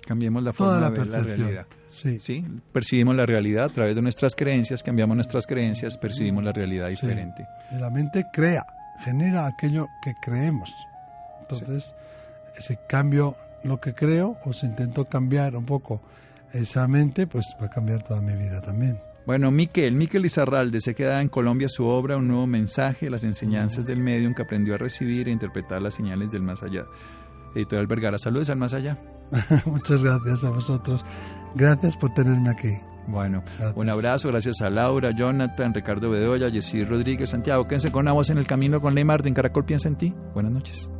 Cambiemos 0.04 0.42
la 0.42 0.52
forma 0.52 0.90
de 0.90 0.98
ver 0.98 1.08
la 1.08 1.20
realidad. 1.20 1.66
Sí. 1.90 2.44
Percibimos 2.72 3.14
la 3.16 3.24
realidad 3.24 3.66
a 3.66 3.68
través 3.68 3.94
de 3.94 4.02
nuestras 4.02 4.34
creencias, 4.34 4.82
cambiamos 4.82 5.16
nuestras 5.16 5.46
creencias, 5.46 5.96
percibimos 5.96 6.44
la 6.44 6.52
realidad 6.52 6.88
diferente. 6.88 7.46
Y 7.72 7.76
la 7.76 7.90
mente 7.90 8.26
crea, 8.32 8.66
genera 9.00 9.46
aquello 9.46 9.86
que 10.02 10.14
creemos. 10.22 10.72
Entonces, 11.40 11.94
ese 12.56 12.78
cambio, 12.88 13.36
lo 13.62 13.80
que 13.80 13.94
creo, 13.94 14.36
o 14.44 14.52
si 14.52 14.66
intento 14.66 15.04
cambiar 15.04 15.56
un 15.56 15.64
poco 15.64 16.00
esa 16.52 16.86
mente, 16.88 17.26
pues 17.26 17.46
va 17.60 17.66
a 17.66 17.70
cambiar 17.70 18.02
toda 18.02 18.20
mi 18.20 18.34
vida 18.34 18.60
también. 18.60 18.98
Bueno, 19.26 19.50
Miquel, 19.50 19.96
Miquel 19.96 20.24
Izarralde 20.24 20.80
se 20.80 20.94
queda 20.94 21.20
en 21.20 21.28
Colombia 21.28 21.68
su 21.68 21.84
obra, 21.84 22.16
un 22.16 22.28
nuevo 22.28 22.46
mensaje, 22.46 23.10
las 23.10 23.24
enseñanzas 23.24 23.84
del 23.84 23.98
medium 23.98 24.34
que 24.34 24.42
aprendió 24.42 24.74
a 24.74 24.78
recibir 24.78 25.28
e 25.28 25.32
interpretar 25.32 25.82
las 25.82 25.94
señales 25.94 26.30
del 26.30 26.42
más 26.42 26.62
allá. 26.62 26.86
Editorial 27.56 27.88
Vergara, 27.88 28.18
saludos 28.18 28.50
al 28.50 28.58
más 28.58 28.72
allá. 28.72 28.96
Muchas 29.66 30.02
gracias 30.02 30.44
a 30.44 30.50
vosotros. 30.50 31.04
Gracias 31.56 31.96
por 31.96 32.14
tenerme 32.14 32.50
aquí. 32.50 32.70
Bueno, 33.08 33.42
un 33.74 33.88
abrazo, 33.88 34.28
gracias 34.28 34.60
a 34.62 34.70
Laura, 34.70 35.10
Jonathan, 35.10 35.74
Ricardo 35.74 36.10
Bedoya, 36.10 36.50
Jessy 36.50 36.84
Rodríguez, 36.84 37.30
Santiago. 37.30 37.66
Quédense 37.66 37.90
con 37.90 38.02
una 38.02 38.12
voz 38.12 38.30
en 38.30 38.38
el 38.38 38.46
camino 38.46 38.80
con 38.80 38.94
Ley 38.94 39.04
Martin. 39.04 39.34
Caracol 39.34 39.64
piensa 39.64 39.88
en 39.88 39.96
ti. 39.96 40.14
Buenas 40.34 40.52
noches. 40.52 40.90